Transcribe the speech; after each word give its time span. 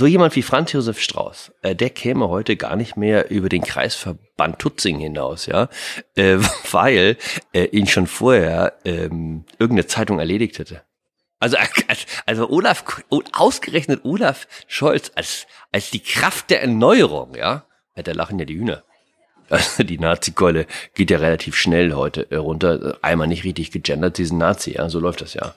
so 0.00 0.06
jemand 0.06 0.34
wie 0.34 0.40
Franz 0.40 0.72
Josef 0.72 0.98
Strauß, 0.98 1.52
äh, 1.60 1.76
der 1.76 1.90
käme 1.90 2.30
heute 2.30 2.56
gar 2.56 2.74
nicht 2.74 2.96
mehr 2.96 3.30
über 3.30 3.50
den 3.50 3.60
Kreisverband 3.60 4.58
Tutzing 4.58 4.98
hinaus, 4.98 5.44
ja, 5.44 5.68
äh, 6.16 6.38
weil 6.70 7.18
äh, 7.52 7.64
ihn 7.64 7.86
schon 7.86 8.06
vorher 8.06 8.78
ähm, 8.86 9.44
irgendeine 9.58 9.86
Zeitung 9.88 10.18
erledigt 10.18 10.58
hätte. 10.58 10.80
Also, 11.38 11.58
also 12.26 12.48
Olaf, 12.48 13.02
ausgerechnet 13.32 14.02
Olaf 14.06 14.48
Scholz 14.68 15.12
als, 15.16 15.46
als 15.70 15.90
die 15.90 16.02
Kraft 16.02 16.48
der 16.48 16.62
Erneuerung, 16.62 17.34
ja, 17.34 17.66
ja 17.94 18.02
da 18.02 18.12
lachen 18.12 18.38
ja 18.38 18.46
die 18.46 18.58
Hühner. 18.58 18.82
Also 19.50 19.82
die 19.82 19.98
Nazi-Keule 19.98 20.66
geht 20.94 21.10
ja 21.10 21.18
relativ 21.18 21.56
schnell 21.56 21.92
heute 21.94 22.30
äh, 22.30 22.36
runter. 22.36 22.98
Einmal 23.02 23.26
nicht 23.26 23.42
richtig 23.42 23.72
gegendert, 23.72 24.16
diesen 24.16 24.38
Nazi, 24.38 24.74
ja, 24.76 24.88
so 24.88 25.00
läuft 25.00 25.20
das 25.20 25.34
ja. 25.34 25.56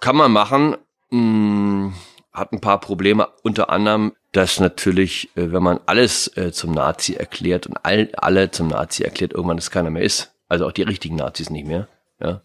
Kann 0.00 0.14
man 0.14 0.30
machen, 0.30 0.76
mh, 1.10 1.18
hm, 1.18 1.94
hat 2.34 2.52
ein 2.52 2.60
paar 2.60 2.80
Probleme, 2.80 3.28
unter 3.42 3.70
anderem, 3.70 4.12
dass 4.32 4.60
natürlich, 4.60 5.30
äh, 5.36 5.52
wenn 5.52 5.62
man 5.62 5.80
alles 5.86 6.36
äh, 6.36 6.52
zum 6.52 6.72
Nazi 6.72 7.14
erklärt 7.14 7.66
und 7.66 7.78
all, 7.84 8.10
alle 8.16 8.50
zum 8.50 8.68
Nazi 8.68 9.04
erklärt, 9.04 9.32
irgendwann 9.32 9.58
es 9.58 9.70
keiner 9.70 9.90
mehr 9.90 10.02
ist. 10.02 10.34
Also 10.48 10.66
auch 10.66 10.72
die 10.72 10.82
richtigen 10.82 11.16
Nazis 11.16 11.50
nicht 11.50 11.66
mehr, 11.66 11.88
ja. 12.20 12.42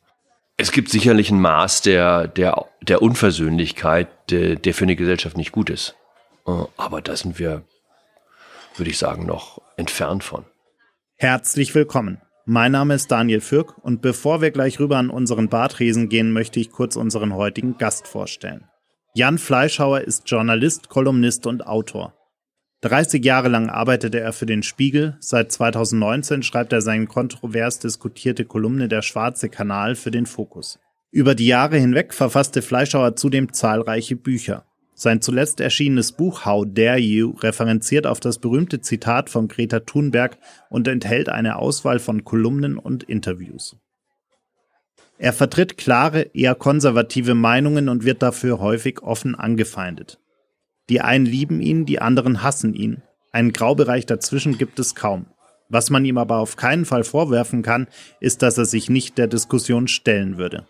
Es 0.56 0.74
gibt 0.74 0.90
sicherlich 0.90 1.32
ein 1.32 1.40
Maß 1.40 1.84
der, 1.84 2.28
der, 2.28 2.66
der 2.82 3.02
Unversöhnlichkeit, 3.02 4.10
der, 4.30 4.56
der 4.58 4.74
für 4.74 4.84
eine 4.84 4.98
Gesellschaft 4.98 5.38
nicht 5.38 5.54
gut 5.54 5.70
ist. 5.70 5.96
Aber 6.76 7.02
da 7.02 7.16
sind 7.16 7.40
wir 7.40 7.64
würde 8.80 8.90
ich 8.90 8.98
sagen, 8.98 9.26
noch 9.26 9.62
entfernt 9.76 10.24
von. 10.24 10.46
Herzlich 11.16 11.76
willkommen. 11.76 12.22
Mein 12.46 12.72
Name 12.72 12.96
ist 12.96 13.12
Daniel 13.12 13.42
Fürk 13.42 13.78
und 13.84 14.02
bevor 14.02 14.42
wir 14.42 14.52
gleich 14.52 14.80
rüber 14.80 14.98
an 14.98 15.10
unseren 15.10 15.50
Bartresen 15.50 16.10
gehen, 16.10 16.32
möchte 16.32 16.60
ich 16.60 16.72
kurz 16.72 16.96
unseren 16.96 17.36
heutigen 17.36 17.78
Gast 17.78 18.08
vorstellen. 18.08 18.68
Jan 19.16 19.40
Fleischhauer 19.40 20.02
ist 20.02 20.30
Journalist, 20.30 20.90
Kolumnist 20.90 21.48
und 21.48 21.66
Autor. 21.66 22.14
30 22.82 23.26
Jahre 23.26 23.50
lang 23.50 23.68
arbeitete 23.68 24.20
er 24.20 24.34
für 24.34 24.46
den 24.46 24.62
Spiegel, 24.62 25.18
seit 25.20 25.52
2019 25.52 26.44
schreibt 26.44 26.72
er 26.74 26.82
seine 26.82 27.08
kontrovers 27.08 27.80
diskutierte 27.80 28.46
Kolumne 28.46 28.88
Der 28.88 29.02
Schwarze 29.02 29.50
Kanal 29.50 29.96
für 29.96 30.12
den 30.12 30.28
Fokus. 30.28 30.80
Über 31.12 31.34
die 31.34 31.48
Jahre 31.48 31.78
hinweg 31.78 32.14
verfasste 32.14 32.62
Fleischhauer 32.62 33.16
zudem 33.16 33.52
zahlreiche 33.52 34.16
Bücher. 34.16 34.66
Sein 34.94 35.22
zuletzt 35.22 35.60
erschienenes 35.60 36.12
Buch 36.12 36.46
How 36.46 36.66
Dare 36.68 37.00
You 37.00 37.32
referenziert 37.40 38.06
auf 38.06 38.20
das 38.20 38.38
berühmte 38.38 38.80
Zitat 38.80 39.32
von 39.32 39.48
Greta 39.48 39.80
Thunberg 39.80 40.38
und 40.70 40.88
enthält 40.88 41.30
eine 41.30 41.56
Auswahl 41.56 41.98
von 41.98 42.24
Kolumnen 42.24 42.78
und 42.78 43.04
Interviews. 43.04 43.76
Er 45.22 45.34
vertritt 45.34 45.78
klare, 45.78 46.22
eher 46.34 46.56
konservative 46.56 47.36
Meinungen 47.36 47.90
und 47.90 48.06
wird 48.06 48.22
dafür 48.22 48.60
häufig 48.60 49.02
offen 49.02 49.36
angefeindet. 49.36 50.18
Die 50.90 51.02
einen 51.02 51.26
lieben 51.26 51.60
ihn, 51.60 51.86
die 51.86 52.00
anderen 52.00 52.42
hassen 52.42 52.74
ihn. 52.74 53.04
Einen 53.34 53.52
Graubereich 53.52 54.06
dazwischen 54.06 54.58
gibt 54.58 54.80
es 54.80 54.96
kaum. 54.96 55.26
Was 55.68 55.90
man 55.90 56.06
ihm 56.06 56.18
aber 56.18 56.38
auf 56.38 56.56
keinen 56.56 56.86
Fall 56.86 57.04
vorwerfen 57.04 57.62
kann, 57.64 57.88
ist, 58.22 58.42
dass 58.42 58.58
er 58.58 58.66
sich 58.66 58.90
nicht 58.90 59.18
der 59.18 59.28
Diskussion 59.28 59.90
stellen 59.90 60.38
würde. 60.38 60.66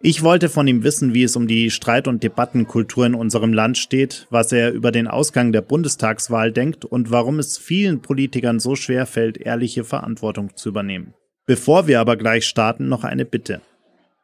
Ich 0.00 0.22
wollte 0.22 0.50
von 0.50 0.66
ihm 0.66 0.84
wissen, 0.84 1.14
wie 1.14 1.22
es 1.22 1.34
um 1.34 1.48
die 1.48 1.70
Streit- 1.70 2.06
und 2.06 2.22
Debattenkultur 2.22 3.06
in 3.06 3.14
unserem 3.14 3.54
Land 3.54 3.78
steht, 3.78 4.26
was 4.28 4.52
er 4.52 4.70
über 4.72 4.92
den 4.92 5.08
Ausgang 5.08 5.50
der 5.50 5.62
Bundestagswahl 5.62 6.52
denkt 6.52 6.84
und 6.84 7.10
warum 7.10 7.38
es 7.38 7.56
vielen 7.56 8.02
Politikern 8.02 8.60
so 8.60 8.76
schwer 8.76 9.06
fällt, 9.06 9.38
ehrliche 9.38 9.82
Verantwortung 9.82 10.54
zu 10.56 10.68
übernehmen. 10.68 11.14
Bevor 11.46 11.86
wir 11.86 12.00
aber 12.00 12.16
gleich 12.16 12.46
starten, 12.46 12.88
noch 12.88 13.02
eine 13.02 13.24
Bitte. 13.24 13.62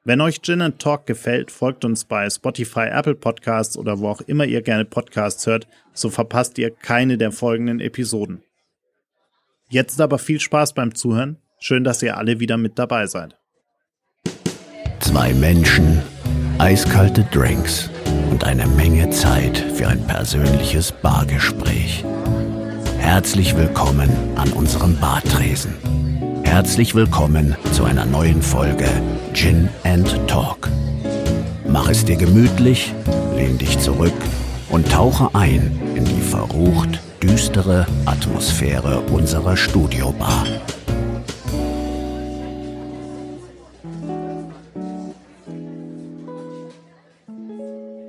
Wenn 0.02 0.22
euch 0.22 0.40
Gin 0.40 0.78
Talk 0.78 1.04
gefällt, 1.04 1.50
folgt 1.50 1.84
uns 1.84 2.06
bei 2.06 2.28
Spotify, 2.30 2.86
Apple 2.90 3.14
Podcasts 3.14 3.76
oder 3.76 3.98
wo 3.98 4.08
auch 4.08 4.22
immer 4.22 4.46
ihr 4.46 4.62
gerne 4.62 4.86
Podcasts 4.86 5.46
hört, 5.46 5.68
so 5.92 6.08
verpasst 6.08 6.56
ihr 6.58 6.70
keine 6.70 7.18
der 7.18 7.32
folgenden 7.32 7.80
Episoden. 7.80 8.42
Jetzt 9.68 10.00
aber 10.00 10.18
viel 10.18 10.40
Spaß 10.40 10.72
beim 10.72 10.94
Zuhören. 10.94 11.36
Schön, 11.58 11.84
dass 11.84 12.02
ihr 12.02 12.16
alle 12.16 12.40
wieder 12.40 12.56
mit 12.56 12.78
dabei 12.78 13.06
seid. 13.06 13.36
Zwei 15.00 15.34
Menschen, 15.34 16.00
eiskalte 16.56 17.24
Drinks 17.24 17.90
und 18.30 18.44
eine 18.44 18.66
Menge 18.66 19.10
Zeit 19.10 19.58
für 19.58 19.86
ein 19.86 20.06
persönliches 20.06 20.92
Bargespräch. 20.92 22.06
Herzlich 22.98 23.54
willkommen 23.54 24.10
an 24.36 24.50
unserem 24.54 24.98
Bartresen. 24.98 25.74
Herzlich 26.42 26.94
willkommen 26.94 27.54
zu 27.72 27.84
einer 27.84 28.06
neuen 28.06 28.40
Folge 28.40 28.88
Gin 29.32 29.68
and 29.84 30.06
Talk. 30.28 30.68
Mach 31.66 31.88
es 31.88 32.04
dir 32.04 32.16
gemütlich, 32.16 32.92
lehn 33.36 33.56
dich 33.58 33.78
zurück 33.78 34.12
und 34.70 34.90
tauche 34.90 35.34
ein 35.34 35.80
in 35.94 36.04
die 36.04 36.20
verrucht 36.20 37.00
düstere 37.22 37.86
Atmosphäre 38.06 39.00
unserer 39.12 39.56
Studiobar. 39.56 40.44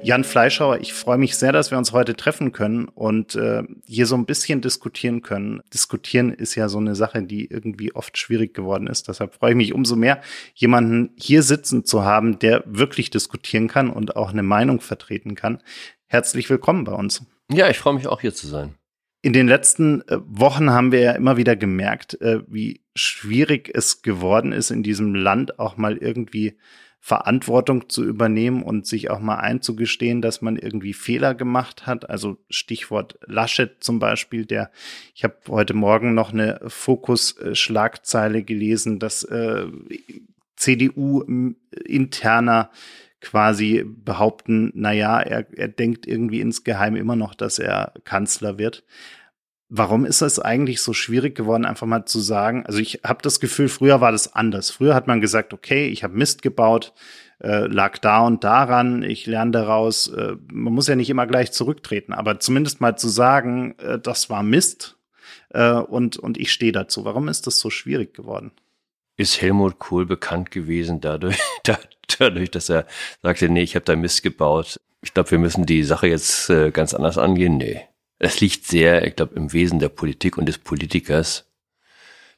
Jan 0.03 0.23
Fleischhauer, 0.23 0.79
ich 0.79 0.93
freue 0.93 1.19
mich 1.19 1.35
sehr, 1.35 1.51
dass 1.51 1.69
wir 1.69 1.77
uns 1.77 1.91
heute 1.91 2.15
treffen 2.15 2.51
können 2.51 2.87
und 2.87 3.35
äh, 3.35 3.63
hier 3.85 4.07
so 4.07 4.15
ein 4.15 4.25
bisschen 4.25 4.59
diskutieren 4.59 5.21
können. 5.21 5.61
Diskutieren 5.71 6.33
ist 6.33 6.55
ja 6.55 6.69
so 6.69 6.79
eine 6.79 6.95
Sache, 6.95 7.21
die 7.21 7.45
irgendwie 7.45 7.93
oft 7.93 8.17
schwierig 8.17 8.55
geworden 8.55 8.87
ist. 8.87 9.07
Deshalb 9.07 9.35
freue 9.35 9.51
ich 9.51 9.57
mich 9.57 9.73
umso 9.73 9.95
mehr, 9.95 10.21
jemanden 10.55 11.11
hier 11.17 11.43
sitzen 11.43 11.85
zu 11.85 12.03
haben, 12.03 12.39
der 12.39 12.63
wirklich 12.65 13.11
diskutieren 13.11 13.67
kann 13.67 13.91
und 13.91 14.15
auch 14.15 14.31
eine 14.31 14.43
Meinung 14.43 14.81
vertreten 14.81 15.35
kann. 15.35 15.61
Herzlich 16.07 16.49
willkommen 16.49 16.83
bei 16.83 16.93
uns. 16.93 17.23
Ja, 17.51 17.69
ich 17.69 17.77
freue 17.77 17.93
mich 17.93 18.07
auch 18.07 18.21
hier 18.21 18.33
zu 18.33 18.47
sein. 18.47 18.73
In 19.21 19.33
den 19.33 19.47
letzten 19.47 20.01
äh, 20.07 20.17
Wochen 20.25 20.71
haben 20.71 20.91
wir 20.91 21.01
ja 21.01 21.11
immer 21.11 21.37
wieder 21.37 21.55
gemerkt, 21.55 22.19
äh, 22.21 22.39
wie 22.47 22.81
schwierig 22.95 23.69
es 23.71 24.01
geworden 24.01 24.51
ist, 24.51 24.71
in 24.71 24.81
diesem 24.81 25.13
Land 25.13 25.59
auch 25.59 25.77
mal 25.77 25.97
irgendwie 25.97 26.57
Verantwortung 27.03 27.89
zu 27.89 28.05
übernehmen 28.05 28.61
und 28.61 28.85
sich 28.85 29.09
auch 29.09 29.19
mal 29.19 29.37
einzugestehen, 29.37 30.21
dass 30.21 30.43
man 30.43 30.55
irgendwie 30.55 30.93
Fehler 30.93 31.33
gemacht 31.33 31.87
hat. 31.87 32.07
Also 32.07 32.37
Stichwort 32.51 33.17
Laschet 33.25 33.83
zum 33.83 33.97
Beispiel, 33.97 34.45
der, 34.45 34.69
ich 35.15 35.23
habe 35.23 35.37
heute 35.49 35.73
Morgen 35.73 36.13
noch 36.13 36.31
eine 36.31 36.59
Fokus-Schlagzeile 36.67 38.43
gelesen, 38.43 38.99
dass 38.99 39.23
äh, 39.23 39.65
CDU-interner 40.55 42.69
quasi 43.19 43.83
behaupten, 43.83 44.71
na 44.75 44.91
ja, 44.91 45.19
er, 45.19 45.47
er 45.57 45.69
denkt 45.69 46.05
irgendwie 46.05 46.39
insgeheim 46.39 46.95
immer 46.95 47.15
noch, 47.15 47.33
dass 47.33 47.57
er 47.57 47.93
Kanzler 48.03 48.59
wird. 48.59 48.83
Warum 49.73 50.03
ist 50.03 50.21
es 50.21 50.37
eigentlich 50.37 50.81
so 50.81 50.91
schwierig 50.91 51.33
geworden, 51.33 51.63
einfach 51.63 51.87
mal 51.87 52.03
zu 52.03 52.19
sagen, 52.19 52.65
also 52.65 52.79
ich 52.79 52.99
habe 53.05 53.21
das 53.21 53.39
Gefühl, 53.39 53.69
früher 53.69 54.01
war 54.01 54.11
das 54.11 54.35
anders. 54.35 54.69
Früher 54.69 54.93
hat 54.93 55.07
man 55.07 55.21
gesagt, 55.21 55.53
okay, 55.53 55.87
ich 55.87 56.03
habe 56.03 56.17
Mist 56.17 56.41
gebaut, 56.41 56.91
äh, 57.39 57.67
lag 57.67 57.97
da 57.97 58.19
und 58.27 58.43
daran, 58.43 59.01
ich 59.01 59.27
lerne 59.27 59.51
daraus. 59.51 60.07
Äh, 60.07 60.35
man 60.51 60.73
muss 60.73 60.87
ja 60.87 60.97
nicht 60.97 61.09
immer 61.09 61.25
gleich 61.25 61.53
zurücktreten, 61.53 62.11
aber 62.11 62.41
zumindest 62.41 62.81
mal 62.81 62.97
zu 62.97 63.07
sagen, 63.07 63.75
äh, 63.79 63.97
das 63.97 64.29
war 64.29 64.43
Mist 64.43 64.97
äh, 65.51 65.71
und, 65.71 66.17
und 66.17 66.37
ich 66.37 66.51
stehe 66.51 66.73
dazu. 66.73 67.05
Warum 67.05 67.29
ist 67.29 67.47
das 67.47 67.57
so 67.57 67.69
schwierig 67.69 68.13
geworden? 68.13 68.51
Ist 69.15 69.41
Helmut 69.41 69.79
Kohl 69.79 70.05
bekannt 70.05 70.51
gewesen 70.51 70.99
dadurch, 70.99 71.39
dadurch 72.19 72.51
dass 72.51 72.67
er 72.67 72.85
sagte, 73.21 73.47
nee, 73.47 73.63
ich 73.63 73.75
habe 73.75 73.85
da 73.85 73.95
Mist 73.95 74.21
gebaut. 74.21 74.81
Ich 75.01 75.13
glaube, 75.13 75.31
wir 75.31 75.39
müssen 75.39 75.65
die 75.65 75.83
Sache 75.85 76.07
jetzt 76.07 76.49
äh, 76.49 76.71
ganz 76.71 76.93
anders 76.93 77.17
angehen. 77.17 77.55
Nee, 77.55 77.83
es 78.23 78.39
liegt 78.39 78.67
sehr, 78.67 79.07
ich 79.07 79.15
glaube, 79.15 79.33
im 79.33 79.51
Wesen 79.51 79.79
der 79.79 79.89
Politik 79.89 80.37
und 80.37 80.45
des 80.45 80.59
Politikers. 80.59 81.49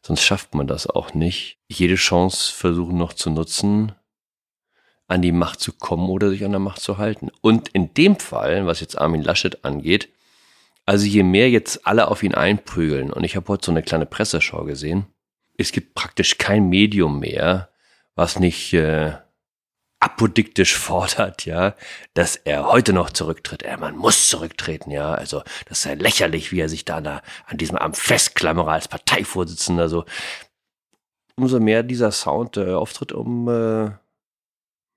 Sonst 0.02 0.24
schafft 0.24 0.56
man 0.56 0.66
das 0.66 0.88
auch 0.88 1.14
nicht. 1.14 1.58
Jede 1.68 1.96
Chance 1.96 2.54
versuchen 2.54 2.98
noch 2.98 3.12
zu 3.12 3.30
nutzen, 3.30 3.92
an 5.08 5.22
die 5.22 5.34
Macht 5.34 5.60
zu 5.60 5.74
kommen 5.74 6.08
oder 6.08 6.30
sich 6.30 6.46
an 6.46 6.52
der 6.52 6.62
Macht 6.62 6.80
zu 6.80 7.00
halten. 7.00 7.32
Und 7.42 7.68
in 7.70 7.94
dem 7.96 8.18
Fall, 8.18 8.66
was 8.66 8.80
jetzt 8.80 8.98
Armin 8.98 9.24
Laschet 9.24 9.66
angeht, 9.66 10.08
also 10.86 11.06
je 11.06 11.24
mehr 11.24 11.50
jetzt 11.50 11.86
alle 11.86 12.08
auf 12.08 12.24
ihn 12.24 12.34
einprügeln, 12.34 13.12
und 13.12 13.26
ich 13.26 13.36
habe 13.36 13.50
heute 13.50 13.66
so 13.66 13.72
eine 13.74 13.84
kleine 13.84 14.06
Presseschau 14.06 14.64
gesehen, 14.64 15.08
es 15.58 15.74
gibt 15.74 15.96
praktisch 15.96 16.38
kein 16.38 16.70
Medium 16.70 17.20
mehr, 17.20 17.70
was 18.16 18.40
nicht 18.40 18.72
äh, 18.72 19.18
apodiktisch 20.04 20.76
fordert, 20.76 21.46
ja, 21.46 21.76
dass 22.14 22.36
er 22.36 22.68
heute 22.68 22.92
noch 22.92 23.10
zurücktritt. 23.10 23.64
Er, 23.64 23.78
man 23.78 23.96
muss 23.96 24.28
zurücktreten, 24.28 24.92
ja. 24.92 25.14
Also, 25.14 25.44
das 25.70 25.82
sei 25.82 25.96
lächerlich, 25.96 26.52
wie 26.52 26.60
er 26.60 26.68
sich 26.68 26.84
da 26.84 26.98
an, 26.98 27.08
an 27.08 27.58
diesem 27.58 27.78
Amt 27.78 27.96
festklammerer 27.96 28.74
als 28.74 28.90
Parteivorsitzender, 28.90 29.88
so. 29.88 30.04
Umso 31.36 31.62
mehr 31.62 31.84
dieser 31.84 32.12
Sound 32.12 32.58
äh, 32.58 32.74
auftritt, 32.74 33.14
um, 33.14 33.48
äh, 33.48 33.92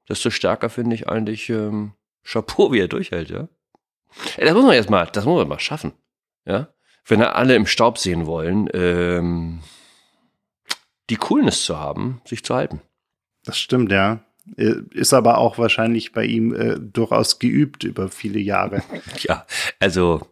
desto 0.09 0.31
stärker 0.31 0.71
finde 0.71 0.97
ich 0.97 1.09
eigentlich, 1.09 1.49
ähm, 1.51 1.93
Chapeau, 2.25 2.73
wie 2.73 2.81
er 2.81 2.89
durchhält, 2.89 3.31
ja. 3.31 3.47
Das 4.37 4.55
muss 4.55 4.65
man 4.65 4.75
erst 4.75 4.91
mal, 4.91 5.07
das 5.07 5.25
muss 5.25 5.39
man 5.39 5.49
mal 5.49 5.61
schaffen, 5.61 5.93
ja. 6.45 6.69
Wenn 7.05 7.23
alle 7.23 7.55
im 7.55 7.67
Staub 7.67 7.99
sehen 7.99 8.27
wollen, 8.27 8.69
ähm, 8.75 9.63
die 11.11 11.17
Coolness 11.17 11.65
zu 11.65 11.79
haben, 11.79 12.21
sich 12.25 12.45
zu 12.45 12.57
halten. 12.57 12.83
Das 13.45 13.57
stimmt, 13.57 13.93
ja. 13.93 14.26
Äh, 14.57 14.75
ist 14.93 15.13
aber 15.13 15.39
auch 15.39 15.59
wahrscheinlich 15.59 16.13
bei 16.13 16.25
ihm 16.25 16.55
äh, 16.55 16.79
durchaus 16.79 17.39
geübt 17.39 17.85
über 17.85 18.09
viele 18.09 18.39
Jahre. 18.39 18.83
Ja, 19.19 19.47
also 19.81 20.27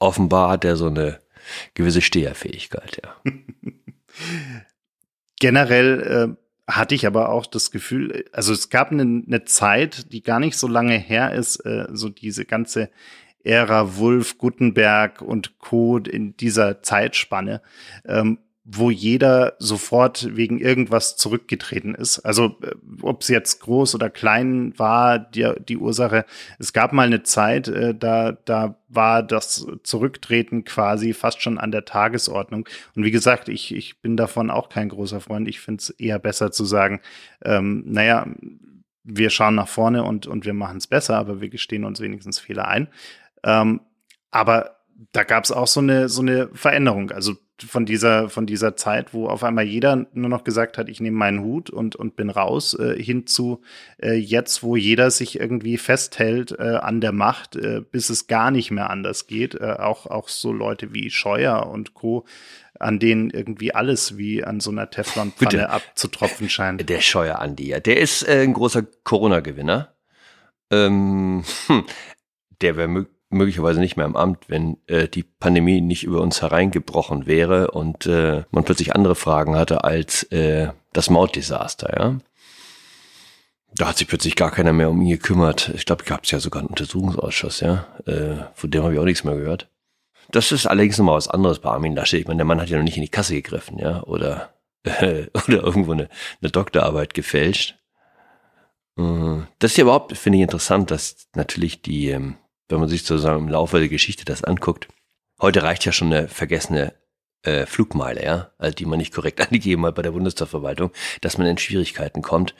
offenbar 0.00 0.50
hat 0.50 0.64
er 0.64 0.76
so 0.76 0.86
eine 0.86 1.20
gewisse 1.74 2.02
Steherfähigkeit, 2.02 3.00
ja. 3.02 3.16
Generell 5.38 6.36
äh, 6.68 6.72
hatte 6.72 6.94
ich 6.94 7.06
aber 7.06 7.28
auch 7.28 7.46
das 7.46 7.70
Gefühl, 7.70 8.24
also 8.32 8.52
es 8.52 8.70
gab 8.70 8.90
eine, 8.90 9.02
eine 9.02 9.44
Zeit, 9.44 10.12
die 10.12 10.22
gar 10.22 10.40
nicht 10.40 10.56
so 10.56 10.66
lange 10.66 10.98
her 10.98 11.32
ist, 11.32 11.56
äh, 11.60 11.86
so 11.92 12.08
diese 12.08 12.44
ganze 12.44 12.90
Ära 13.44 13.96
Wulf, 13.96 14.38
Gutenberg 14.38 15.22
und 15.22 15.58
Co. 15.58 15.98
in 15.98 16.36
dieser 16.36 16.82
Zeitspanne, 16.82 17.62
ähm, 18.04 18.38
wo 18.68 18.90
jeder 18.90 19.54
sofort 19.60 20.36
wegen 20.36 20.58
irgendwas 20.58 21.16
zurückgetreten 21.16 21.94
ist. 21.94 22.18
Also 22.20 22.56
äh, 22.62 22.74
ob 23.00 23.22
es 23.22 23.28
jetzt 23.28 23.60
groß 23.60 23.94
oder 23.94 24.10
klein 24.10 24.76
war, 24.76 25.20
die, 25.20 25.48
die 25.68 25.76
Ursache. 25.76 26.24
Es 26.58 26.72
gab 26.72 26.92
mal 26.92 27.06
eine 27.06 27.22
Zeit, 27.22 27.68
äh, 27.68 27.94
da, 27.94 28.32
da 28.32 28.76
war 28.88 29.22
das 29.22 29.64
Zurücktreten 29.84 30.64
quasi 30.64 31.14
fast 31.14 31.42
schon 31.42 31.58
an 31.58 31.70
der 31.70 31.84
Tagesordnung. 31.84 32.68
Und 32.96 33.04
wie 33.04 33.12
gesagt, 33.12 33.48
ich, 33.48 33.72
ich 33.72 34.00
bin 34.00 34.16
davon 34.16 34.50
auch 34.50 34.68
kein 34.68 34.88
großer 34.88 35.20
Freund. 35.20 35.46
Ich 35.46 35.60
finde 35.60 35.82
es 35.82 35.90
eher 35.90 36.18
besser 36.18 36.50
zu 36.50 36.64
sagen, 36.64 37.00
ähm, 37.44 37.84
naja, 37.86 38.26
wir 39.04 39.30
schauen 39.30 39.54
nach 39.54 39.68
vorne 39.68 40.02
und, 40.02 40.26
und 40.26 40.44
wir 40.44 40.54
machen 40.54 40.78
es 40.78 40.88
besser, 40.88 41.16
aber 41.16 41.40
wir 41.40 41.50
gestehen 41.50 41.84
uns 41.84 42.00
wenigstens 42.00 42.40
Fehler 42.40 42.66
ein. 42.66 42.88
Ähm, 43.44 43.80
aber 44.32 44.75
da 45.12 45.24
gab 45.24 45.44
es 45.44 45.52
auch 45.52 45.66
so 45.66 45.80
eine, 45.80 46.08
so 46.08 46.22
eine 46.22 46.48
Veränderung. 46.54 47.10
Also 47.10 47.34
von 47.64 47.86
dieser, 47.86 48.28
von 48.28 48.46
dieser 48.46 48.76
Zeit, 48.76 49.14
wo 49.14 49.28
auf 49.28 49.44
einmal 49.44 49.64
jeder 49.64 50.06
nur 50.12 50.28
noch 50.28 50.44
gesagt 50.44 50.78
hat, 50.78 50.88
ich 50.88 51.00
nehme 51.00 51.16
meinen 51.16 51.40
Hut 51.40 51.70
und, 51.70 51.96
und 51.96 52.16
bin 52.16 52.30
raus, 52.30 52.74
äh, 52.74 53.02
hin 53.02 53.26
zu 53.26 53.62
äh, 54.02 54.14
jetzt, 54.14 54.62
wo 54.62 54.76
jeder 54.76 55.10
sich 55.10 55.38
irgendwie 55.38 55.76
festhält 55.76 56.52
äh, 56.52 56.76
an 56.76 57.00
der 57.00 57.12
Macht, 57.12 57.56
äh, 57.56 57.80
bis 57.80 58.10
es 58.10 58.26
gar 58.26 58.50
nicht 58.50 58.70
mehr 58.70 58.90
anders 58.90 59.26
geht. 59.26 59.54
Äh, 59.54 59.76
auch, 59.78 60.06
auch 60.06 60.28
so 60.28 60.52
Leute 60.52 60.92
wie 60.92 61.10
Scheuer 61.10 61.66
und 61.66 61.94
Co., 61.94 62.24
an 62.78 62.98
denen 62.98 63.30
irgendwie 63.30 63.74
alles 63.74 64.18
wie 64.18 64.44
an 64.44 64.60
so 64.60 64.70
einer 64.70 64.90
Teflonpfanne 64.90 65.70
abzutropfen 65.70 66.50
scheint. 66.50 66.86
Der 66.88 67.00
Scheuer 67.00 67.38
Andi, 67.38 67.68
ja. 67.68 67.80
Der 67.80 67.98
ist 67.98 68.22
äh, 68.28 68.42
ein 68.42 68.52
großer 68.52 68.82
Corona-Gewinner. 69.04 69.94
Ähm, 70.70 71.42
hm, 71.68 71.86
der 72.60 72.76
wäre 72.76 73.06
möglicherweise 73.36 73.80
nicht 73.80 73.96
mehr 73.96 74.06
im 74.06 74.16
Amt, 74.16 74.48
wenn 74.48 74.78
äh, 74.86 75.08
die 75.08 75.22
Pandemie 75.22 75.80
nicht 75.80 76.04
über 76.04 76.20
uns 76.20 76.42
hereingebrochen 76.42 77.26
wäre 77.26 77.70
und 77.70 78.06
äh, 78.06 78.44
man 78.50 78.64
plötzlich 78.64 78.94
andere 78.94 79.14
Fragen 79.14 79.56
hatte 79.56 79.84
als 79.84 80.24
äh, 80.24 80.70
das 80.92 81.10
Mautdesaster, 81.10 81.94
ja. 81.98 82.18
Da 83.78 83.88
hat 83.88 83.98
sich 83.98 84.08
plötzlich 84.08 84.36
gar 84.36 84.50
keiner 84.50 84.72
mehr 84.72 84.88
um 84.88 85.02
ihn 85.02 85.10
gekümmert. 85.10 85.70
Ich 85.74 85.84
glaube, 85.84 86.04
gab 86.04 86.24
es 86.24 86.30
ja 86.30 86.40
sogar 86.40 86.60
einen 86.60 86.70
Untersuchungsausschuss, 86.70 87.60
ja. 87.60 87.86
Äh, 88.06 88.44
von 88.54 88.70
dem 88.70 88.82
habe 88.82 88.94
ich 88.94 88.98
auch 88.98 89.04
nichts 89.04 89.24
mehr 89.24 89.36
gehört. 89.36 89.68
Das 90.30 90.50
ist 90.50 90.66
allerdings 90.66 90.98
nochmal 90.98 91.16
was 91.16 91.28
anderes 91.28 91.58
bei 91.58 91.70
Armin 91.70 91.94
Laschet. 91.94 92.20
Ich 92.20 92.26
meine, 92.26 92.38
der 92.38 92.46
Mann 92.46 92.60
hat 92.60 92.68
ja 92.68 92.78
noch 92.78 92.84
nicht 92.84 92.96
in 92.96 93.02
die 93.02 93.08
Kasse 93.08 93.34
gegriffen, 93.34 93.78
ja, 93.78 94.02
oder, 94.04 94.54
äh, 94.84 95.26
oder 95.46 95.62
irgendwo 95.62 95.92
eine, 95.92 96.08
eine 96.40 96.50
Doktorarbeit 96.50 97.14
gefälscht. 97.14 97.78
Äh, 98.98 99.42
das 99.58 99.72
ist 99.72 99.76
ja 99.76 99.82
überhaupt, 99.82 100.16
finde 100.16 100.38
ich 100.38 100.42
interessant, 100.42 100.90
dass 100.90 101.28
natürlich 101.34 101.82
die, 101.82 102.08
ähm, 102.10 102.36
wenn 102.68 102.80
man 102.80 102.88
sich 102.88 103.04
sozusagen 103.04 103.44
im 103.44 103.48
Laufe 103.48 103.78
der 103.78 103.88
Geschichte 103.88 104.24
das 104.24 104.44
anguckt. 104.44 104.88
Heute 105.40 105.62
reicht 105.62 105.84
ja 105.84 105.92
schon 105.92 106.12
eine 106.12 106.28
vergessene 106.28 106.94
äh, 107.42 107.66
Flugmeile, 107.66 108.24
ja, 108.24 108.50
also 108.58 108.74
die 108.74 108.86
man 108.86 108.98
nicht 108.98 109.14
korrekt 109.14 109.40
angegeben 109.46 109.86
hat 109.86 109.94
bei 109.94 110.02
der 110.02 110.12
Bundestagsverwaltung, 110.12 110.90
dass 111.20 111.38
man 111.38 111.46
in 111.46 111.58
Schwierigkeiten 111.58 112.22
kommt. 112.22 112.54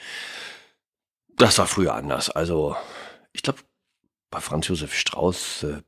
Das 1.36 1.58
war 1.58 1.66
früher 1.66 1.94
anders. 1.94 2.30
Also, 2.30 2.76
ich 3.32 3.42
glaube, 3.42 3.60
bei 4.30 4.40
Franz 4.40 4.68
Josef 4.68 4.94
Strauß, 4.94 5.64
äh, 5.64 5.82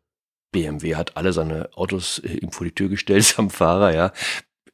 BMW 0.52 0.96
hat 0.96 1.16
alle 1.16 1.32
seine 1.32 1.70
Autos 1.74 2.18
äh, 2.18 2.38
ihm 2.38 2.52
vor 2.52 2.66
die 2.66 2.74
Tür 2.74 2.88
gestellt 2.88 3.34
am 3.38 3.50
Fahrer, 3.50 3.94
ja. 3.94 4.12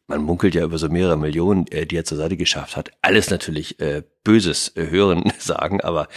Man 0.06 0.22
munkelt 0.22 0.54
ja 0.54 0.64
über 0.64 0.76
so 0.76 0.88
mehrere 0.88 1.16
Millionen, 1.16 1.66
äh, 1.68 1.86
die 1.86 1.96
er 1.96 2.04
zur 2.04 2.18
Seite 2.18 2.36
geschafft 2.36 2.76
hat. 2.76 2.90
Alles 3.00 3.30
natürlich 3.30 3.80
äh, 3.80 4.02
Böses 4.22 4.76
äh, 4.76 4.90
hören 4.90 5.32
sagen, 5.38 5.80
aber 5.80 6.08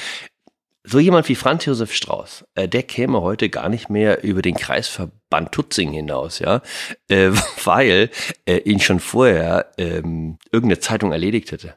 so 0.90 1.00
jemand 1.00 1.28
wie 1.28 1.36
Franz 1.36 1.66
Josef 1.66 1.94
Strauß, 1.94 2.46
äh, 2.56 2.68
der 2.68 2.84
käme 2.84 3.22
heute 3.22 3.50
gar 3.50 3.68
nicht 3.68 3.90
mehr 3.90 4.24
über 4.24 4.42
den 4.42 4.56
Kreisverband 4.56 5.52
Tutzing 5.52 5.92
hinaus, 5.92 6.40
ja, 6.40 6.62
äh, 7.10 7.32
weil 7.66 8.10
äh, 8.46 8.60
ihn 8.60 8.80
schon 8.80 9.00
vorher 9.00 9.74
ähm, 9.78 10.38
irgendeine 10.52 10.80
Zeitung 10.80 11.12
erledigt 11.12 11.52
hätte. 11.52 11.76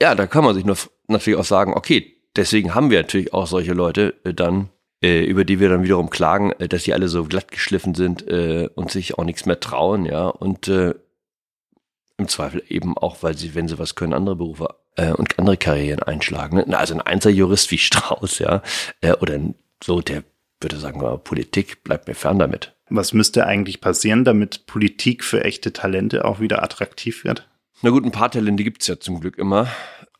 Ja, 0.00 0.14
da 0.14 0.26
kann 0.26 0.44
man 0.44 0.54
sich 0.54 0.64
nur 0.64 0.76
natürlich 1.08 1.38
auch 1.38 1.44
sagen, 1.44 1.74
okay, 1.74 2.14
deswegen 2.36 2.74
haben 2.74 2.90
wir 2.90 2.98
natürlich 2.98 3.34
auch 3.34 3.48
solche 3.48 3.72
Leute 3.72 4.14
äh, 4.24 4.32
dann, 4.32 4.68
äh, 5.02 5.24
über 5.24 5.44
die 5.44 5.58
wir 5.58 5.68
dann 5.68 5.82
wiederum 5.82 6.08
klagen, 6.08 6.52
äh, 6.52 6.68
dass 6.68 6.84
sie 6.84 6.94
alle 6.94 7.08
so 7.08 7.24
glatt 7.24 7.50
geschliffen 7.50 7.94
sind 7.94 8.22
und 8.22 8.90
sich 8.90 9.18
auch 9.18 9.24
nichts 9.24 9.46
mehr 9.46 9.58
trauen, 9.58 10.04
ja, 10.04 10.28
und 10.28 10.68
im 10.68 12.28
Zweifel 12.28 12.62
eben 12.68 12.96
auch, 12.96 13.22
weil 13.22 13.36
sie, 13.36 13.54
wenn 13.54 13.68
sie 13.68 13.78
was 13.78 13.94
können, 13.94 14.14
andere 14.14 14.36
Berufe 14.36 14.68
äh, 14.96 15.12
und 15.12 15.38
andere 15.38 15.56
Karrieren 15.56 16.02
einschlagen. 16.02 16.56
Ne? 16.56 16.78
Also 16.78 16.94
ein 16.94 17.00
Einzeljurist 17.00 17.70
wie 17.70 17.78
Strauß, 17.78 18.38
ja, 18.40 18.62
äh, 19.00 19.12
oder 19.14 19.38
so, 19.82 20.00
der 20.00 20.24
würde 20.60 20.78
sagen, 20.78 21.00
Politik 21.22 21.84
bleibt 21.84 22.08
mir 22.08 22.14
fern 22.14 22.38
damit. 22.38 22.74
Was 22.88 23.12
müsste 23.12 23.46
eigentlich 23.46 23.80
passieren, 23.80 24.24
damit 24.24 24.66
Politik 24.66 25.24
für 25.24 25.44
echte 25.44 25.72
Talente 25.72 26.24
auch 26.24 26.40
wieder 26.40 26.62
attraktiv 26.62 27.24
wird? 27.24 27.48
Na 27.82 27.90
gut, 27.90 28.04
ein 28.04 28.12
paar 28.12 28.30
Talente 28.30 28.64
gibt's 28.64 28.86
ja 28.86 28.98
zum 28.98 29.20
Glück 29.20 29.38
immer. 29.38 29.68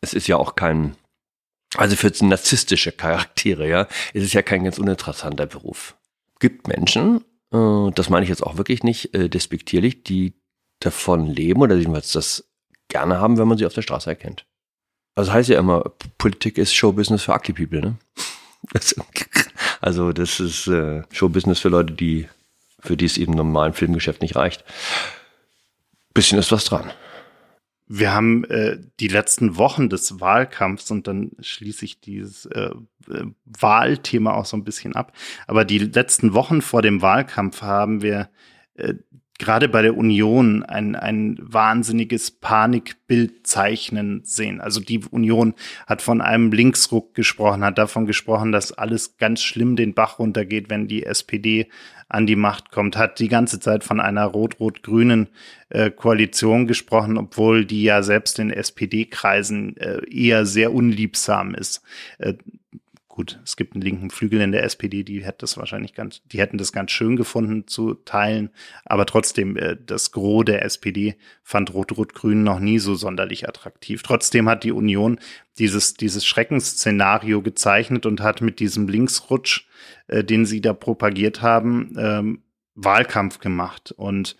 Es 0.00 0.12
ist 0.12 0.26
ja 0.26 0.36
auch 0.36 0.56
kein, 0.56 0.96
also 1.76 1.96
für 1.96 2.12
narzisstische 2.24 2.92
Charaktere, 2.92 3.68
ja, 3.68 3.88
es 4.12 4.24
ist 4.24 4.34
ja 4.34 4.42
kein 4.42 4.64
ganz 4.64 4.78
uninteressanter 4.78 5.46
Beruf. 5.46 5.96
Gibt 6.38 6.68
Menschen, 6.68 7.24
äh, 7.52 7.90
das 7.94 8.10
meine 8.10 8.24
ich 8.24 8.30
jetzt 8.30 8.42
auch 8.42 8.58
wirklich 8.58 8.82
nicht 8.82 9.14
äh, 9.14 9.28
despektierlich, 9.28 10.02
die 10.02 10.34
davon 10.80 11.26
leben 11.26 11.62
oder 11.62 11.76
jedenfalls 11.76 12.12
das 12.12 12.50
gerne 12.88 13.18
haben, 13.20 13.38
wenn 13.38 13.48
man 13.48 13.58
sie 13.58 13.66
auf 13.66 13.74
der 13.74 13.82
Straße 13.82 14.10
erkennt. 14.10 14.44
Also 15.16 15.32
heißt 15.32 15.48
ja 15.48 15.58
immer, 15.58 15.92
Politik 16.18 16.58
ist 16.58 16.74
Showbusiness 16.74 17.24
für 17.24 17.34
ugly 17.34 17.54
people, 17.54 17.80
ne? 17.80 17.96
also 19.80 20.12
das 20.12 20.40
ist 20.40 20.66
äh, 20.66 21.02
Showbusiness 21.10 21.58
für 21.58 21.70
Leute, 21.70 21.94
die 21.94 22.28
für 22.80 22.96
die 22.96 23.06
es 23.06 23.18
eben 23.18 23.32
normalen 23.32 23.72
Filmgeschäft 23.72 24.22
nicht 24.22 24.36
reicht. 24.36 24.64
Bisschen 26.14 26.38
ist 26.38 26.52
was 26.52 26.64
dran. 26.64 26.92
Wir 27.88 28.12
haben 28.12 28.44
äh, 28.44 28.78
die 29.00 29.08
letzten 29.08 29.56
Wochen 29.56 29.88
des 29.88 30.20
Wahlkampfs 30.20 30.90
und 30.90 31.06
dann 31.06 31.32
schließe 31.40 31.84
ich 31.84 32.00
dieses 32.00 32.46
äh, 32.46 32.70
äh, 33.08 33.24
Wahlthema 33.44 34.34
auch 34.34 34.44
so 34.44 34.56
ein 34.56 34.64
bisschen 34.64 34.96
ab. 34.96 35.12
Aber 35.46 35.64
die 35.64 35.78
letzten 35.78 36.34
Wochen 36.34 36.62
vor 36.62 36.82
dem 36.82 37.00
Wahlkampf 37.00 37.62
haben 37.62 38.02
wir 38.02 38.28
äh, 38.74 38.94
gerade 39.38 39.68
bei 39.68 39.82
der 39.82 39.96
Union 39.96 40.62
ein, 40.62 40.96
ein 40.96 41.38
wahnsinniges 41.40 42.30
Panikbild 42.30 43.46
zeichnen 43.46 44.22
sehen. 44.24 44.60
Also 44.60 44.80
die 44.80 45.00
Union 45.10 45.54
hat 45.86 46.02
von 46.02 46.20
einem 46.20 46.52
Linksruck 46.52 47.14
gesprochen, 47.14 47.64
hat 47.64 47.78
davon 47.78 48.06
gesprochen, 48.06 48.52
dass 48.52 48.72
alles 48.72 49.18
ganz 49.18 49.42
schlimm 49.42 49.76
den 49.76 49.94
Bach 49.94 50.18
runtergeht, 50.18 50.70
wenn 50.70 50.88
die 50.88 51.04
SPD 51.04 51.68
an 52.08 52.26
die 52.26 52.36
Macht 52.36 52.70
kommt, 52.70 52.96
hat 52.96 53.18
die 53.18 53.28
ganze 53.28 53.58
Zeit 53.58 53.82
von 53.82 54.00
einer 54.00 54.24
rot-rot-grünen 54.26 55.28
äh, 55.70 55.90
Koalition 55.90 56.68
gesprochen, 56.68 57.18
obwohl 57.18 57.64
die 57.64 57.82
ja 57.82 58.02
selbst 58.02 58.38
in 58.38 58.50
SPD-Kreisen 58.50 59.76
äh, 59.76 60.00
eher 60.08 60.46
sehr 60.46 60.72
unliebsam 60.72 61.54
ist. 61.54 61.82
Äh, 62.18 62.34
Gut, 63.16 63.40
es 63.44 63.56
gibt 63.56 63.72
einen 63.72 63.80
linken 63.80 64.10
Flügel 64.10 64.42
in 64.42 64.52
der 64.52 64.62
SPD, 64.62 65.02
die 65.02 65.24
hätte 65.24 65.38
das 65.38 65.56
wahrscheinlich 65.56 65.94
ganz, 65.94 66.20
die 66.26 66.38
hätten 66.38 66.58
das 66.58 66.70
ganz 66.70 66.90
schön 66.90 67.16
gefunden 67.16 67.66
zu 67.66 67.94
teilen, 67.94 68.50
aber 68.84 69.06
trotzdem, 69.06 69.56
äh, 69.56 69.74
das 69.74 70.12
Gros 70.12 70.44
der 70.44 70.62
SPD 70.66 71.16
fand 71.42 71.72
Rot-Rot-Grün 71.72 72.44
noch 72.44 72.60
nie 72.60 72.78
so 72.78 72.94
sonderlich 72.94 73.48
attraktiv. 73.48 74.02
Trotzdem 74.02 74.50
hat 74.50 74.64
die 74.64 74.72
Union 74.72 75.18
dieses, 75.58 75.94
dieses 75.94 76.26
Schreckensszenario 76.26 77.40
gezeichnet 77.40 78.04
und 78.04 78.20
hat 78.20 78.42
mit 78.42 78.60
diesem 78.60 78.86
Linksrutsch, 78.86 79.66
äh, 80.08 80.22
den 80.22 80.44
sie 80.44 80.60
da 80.60 80.74
propagiert 80.74 81.40
haben, 81.40 81.96
ähm, 81.98 82.42
Wahlkampf 82.74 83.38
gemacht. 83.38 83.92
Und 83.96 84.36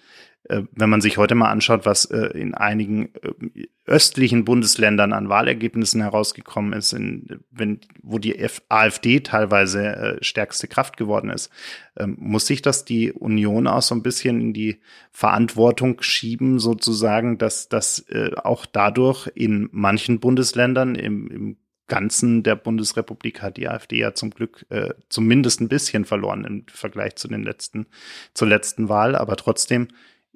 wenn 0.49 0.91
man 0.91 1.00
sich 1.00 1.19
heute 1.19 1.35
mal 1.35 1.50
anschaut, 1.50 1.87
was 1.87 2.05
äh, 2.07 2.26
in 2.38 2.55
einigen 2.55 3.11
äh, 3.15 3.67
östlichen 3.85 4.45
Bundesländern 4.45 5.12
an 5.12 5.29
Wahlergebnissen 5.29 6.00
herausgekommen 6.03 6.73
ist, 6.73 6.93
in, 6.93 7.41
wenn, 7.50 7.81
wo 8.03 8.19
die 8.19 8.37
AfD 8.69 9.21
teilweise 9.21 10.19
stärkste 10.21 10.69
Kraft 10.69 10.97
geworden 10.97 11.31
ist, 11.31 11.50
ähm, 11.97 12.17
muss 12.19 12.47
sich 12.47 12.62
das 12.62 12.85
die 12.85 13.12
Union 13.12 13.67
auch 13.67 13.83
so 13.83 13.95
ein 13.95 14.03
bisschen 14.03 14.41
in 14.41 14.53
die 14.53 14.81
Verantwortung 15.12 16.03
schieben, 16.03 16.59
sozusagen, 16.59 17.38
dass 17.38 17.69
das 17.69 18.05
auch 18.37 18.67
dadurch 18.67 19.31
in 19.35 19.69
manchen 19.73 20.21
Bundesländern 20.21 20.95
im, 20.95 21.29
im 21.29 21.57
Ganzen 21.88 22.43
der 22.43 22.57
Bundesrepublik 22.57 23.43
hat 23.43 23.57
die 23.57 23.69
AfD 23.69 23.99
ja 23.99 24.12
zum 24.12 24.31
Glück 24.31 24.67
äh, 24.71 24.95
zumindest 25.09 25.61
ein 25.61 25.69
bisschen 25.69 26.05
verloren 26.05 26.45
im 26.45 26.65
Vergleich 26.69 27.17
zu 27.17 27.29
den 27.29 27.45
letzten, 27.45 27.87
zur 28.35 28.49
letzten 28.49 28.88
Wahl, 28.88 29.15
aber 29.15 29.37
trotzdem 29.37 29.88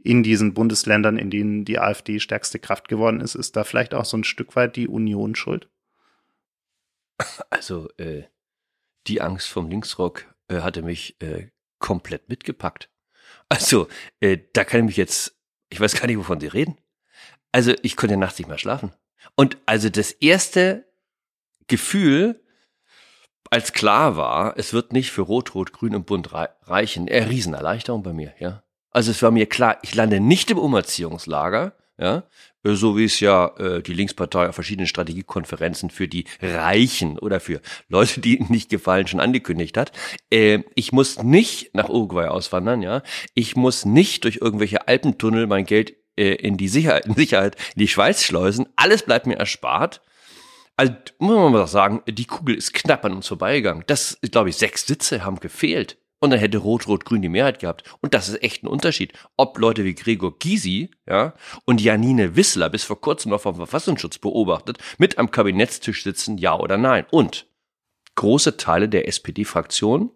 in 0.03 0.23
diesen 0.23 0.55
Bundesländern, 0.55 1.19
in 1.19 1.31
denen 1.31 1.65
die 1.65 1.79
AfD 1.79 2.21
stärkste 2.21 2.59
Kraft 2.59 2.89
geworden 2.89 3.21
ist, 3.21 3.35
ist 3.35 3.57
da 3.57 3.65
vielleicht 3.65 3.95
auch 3.95 4.05
so 4.05 4.17
ein 4.17 4.25
Stück 4.25 4.57
weit 4.57 4.77
die 4.77 4.89
Union 4.89 5.35
schuld? 5.35 5.69
Also, 7.51 7.91
äh, 7.99 8.25
die 9.07 9.21
Angst 9.21 9.49
vom 9.49 9.69
Linksrock 9.69 10.25
äh, 10.49 10.61
hatte 10.61 10.83
mich 10.83 11.21
äh, 11.21 11.49
komplett 11.79 12.29
mitgepackt. 12.29 12.91
Also, 13.49 13.89
äh, 14.21 14.39
da 14.55 14.65
kann 14.65 14.81
ich 14.81 14.87
mich 14.87 14.97
jetzt, 14.97 15.37
ich 15.69 15.81
weiß 15.81 15.95
gar 15.95 16.07
nicht, 16.07 16.19
wovon 16.19 16.41
Sie 16.41 16.47
reden. 16.47 16.79
Also, 17.53 17.75
ich 17.83 17.97
konnte 17.97 18.17
nachts 18.17 18.39
nicht 18.39 18.49
mehr 18.49 18.59
schlafen. 18.59 18.93
Und 19.35 19.59
also 19.67 19.91
das 19.91 20.13
erste 20.13 20.87
Gefühl, 21.67 22.43
als 23.51 23.73
klar 23.73 24.17
war, 24.17 24.57
es 24.57 24.73
wird 24.73 24.93
nicht 24.93 25.11
für 25.11 25.23
Rot, 25.23 25.55
Rot, 25.55 25.73
Grün 25.73 25.95
und 25.95 26.07
Bund 26.07 26.33
reichen, 26.33 27.09
äh, 27.09 27.25
Riesenerleichterung 27.25 28.03
bei 28.03 28.13
mir, 28.13 28.35
ja. 28.39 28.63
Also 28.91 29.11
es 29.11 29.23
war 29.23 29.31
mir 29.31 29.47
klar, 29.47 29.79
ich 29.83 29.95
lande 29.95 30.21
nicht 30.21 30.51
im 30.51 30.59
Umerziehungslager, 30.59 31.75
ja, 31.99 32.25
äh, 32.65 32.75
so 32.75 32.97
wie 32.97 33.05
es 33.05 33.21
ja 33.21 33.55
äh, 33.59 33.83
die 33.83 33.95
Linkspartei 33.95 34.49
auf 34.49 34.55
verschiedenen 34.55 34.87
Strategiekonferenzen 34.87 35.91
für 35.91 36.09
die 36.09 36.25
Reichen 36.43 37.19
oder 37.19 37.41
für 37.41 37.61
Leute, 37.89 38.21
die 38.21 38.39
ihnen 38.39 38.51
nicht 38.51 38.71
gefallen, 38.71 39.07
schon 39.07 39.21
angekündigt 39.21 39.77
hat. 39.77 39.93
Äh, 40.31 40.61
ich 40.75 40.93
muss 40.93 41.23
nicht 41.23 41.75
nach 41.75 41.89
Uruguay 41.89 42.27
auswandern, 42.27 42.83
ja. 42.83 43.03
Ich 43.35 43.57
muss 43.57 43.85
nicht 43.85 44.25
durch 44.25 44.39
irgendwelche 44.41 44.89
Alpentunnel 44.89 45.47
mein 45.47 45.67
Geld 45.67 45.95
äh, 46.17 46.35
in 46.35 46.57
die 46.57 46.69
Sicherheit, 46.69 47.07
in 47.07 47.15
Sicherheit 47.15 47.57
in 47.75 47.81
die 47.81 47.89
Schweiz 47.89 48.25
schleusen. 48.25 48.67
Alles 48.77 49.03
bleibt 49.03 49.27
mir 49.27 49.39
erspart. 49.39 50.01
Also 50.77 50.95
muss 51.19 51.37
man 51.37 51.53
mal 51.53 51.67
sagen, 51.67 52.03
die 52.09 52.25
Kugel 52.25 52.57
ist 52.57 52.73
knapp 52.73 53.05
an 53.05 53.13
uns 53.13 53.29
vorbeigegangen. 53.29 53.85
Das, 53.87 54.19
glaube 54.31 54.49
ich, 54.49 54.57
sechs 54.57 54.87
Sitze 54.87 55.25
haben 55.25 55.39
gefehlt. 55.39 55.99
Und 56.21 56.31
dann 56.31 56.39
hätte 56.39 56.59
Rot-Rot-Grün 56.59 57.23
die 57.23 57.31
Mehrheit 57.31 57.61
gehabt. 57.61 57.83
Und 58.01 58.13
das 58.13 58.29
ist 58.29 58.43
echt 58.43 58.63
ein 58.63 58.67
Unterschied. 58.67 59.15
Ob 59.39 59.59
Leute 59.59 59.85
wie 59.85 59.95
Gregor 59.95 60.39
Gysi, 60.39 60.91
ja, 61.09 61.35
und 61.65 61.81
Janine 61.81 62.37
Wissler 62.37 62.69
bis 62.69 62.85
vor 62.85 63.01
kurzem 63.01 63.31
noch 63.31 63.41
vom 63.41 63.57
Verfassungsschutz 63.57 64.19
beobachtet, 64.19 64.79
mit 64.99 65.19
am 65.19 65.31
Kabinettstisch 65.31 66.03
sitzen, 66.03 66.37
ja 66.37 66.59
oder 66.59 66.77
nein. 66.77 67.07
Und 67.11 67.47
große 68.17 68.59
Teile 68.59 68.89
der 68.89 69.09
SPD-Fraktion 69.09 70.11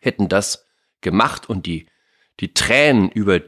hätten 0.00 0.28
das 0.28 0.66
gemacht 1.02 1.48
und 1.48 1.66
die, 1.66 1.86
die 2.40 2.54
Tränen 2.54 3.10
über 3.10 3.40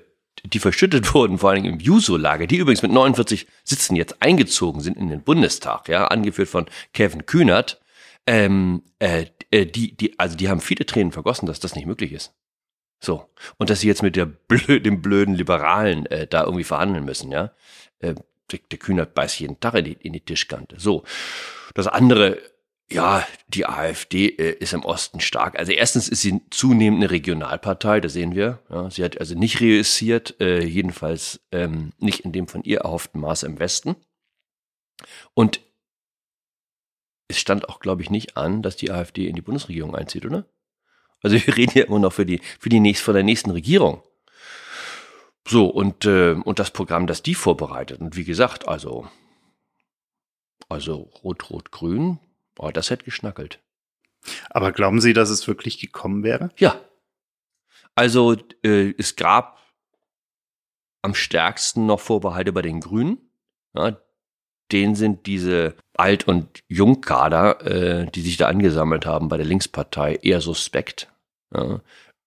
die 0.45 0.59
verschüttet 0.59 1.15
wurden, 1.15 1.39
vor 1.39 1.51
allem 1.51 1.65
im 1.65 1.81
Juso-Lager, 1.81 2.47
die 2.47 2.59
übrigens 2.59 2.83
mit 2.83 2.93
49 2.93 3.47
Sitzen 3.65 3.97
jetzt 3.97 4.23
eingezogen 4.23 4.81
sind 4.81 4.97
in 4.97 5.09
den 5.09 5.23
Bundestag, 5.23 5.89
ja, 5.89 6.09
angeführt 6.09 6.49
von 6.49 6.67
Kevin 6.93 7.27
Kühnert, 7.27 7.81
ähm, 8.29 8.83
äh, 8.99 9.25
äh, 9.51 9.65
die, 9.65 9.97
die, 9.97 10.19
also 10.19 10.37
die 10.37 10.51
haben 10.51 10.61
viele 10.61 10.85
Tränen 10.85 11.13
vergossen, 11.13 11.47
dass 11.47 11.61
das 11.61 11.75
nicht 11.75 11.87
möglich 11.87 12.13
ist. 12.13 12.35
So. 13.01 13.31
Und 13.57 13.71
dass 13.71 13.81
sie 13.81 13.89
jetzt 13.89 14.03
mit 14.03 14.17
der 14.17 14.27
blöd, 14.49 14.85
dem 14.85 15.01
blöden 15.01 15.35
Liberalen 15.35 16.05
äh, 16.07 16.27
da 16.27 16.45
irgendwie 16.45 16.65
verhandeln 16.65 17.07
müssen, 17.07 17.33
ja. 17.33 17.53
Äh, 18.01 18.15
der, 18.53 18.61
der 18.71 18.79
Kühnert 18.79 19.15
beißt 19.15 19.41
jeden 19.41 19.61
Tag 19.61 19.75
in 19.75 19.85
die, 19.87 19.93
in 19.93 20.13
die 20.13 20.21
Tischkante. 20.21 20.79
So. 20.79 21.05
Das 21.73 21.87
andere, 21.87 22.39
ja, 22.91 23.27
die 23.49 23.67
AfD 23.67 24.29
äh, 24.29 24.53
ist 24.59 24.75
im 24.75 24.85
Osten 24.85 25.21
stark. 25.21 25.59
Also 25.59 25.73
erstens 25.73 26.09
ist 26.09 26.21
sie 26.21 26.43
zunehmend 26.51 27.03
eine 27.03 27.11
Regionalpartei, 27.11 28.01
das 28.01 28.13
sehen 28.13 28.35
wir. 28.35 28.59
Ja, 28.69 28.91
sie 28.91 29.05
hat 29.05 29.19
also 29.19 29.35
nicht 29.39 29.63
reüssiert, 29.63 30.39
äh, 30.39 30.63
jedenfalls 30.63 31.41
ähm, 31.51 31.93
nicht 31.99 32.21
in 32.21 32.33
dem 32.33 32.47
von 32.47 32.63
ihr 32.63 32.81
erhofften 32.81 33.23
Maße 33.23 33.47
im 33.47 33.59
Westen. 33.59 33.97
Und 35.33 35.61
es 37.29 37.39
stand 37.39 37.69
auch, 37.69 37.81
glaube 37.81 38.03
ich, 38.03 38.11
nicht 38.11 38.37
an, 38.37 38.63
dass 38.63 38.77
die 38.77 38.91
AfD 38.91 39.29
in 39.29 39.37
die 39.37 39.43
Bundesregierung 39.43 39.95
einzieht, 39.95 40.25
oder? 40.25 40.47
Also 41.23 41.37
wir 41.47 41.57
reden 41.57 41.79
ja 41.79 41.85
immer 41.85 41.99
noch 41.99 42.13
für 42.13 42.27
die, 42.27 42.41
für 42.59 42.71
die 42.71 42.81
nächste, 42.81 43.05
von 43.05 43.15
der 43.15 43.23
nächsten 43.23 43.51
Regierung. 43.51 44.03
So, 45.47 45.67
und, 45.67 46.05
äh, 46.05 46.33
und 46.33 46.59
das 46.59 46.71
Programm, 46.71 47.07
das 47.07 47.23
die 47.23 47.35
vorbereitet. 47.35 48.01
Und 48.01 48.17
wie 48.17 48.25
gesagt, 48.25 48.69
also, 48.69 49.09
also 50.69 51.11
Rot-Rot-Grün, 51.23 52.19
oh, 52.59 52.71
das 52.71 52.91
hätte 52.91 53.05
geschnackelt. 53.05 53.61
Aber 54.51 54.73
glauben 54.73 55.01
Sie, 55.01 55.13
dass 55.13 55.31
es 55.31 55.49
wirklich 55.49 55.79
gekommen 55.79 56.23
wäre? 56.23 56.51
Ja. 56.59 56.81
Also, 57.95 58.37
äh, 58.63 58.95
es 58.99 59.17
gab 59.17 59.59
am 61.01 61.15
stärksten 61.15 61.87
noch 61.87 62.01
Vorbehalte 62.01 62.53
bei 62.53 62.63
den 62.63 62.81
Grünen. 62.81 63.31
Ja, 63.75 63.99
denen 64.73 64.95
sind 64.95 65.27
diese 65.27 65.75
Alt- 65.95 66.29
und 66.29 66.63
Jungkader, 66.69 67.65
äh, 67.67 68.11
die 68.11 68.21
sich 68.21 68.37
da 68.37 68.47
angesammelt 68.47 69.07
haben 69.07 69.29
bei 69.29 69.37
der 69.37 69.47
Linkspartei, 69.47 70.17
eher 70.17 70.41
suspekt. 70.41 71.09
Ja. 71.55 71.81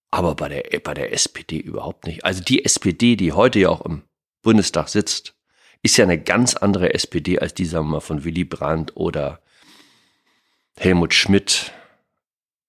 Aber 0.09 0.35
bei 0.35 0.49
der, 0.49 0.79
bei 0.79 0.93
der 0.93 1.13
SPD 1.13 1.57
überhaupt 1.57 2.05
nicht. 2.05 2.25
Also 2.25 2.43
die 2.43 2.65
SPD, 2.65 3.15
die 3.15 3.31
heute 3.31 3.59
ja 3.59 3.69
auch 3.69 3.85
im 3.85 4.03
Bundestag 4.41 4.89
sitzt, 4.89 5.35
ist 5.83 5.97
ja 5.97 6.03
eine 6.03 6.19
ganz 6.19 6.55
andere 6.55 6.93
SPD 6.93 7.39
als 7.39 7.53
die, 7.53 7.65
sagen 7.65 7.85
wir 7.87 7.93
mal, 7.93 7.99
von 8.01 8.23
Willy 8.23 8.43
Brandt 8.43 8.95
oder 8.95 9.39
Helmut 10.77 11.13
Schmidt 11.13 11.71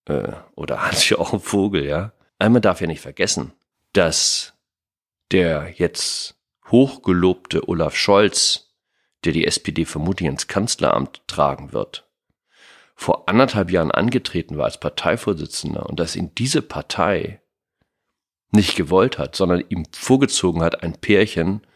äh, 0.07 0.33
oder 0.55 0.83
Hans-Joachim 0.83 1.41
Vogel, 1.41 1.85
ja. 1.85 2.13
Einmal 2.39 2.61
darf 2.61 2.81
ja 2.81 2.87
nicht 2.87 3.01
vergessen, 3.01 3.53
dass 3.93 4.55
der 5.31 5.73
jetzt 5.77 6.37
hochgelobte 6.71 7.69
Olaf 7.69 7.97
Scholz 7.97 8.72
der 9.25 9.33
die 9.33 9.47
SPD 9.47 9.85
vermutlich 9.85 10.29
ins 10.29 10.47
Kanzleramt 10.47 11.23
tragen 11.27 11.73
wird, 11.73 12.09
vor 12.95 13.29
anderthalb 13.29 13.71
Jahren 13.71 13.91
angetreten 13.91 14.59
war 14.59 14.67
als 14.67 14.79
Parteivorsitzender 14.79 15.89
und 15.89 15.99
dass 15.99 16.17
ihn 16.17 16.33
diese 16.37 16.63
Partei 16.63 17.41
nicht 18.53 18.77
gewollt 18.77 19.19
hat, 19.19 19.35
sondern 19.35 19.65
ihm 19.69 19.87
vorgezogen 19.93 20.63
hat 20.63 20.83
ein 20.83 20.93
Pärchen, 20.95 21.67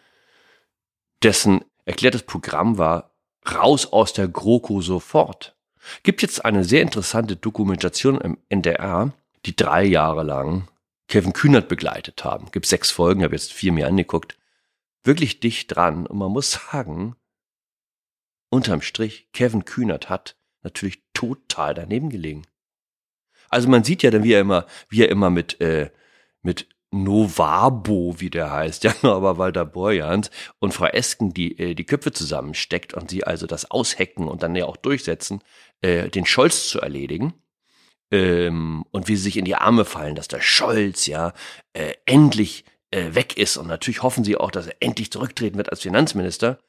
dessen 1.22 1.64
erklärtes 1.84 2.22
Programm 2.22 2.78
war, 2.78 3.16
raus 3.50 3.92
aus 3.92 4.12
der 4.12 4.28
GroKo 4.28 4.80
sofort. 4.82 5.56
Gibt 6.02 6.22
jetzt 6.22 6.44
eine 6.44 6.64
sehr 6.64 6.82
interessante 6.82 7.36
Dokumentation 7.36 8.20
im 8.20 8.38
NDR, 8.48 9.12
die 9.46 9.56
drei 9.56 9.84
Jahre 9.84 10.24
lang 10.24 10.68
Kevin 11.08 11.32
Kühnert 11.32 11.68
begleitet 11.68 12.24
haben. 12.24 12.50
Gibt 12.50 12.66
sechs 12.66 12.90
Folgen, 12.90 13.22
habe 13.22 13.34
jetzt 13.34 13.52
vier 13.52 13.72
mir 13.72 13.86
angeguckt. 13.86 14.36
Wirklich 15.04 15.38
dicht 15.40 15.74
dran. 15.74 16.06
Und 16.06 16.18
man 16.18 16.32
muss 16.32 16.52
sagen, 16.52 17.14
unterm 18.50 18.82
Strich, 18.82 19.28
Kevin 19.32 19.64
Kühnert 19.64 20.08
hat 20.08 20.36
natürlich 20.62 21.02
total 21.12 21.74
daneben 21.74 22.10
gelegen. 22.10 22.42
Also 23.48 23.68
man 23.68 23.84
sieht 23.84 24.02
ja 24.02 24.10
dann, 24.10 24.24
wie 24.24 24.32
er 24.32 24.40
immer, 24.40 24.66
wie 24.88 25.02
er 25.02 25.08
immer 25.08 25.30
mit, 25.30 25.60
äh, 25.60 25.90
mit 26.42 26.68
Novabo, 26.90 28.16
wie 28.18 28.30
der 28.30 28.50
heißt, 28.50 28.84
ja, 28.84 28.94
aber 29.02 29.38
Walter 29.38 29.64
Borjans 29.64 30.30
und 30.58 30.74
Frau 30.74 30.86
Esken 30.86 31.32
die, 31.32 31.58
äh, 31.58 31.74
die 31.74 31.84
Köpfe 31.84 32.12
zusammensteckt 32.12 32.94
und 32.94 33.10
sie 33.10 33.24
also 33.24 33.46
das 33.46 33.70
aushecken 33.70 34.28
und 34.28 34.42
dann 34.42 34.56
ja 34.56 34.66
auch 34.66 34.76
durchsetzen, 34.76 35.42
äh, 35.80 36.08
den 36.08 36.26
Scholz 36.26 36.68
zu 36.68 36.80
erledigen. 36.80 37.34
Ähm, 38.12 38.84
und 38.92 39.08
wie 39.08 39.16
sie 39.16 39.24
sich 39.24 39.36
in 39.36 39.44
die 39.44 39.56
Arme 39.56 39.84
fallen, 39.84 40.14
dass 40.14 40.28
der 40.28 40.40
Scholz 40.40 41.06
ja 41.06 41.32
äh, 41.72 41.94
endlich 42.06 42.64
äh, 42.92 43.14
weg 43.14 43.36
ist. 43.36 43.56
Und 43.56 43.66
natürlich 43.66 44.02
hoffen 44.02 44.22
sie 44.22 44.36
auch, 44.36 44.52
dass 44.52 44.68
er 44.68 44.76
endlich 44.80 45.10
zurücktreten 45.10 45.56
wird 45.58 45.70
als 45.70 45.82
Finanzminister. 45.82 46.60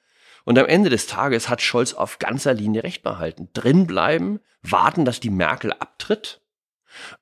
Und 0.47 0.57
am 0.57 0.65
Ende 0.65 0.89
des 0.89 1.07
Tages 1.07 1.49
hat 1.49 1.61
Scholz 1.61 1.93
auf 1.93 2.19
ganzer 2.19 2.53
Linie 2.53 2.81
recht 2.85 3.03
behalten. 3.03 3.49
Drinbleiben, 3.51 4.39
warten, 4.61 5.03
dass 5.03 5.19
die 5.19 5.29
Merkel 5.29 5.73
abtritt. 5.73 6.39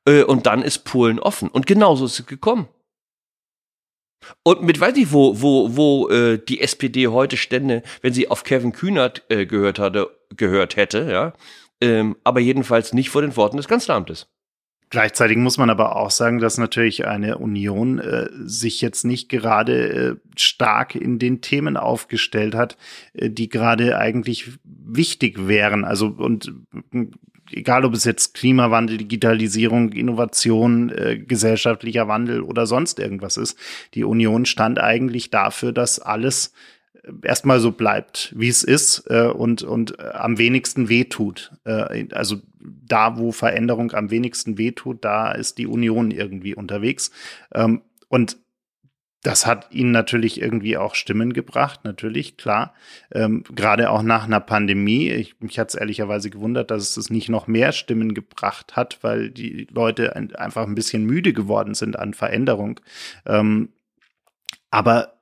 Äh, 0.07 0.21
und 0.21 0.45
dann 0.45 0.61
ist 0.61 0.85
Polen 0.85 1.17
offen. 1.17 1.49
Und 1.49 1.65
genauso 1.65 2.05
ist 2.05 2.19
es 2.19 2.27
gekommen. 2.27 2.67
Und 4.43 4.61
mit 4.61 4.79
weiß 4.79 4.95
ich, 4.97 5.11
wo, 5.11 5.41
wo, 5.41 5.75
wo 5.75 6.07
äh, 6.09 6.37
die 6.37 6.61
SPD 6.61 7.07
heute 7.07 7.35
stände, 7.35 7.81
wenn 8.03 8.13
sie 8.13 8.29
auf 8.29 8.43
Kevin 8.43 8.73
Kühnert 8.73 9.23
äh, 9.29 9.47
gehört 9.47 9.79
hatte, 9.79 10.15
gehört 10.37 10.75
hätte, 10.75 11.09
ja. 11.11 11.33
Ähm, 11.81 12.17
aber 12.23 12.41
jedenfalls 12.41 12.93
nicht 12.93 13.09
vor 13.09 13.23
den 13.23 13.35
Worten 13.35 13.57
des 13.57 13.67
Kanzleramtes. 13.67 14.27
Gleichzeitig 14.89 15.37
muss 15.37 15.57
man 15.57 15.69
aber 15.69 15.95
auch 15.95 16.11
sagen, 16.11 16.39
dass 16.39 16.57
natürlich 16.57 17.07
eine 17.07 17.37
Union 17.37 17.99
äh, 17.99 18.29
sich 18.43 18.81
jetzt 18.81 19.03
nicht 19.03 19.29
gerade 19.29 19.89
äh, 19.89 20.15
stark 20.37 20.95
in 20.95 21.17
den 21.19 21.41
Themen 21.41 21.75
aufgestellt 21.75 22.55
hat, 22.55 22.77
äh, 23.13 23.29
die 23.29 23.49
gerade 23.49 23.97
eigentlich 23.97 24.51
wichtig 24.63 25.47
wären. 25.47 25.85
Also 25.85 26.07
und 26.07 26.53
äh, 26.93 27.07
egal 27.51 27.83
ob 27.85 27.93
es 27.93 28.05
jetzt 28.05 28.35
Klimawandel, 28.35 28.97
Digitalisierung, 28.97 29.91
Innovation, 29.91 30.89
äh, 30.89 31.17
gesellschaftlicher 31.17 32.07
Wandel 32.07 32.41
oder 32.41 32.67
sonst 32.67 32.99
irgendwas 32.99 33.37
ist, 33.37 33.57
die 33.95 34.03
Union 34.03 34.45
stand 34.45 34.79
eigentlich 34.79 35.29
dafür, 35.31 35.71
dass 35.71 35.99
alles 35.99 36.53
erstmal 37.21 37.59
so 37.59 37.71
bleibt, 37.71 38.33
wie 38.35 38.47
es 38.47 38.63
ist 38.63 39.03
äh, 39.09 39.27
und, 39.27 39.63
und 39.63 39.99
äh, 39.99 40.09
am 40.13 40.37
wenigsten 40.37 40.89
wehtut. 40.89 41.51
Äh, 41.63 42.07
also 42.11 42.37
da, 42.85 43.17
wo 43.17 43.31
Veränderung 43.31 43.91
am 43.91 44.11
wenigsten 44.11 44.57
wehtut, 44.57 45.03
da 45.03 45.31
ist 45.31 45.57
die 45.57 45.67
Union 45.67 46.11
irgendwie 46.11 46.55
unterwegs. 46.55 47.11
Ähm, 47.53 47.81
und 48.07 48.37
das 49.25 49.47
hat 49.47 49.71
ihnen 49.71 49.89
natürlich 49.89 50.39
irgendwie 50.39 50.77
auch 50.77 50.93
Stimmen 50.93 51.33
gebracht, 51.33 51.79
natürlich, 51.83 52.37
klar. 52.37 52.75
Ähm, 53.11 53.43
Gerade 53.55 53.89
auch 53.89 54.03
nach 54.03 54.25
einer 54.25 54.39
Pandemie. 54.39 55.09
Ich, 55.09 55.39
mich 55.39 55.57
hat 55.57 55.69
es 55.69 55.75
ehrlicherweise 55.75 56.29
gewundert, 56.29 56.69
dass 56.69 56.95
es 56.95 57.09
nicht 57.09 57.27
noch 57.27 57.47
mehr 57.47 57.71
Stimmen 57.71 58.13
gebracht 58.13 58.75
hat, 58.75 58.99
weil 59.01 59.31
die 59.31 59.67
Leute 59.71 60.15
einfach 60.15 60.67
ein 60.67 60.75
bisschen 60.75 61.05
müde 61.05 61.33
geworden 61.33 61.73
sind 61.73 61.97
an 61.97 62.13
Veränderung. 62.13 62.79
Ähm, 63.25 63.69
aber 64.69 65.21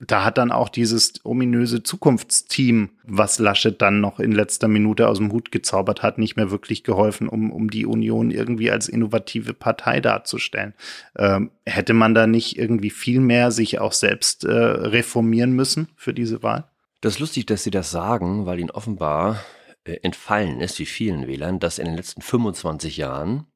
da 0.00 0.24
hat 0.24 0.38
dann 0.38 0.52
auch 0.52 0.68
dieses 0.68 1.24
ominöse 1.24 1.82
Zukunftsteam, 1.82 2.90
was 3.02 3.38
Laschet 3.38 3.80
dann 3.80 4.00
noch 4.00 4.20
in 4.20 4.32
letzter 4.32 4.68
Minute 4.68 5.08
aus 5.08 5.18
dem 5.18 5.32
Hut 5.32 5.52
gezaubert 5.52 6.02
hat, 6.02 6.18
nicht 6.18 6.36
mehr 6.36 6.50
wirklich 6.50 6.84
geholfen, 6.84 7.28
um, 7.28 7.52
um 7.52 7.70
die 7.70 7.86
Union 7.86 8.30
irgendwie 8.30 8.70
als 8.70 8.88
innovative 8.88 9.54
Partei 9.54 10.00
darzustellen. 10.00 10.74
Ähm, 11.16 11.50
hätte 11.66 11.94
man 11.94 12.14
da 12.14 12.26
nicht 12.26 12.58
irgendwie 12.58 12.90
viel 12.90 13.20
mehr 13.20 13.50
sich 13.50 13.78
auch 13.78 13.92
selbst 13.92 14.44
äh, 14.44 14.52
reformieren 14.52 15.52
müssen 15.52 15.88
für 15.96 16.14
diese 16.14 16.42
Wahl? 16.42 16.70
Das 17.00 17.14
ist 17.14 17.20
lustig, 17.20 17.46
dass 17.46 17.62
Sie 17.62 17.70
das 17.70 17.90
sagen, 17.90 18.46
weil 18.46 18.58
Ihnen 18.58 18.70
offenbar 18.70 19.44
äh, 19.84 19.98
entfallen 20.02 20.60
ist, 20.60 20.78
wie 20.78 20.86
vielen 20.86 21.26
Wählern, 21.26 21.60
dass 21.60 21.78
in 21.78 21.86
den 21.86 21.96
letzten 21.96 22.22
25 22.22 22.96
Jahren 22.96 23.46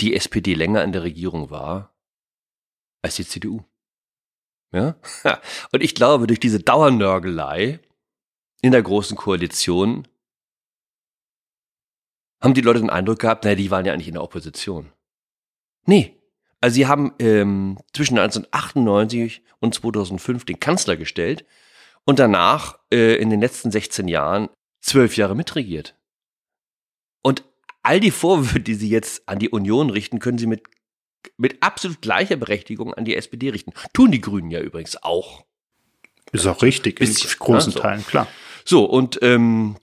die 0.00 0.14
SPD 0.14 0.54
länger 0.54 0.82
in 0.82 0.92
der 0.92 1.02
Regierung 1.02 1.50
war 1.50 1.94
als 3.02 3.16
die 3.16 3.26
CDU. 3.26 3.64
Ja? 4.72 4.96
Und 5.72 5.82
ich 5.82 5.94
glaube, 5.94 6.26
durch 6.26 6.40
diese 6.40 6.60
Dauernörgelei 6.60 7.80
in 8.62 8.72
der 8.72 8.82
großen 8.82 9.16
Koalition 9.16 10.06
haben 12.40 12.54
die 12.54 12.60
Leute 12.60 12.80
den 12.80 12.90
Eindruck 12.90 13.18
gehabt, 13.18 13.44
naja, 13.44 13.56
die 13.56 13.70
waren 13.70 13.84
ja 13.84 13.92
eigentlich 13.92 14.08
in 14.08 14.14
der 14.14 14.22
Opposition. 14.22 14.92
Nee. 15.86 16.16
Also 16.60 16.74
sie 16.74 16.86
haben 16.86 17.14
ähm, 17.18 17.78
zwischen 17.92 18.18
1998 18.18 19.42
und 19.60 19.74
2005 19.74 20.44
den 20.44 20.60
Kanzler 20.60 20.96
gestellt 20.96 21.46
und 22.04 22.18
danach 22.18 22.78
äh, 22.92 23.16
in 23.16 23.30
den 23.30 23.40
letzten 23.40 23.70
16 23.70 24.08
Jahren 24.08 24.48
zwölf 24.80 25.16
Jahre 25.16 25.34
mitregiert. 25.34 25.96
Und 27.22 27.44
all 27.82 28.00
die 28.00 28.10
Vorwürfe, 28.10 28.60
die 28.60 28.74
sie 28.74 28.88
jetzt 28.88 29.26
an 29.28 29.38
die 29.38 29.48
Union 29.48 29.90
richten, 29.90 30.18
können 30.18 30.38
sie 30.38 30.46
mit, 30.46 30.62
mit 31.36 31.62
absolut 31.62 32.00
gleicher 32.00 32.36
Berechtigung 32.36 32.94
an 32.94 33.04
die 33.04 33.16
SPD 33.16 33.50
richten. 33.50 33.72
Tun 33.92 34.10
die 34.10 34.20
Grünen 34.20 34.50
ja 34.50 34.60
übrigens 34.60 35.02
auch. 35.02 35.44
Ist 36.32 36.46
auch 36.46 36.62
richtig, 36.62 37.00
in 37.00 37.12
großen 37.38 37.72
ja, 37.72 37.76
so. 37.76 37.80
Teilen, 37.80 38.06
klar. 38.06 38.28
So, 38.64 38.84
und 38.84 39.18
ähm, 39.22 39.76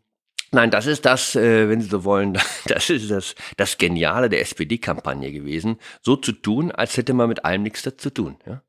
nein, 0.51 0.72
das 0.72 0.86
ist 0.86 1.06
das, 1.06 1.36
äh, 1.36 1.67
wenn 1.67 1.82
Sie 1.82 1.89
so 1.89 2.03
wollen, 2.03 2.38
das 2.67 2.89
ist 2.89 3.12
das, 3.12 3.36
das 3.58 3.77
Geniale 3.77 4.29
der 4.29 4.41
SPD-Kampagne 4.41 5.32
gewesen, 5.32 5.77
so 6.01 6.15
zu 6.15 6.32
tun, 6.32 6.72
als 6.72 6.96
hätte 6.96 7.13
man 7.13 7.27
mit 7.27 7.44
allem 7.44 7.63
nichts 7.63 7.82
dazu 7.82 8.10
tun. 8.10 8.38
Ja? 8.46 8.62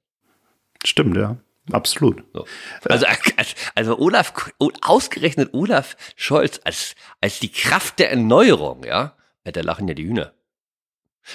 Stimmt, 0.85 1.17
ja. 1.17 1.37
Absolut. 1.71 2.25
So. 2.33 2.47
Also, 2.85 3.07
also 3.75 3.99
Olaf, 3.99 4.33
ausgerechnet 4.81 5.53
Olaf 5.53 5.97
Scholz 6.17 6.61
als, 6.65 6.95
als 7.21 7.41
die 7.41 7.53
Kraft 7.53 7.99
der 7.99 8.11
Erneuerung, 8.11 8.85
ja, 8.85 9.15
da 9.45 9.61
lachen 9.61 9.89
ja 9.89 9.95
die 9.95 10.07
Hühner. 10.07 10.33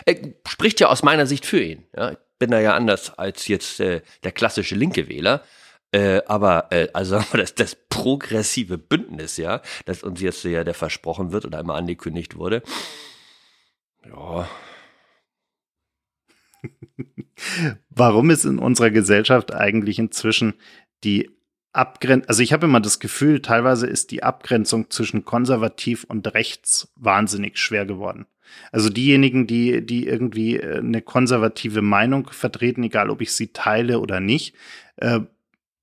Er 0.06 0.16
spricht 0.48 0.80
ja 0.80 0.88
aus 0.88 1.04
meiner 1.04 1.26
Sicht 1.26 1.46
für 1.46 1.62
ihn. 1.62 1.86
Ja. 1.96 2.12
Ich 2.12 2.18
bin 2.40 2.52
da 2.52 2.60
ja 2.60 2.76
anders 2.76 3.18
als 3.18 3.48
jetzt 3.48 3.80
äh, 3.80 4.02
der 4.24 4.32
klassische 4.32 4.76
linke 4.76 5.08
Wähler. 5.08 5.44
Äh, 5.92 6.22
aber 6.26 6.72
äh, 6.72 6.88
also 6.94 7.24
das, 7.34 7.56
das 7.56 7.76
progressive 7.90 8.78
Bündnis, 8.78 9.38
ja, 9.38 9.62
das 9.86 10.04
uns 10.04 10.20
jetzt 10.22 10.44
ja 10.44 10.64
der 10.64 10.74
versprochen 10.74 11.32
wird 11.32 11.46
oder 11.46 11.60
einmal 11.60 11.78
angekündigt 11.78 12.36
wurde. 12.36 12.64
Ja. 14.06 14.50
Warum 17.90 18.30
ist 18.30 18.46
in 18.46 18.60
unserer 18.60 18.90
Gesellschaft 18.90 19.54
eigentlich 19.54 20.00
inzwischen 20.00 20.56
die 21.04 21.30
Abgrenzung, 21.74 22.30
also 22.30 22.42
ich 22.42 22.54
habe 22.54 22.66
immer 22.68 22.80
das 22.80 23.00
Gefühl, 23.00 23.42
teilweise 23.42 23.88
ist 23.88 24.12
die 24.12 24.24
Abgrenzung 24.24 24.90
zwischen 24.90 25.26
konservativ 25.26 26.04
und 26.04 26.34
rechts 26.34 26.92
wahnsinnig 26.96 27.58
schwer 27.58 27.86
geworden. 27.86 28.26
Also 28.72 28.89
diejenigen, 28.89 29.48
die, 29.48 29.86
die 29.86 30.07
irgendwie 30.07 30.57
äh, 30.57 30.79
eine 30.79 31.01
konservative 31.01 31.81
Meinung 31.81 32.27
vertreten, 32.31 32.83
egal 32.83 33.10
ob 33.10 33.22
ich 33.22 33.31
sie 33.31 33.48
teile 33.48 34.00
oder 34.00 34.19
nicht, 34.19 34.55
äh, 34.98 35.22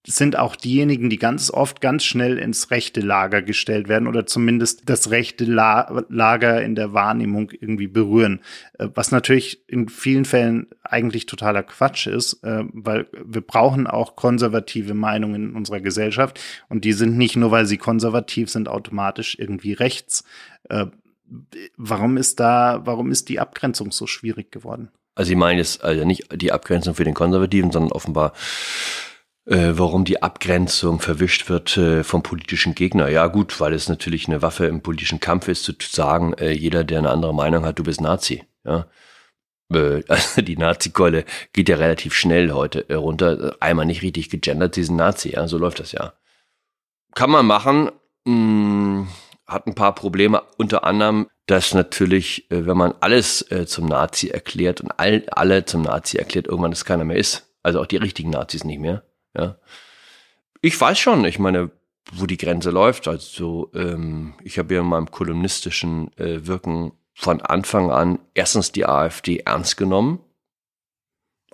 sind 0.07 0.39
auch 0.39 0.57
diejenigen, 0.57 1.11
die 1.11 1.19
ganz 1.19 1.51
oft 1.51 1.81
ganz 1.83 2.05
schnell 2.05 2.39
ins 2.39 2.71
rechte 2.71 3.01
Lager 3.01 3.43
gestellt 3.43 3.89
werden 3.89 4.09
oder 4.09 4.25
zumindest 4.25 4.89
das 4.89 5.11
rechte 5.11 5.45
La 5.45 6.05
Lager 6.09 6.63
in 6.63 6.75
der 6.75 6.95
Wahrnehmung 6.95 7.51
irgendwie 7.51 7.87
berühren. 7.87 8.41
Äh, 8.79 8.89
was 8.95 9.11
natürlich 9.11 9.63
in 9.69 9.89
vielen 9.89 10.25
Fällen 10.25 10.69
eigentlich 10.83 11.27
totaler 11.27 11.63
Quatsch 11.63 12.07
ist, 12.07 12.43
äh, 12.45 12.65
weil 12.73 13.09
wir 13.13 13.43
brauchen 13.43 13.87
auch 13.87 14.17
konservative 14.17 14.95
Meinungen 14.95 15.51
in 15.51 15.57
unserer 15.57 15.81
Gesellschaft 15.81 16.41
und 16.69 16.85
die 16.85 16.95
sind 16.95 17.19
nicht 17.19 17.37
nur, 17.37 17.51
weil 17.51 17.67
sie 17.67 17.79
konservativ 17.79 18.51
sind, 18.51 18.69
automatisch 18.69 19.37
irgendwie 19.39 19.75
rechts. 19.75 20.25
Warum 21.77 22.17
ist 22.17 22.41
da, 22.41 22.83
warum 22.85 23.11
ist 23.11 23.29
die 23.29 23.41
Abgrenzung 23.41 23.93
so 23.93 24.07
schwierig 24.07 24.51
geworden? 24.51 24.91
Also 25.15 25.33
ich 25.33 25.39
meine 25.39 25.59
jetzt 25.59 25.85
also 25.85 26.05
nicht 26.05 26.29
die 26.41 26.53
Abgrenzung 26.53 26.95
für 26.95 27.05
den 27.05 27.15
Konservativen, 27.15 27.71
sondern 27.71 27.93
offenbar 27.93 28.33
äh, 29.47 29.73
warum 29.77 30.05
die 30.05 30.23
Abgrenzung 30.23 31.01
verwischt 31.01 31.49
wird 31.49 31.77
äh, 31.77 32.05
vom 32.05 32.23
politischen 32.23 32.75
Gegner. 32.75 33.09
Ja 33.09 33.27
gut, 33.27 33.61
weil 33.61 33.73
es 33.73 33.89
natürlich 33.89 34.29
eine 34.29 34.43
Waffe 34.43 34.67
im 34.67 34.81
politischen 34.81 35.21
Kampf 35.21 35.49
ist, 35.49 35.65
zu 35.65 35.75
sagen, 35.81 36.35
äh, 36.35 36.53
jeder, 36.53 36.85
der 36.85 36.99
eine 36.99 37.11
andere 37.11 37.35
Meinung 37.35 37.65
hat, 37.65 37.79
du 37.79 37.83
bist 37.83 38.01
Nazi. 38.01 38.45
Ja. 38.65 38.87
Äh, 39.73 40.03
also 40.09 40.43
die 40.43 40.57
Nazi-Keule 40.57 41.25
geht 41.53 41.69
ja 41.69 41.77
relativ 41.77 42.15
schnell 42.15 42.53
heute 42.53 42.89
äh, 42.89 42.95
runter. 42.95 43.57
Einmal 43.61 43.87
nicht 43.87 44.03
richtig 44.03 44.31
gegendert, 44.31 44.75
sie 44.75 44.85
sind 44.85 44.97
Nazi. 44.97 45.31
Ja, 45.31 45.49
so 45.49 45.59
läuft 45.59 45.81
das 45.81 45.93
ja. 45.93 46.13
Kann 47.15 47.31
man 47.31 47.47
machen. 47.47 47.91
Mh, 48.25 48.33
hm, 48.35 49.09
hat 49.51 49.67
ein 49.67 49.75
paar 49.75 49.95
Probleme, 49.95 50.43
unter 50.57 50.85
anderem, 50.85 51.29
dass 51.47 51.75
natürlich, 51.75 52.51
äh, 52.51 52.67
wenn 52.67 52.77
man 52.77 52.95
alles 53.01 53.43
äh, 53.51 53.67
zum 53.67 53.87
Nazi 53.87 54.29
erklärt 54.29 54.81
und 54.81 54.93
all, 54.99 55.25
alle 55.33 55.65
zum 55.65 55.83
Nazi 55.83 56.17
erklärt, 56.17 56.47
irgendwann 56.47 56.73
es 56.73 56.85
keiner 56.85 57.05
mehr 57.05 57.17
ist. 57.17 57.53
Also 57.63 57.81
auch 57.81 57.87
die 57.87 57.97
richtigen 57.97 58.31
Nazis 58.31 58.65
nicht 58.65 58.81
mehr. 58.81 59.03
Ja. 59.37 59.59
Ich 60.63 60.81
weiß 60.81 60.99
schon, 60.99 61.25
ich 61.25 61.39
meine, 61.39 61.71
wo 62.13 62.27
die 62.27 62.37
Grenze 62.37 62.71
läuft. 62.71 63.09
Also 63.09 63.71
ähm, 63.75 64.35
ich 64.43 64.59
habe 64.59 64.75
ja 64.75 64.81
in 64.81 64.87
meinem 64.87 65.11
kolumnistischen 65.11 66.17
äh, 66.17 66.47
Wirken 66.47 66.93
von 67.15 67.41
Anfang 67.41 67.91
an 67.91 68.19
erstens 68.35 68.73
die 68.73 68.87
AfD 68.87 69.39
ernst 69.39 69.77
genommen. 69.77 70.21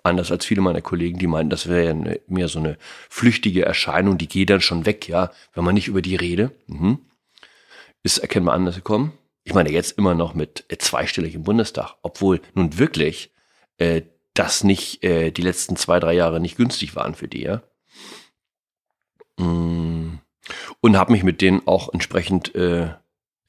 Anders 0.03 0.31
als 0.31 0.45
viele 0.45 0.61
meiner 0.61 0.83
Kollegen, 0.83 1.19
die 1.19 1.27
meinen, 1.27 1.51
das 1.51 1.69
wäre 1.69 1.87
ja 1.87 2.17
mehr 2.29 2.49
so 2.49 2.61
eine 2.61 2.79
flüchtige 3.09 3.65
Erscheinung, 3.65 4.19
die 4.19 4.29
geht 4.29 4.51
dann 4.51 4.61
schon 4.61 4.87
weg, 4.87 5.09
ja, 5.09 5.33
wenn 5.55 5.65
man 5.65 5.75
nicht 5.75 5.89
über 5.89 6.03
die 6.03 6.15
rede. 6.15 6.53
Mhm. 6.69 7.01
Ist 8.07 8.19
erkennbar 8.19 8.55
anders 8.55 8.77
gekommen. 8.77 9.19
Ich 9.43 9.53
meine, 9.53 9.73
jetzt 9.73 9.99
immer 9.99 10.15
noch 10.15 10.33
mit 10.33 10.65
äh, 10.69 10.79
zweistellig 10.79 11.35
im 11.35 11.43
Bundestag, 11.43 11.97
obwohl 12.03 12.41
nun 12.55 12.79
wirklich 12.79 13.33
äh, 13.79 14.03
das 14.33 14.63
nicht 14.63 15.03
äh, 15.03 15.33
die 15.33 15.43
letzten 15.43 15.75
zwei, 15.75 15.99
drei 15.99 16.13
Jahre 16.13 16.39
nicht 16.39 16.57
günstig 16.57 16.95
waren 16.95 17.17
für 17.17 17.27
die, 17.27 17.43
ja. 17.43 17.65
Mm. 19.39 20.21
Und 20.81 20.97
habe 20.97 21.11
mich 21.11 21.25
mit 21.25 21.41
denen 21.41 21.67
auch 21.67 21.93
entsprechend 21.93 22.55
äh, 22.55 22.95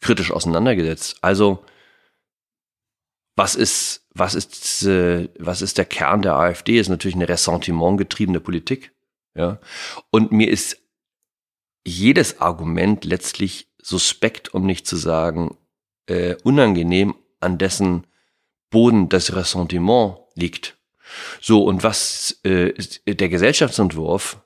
kritisch 0.01 0.31
auseinandergesetzt. 0.31 1.17
Also, 1.21 1.63
was 3.35 3.53
ist, 3.53 4.07
was 4.15 4.33
ist, 4.33 4.81
äh, 4.87 5.29
was 5.37 5.61
ist 5.61 5.77
der 5.77 5.85
Kern 5.85 6.23
der 6.23 6.33
AfD? 6.33 6.79
Ist 6.79 6.89
natürlich 6.89 7.15
eine 7.15 7.29
ressentimentgetriebene 7.29 8.39
Politik, 8.39 8.91
ja. 9.35 9.59
Und 10.09 10.31
mir 10.31 10.49
ist 10.49 10.81
jedes 11.85 12.41
Argument 12.41 13.05
letztlich 13.05 13.66
suspekt, 13.87 14.53
um 14.53 14.65
nicht 14.65 14.85
zu 14.85 14.97
sagen 14.97 15.57
äh, 16.07 16.35
unangenehm, 16.43 17.15
an 17.39 17.57
dessen 17.57 18.05
Boden 18.69 19.09
das 19.09 19.35
Ressentiment 19.35 20.17
liegt. 20.35 20.77
So, 21.39 21.63
und 21.63 21.83
was 21.83 22.39
äh, 22.43 22.69
ist, 22.69 23.01
der 23.07 23.29
Gesellschaftsentwurf 23.29 24.41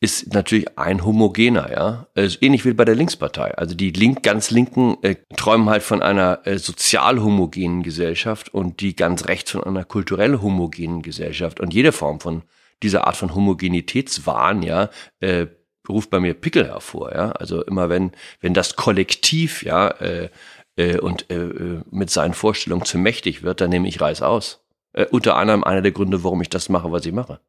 ist 0.00 0.32
natürlich 0.32 0.78
ein 0.78 1.04
homogener, 1.04 1.70
ja. 1.72 2.06
Also 2.14 2.38
ähnlich 2.40 2.64
wie 2.64 2.72
bei 2.72 2.84
der 2.84 2.94
Linkspartei. 2.94 3.52
Also 3.58 3.74
die 3.74 3.90
link, 3.90 4.22
ganz 4.22 4.50
Linken 4.50 4.96
äh, 5.02 5.16
träumen 5.36 5.68
halt 5.68 5.82
von 5.82 6.02
einer 6.02 6.46
äh, 6.46 6.58
sozial 6.58 7.20
homogenen 7.20 7.82
Gesellschaft 7.82 8.54
und 8.54 8.80
die 8.80 8.94
ganz 8.94 9.26
rechts 9.26 9.50
von 9.50 9.64
einer 9.64 9.84
kulturell 9.84 10.40
homogenen 10.40 11.02
Gesellschaft. 11.02 11.58
Und 11.58 11.74
jede 11.74 11.92
Form 11.92 12.20
von 12.20 12.42
dieser 12.82 13.08
Art 13.08 13.16
von 13.16 13.34
Homogenitätswahn, 13.34 14.62
ja, 14.62 14.88
äh, 15.18 15.46
ruft 15.88 16.10
bei 16.10 16.20
mir 16.20 16.34
Pickel 16.34 16.66
hervor, 16.66 17.12
ja. 17.12 17.32
Also 17.32 17.62
immer 17.62 17.88
wenn, 17.88 18.12
wenn 18.40 18.54
das 18.54 18.76
Kollektiv, 18.76 19.62
ja, 19.62 19.88
äh, 19.88 20.28
äh, 20.76 20.98
und 20.98 21.30
äh, 21.30 21.36
äh 21.36 21.80
mit 21.90 22.10
seinen 22.10 22.34
Vorstellungen 22.34 22.84
zu 22.84 22.98
mächtig 22.98 23.42
wird, 23.42 23.60
dann 23.60 23.70
nehme 23.70 23.88
ich 23.88 24.00
Reis 24.00 24.22
aus. 24.22 24.64
Äh, 24.92 25.06
unter 25.06 25.36
anderem 25.36 25.64
einer 25.64 25.82
der 25.82 25.92
Gründe, 25.92 26.24
warum 26.24 26.40
ich 26.42 26.48
das 26.48 26.68
mache, 26.68 26.92
was 26.92 27.06
ich 27.06 27.12
mache. 27.12 27.40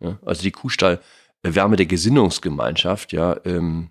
Ja, 0.00 0.18
also 0.24 0.42
die 0.42 0.50
Kuhstall 0.50 1.00
äh, 1.42 1.54
Wärme 1.54 1.76
der 1.76 1.86
Gesinnungsgemeinschaft, 1.86 3.12
ja, 3.12 3.36
ähm, 3.44 3.90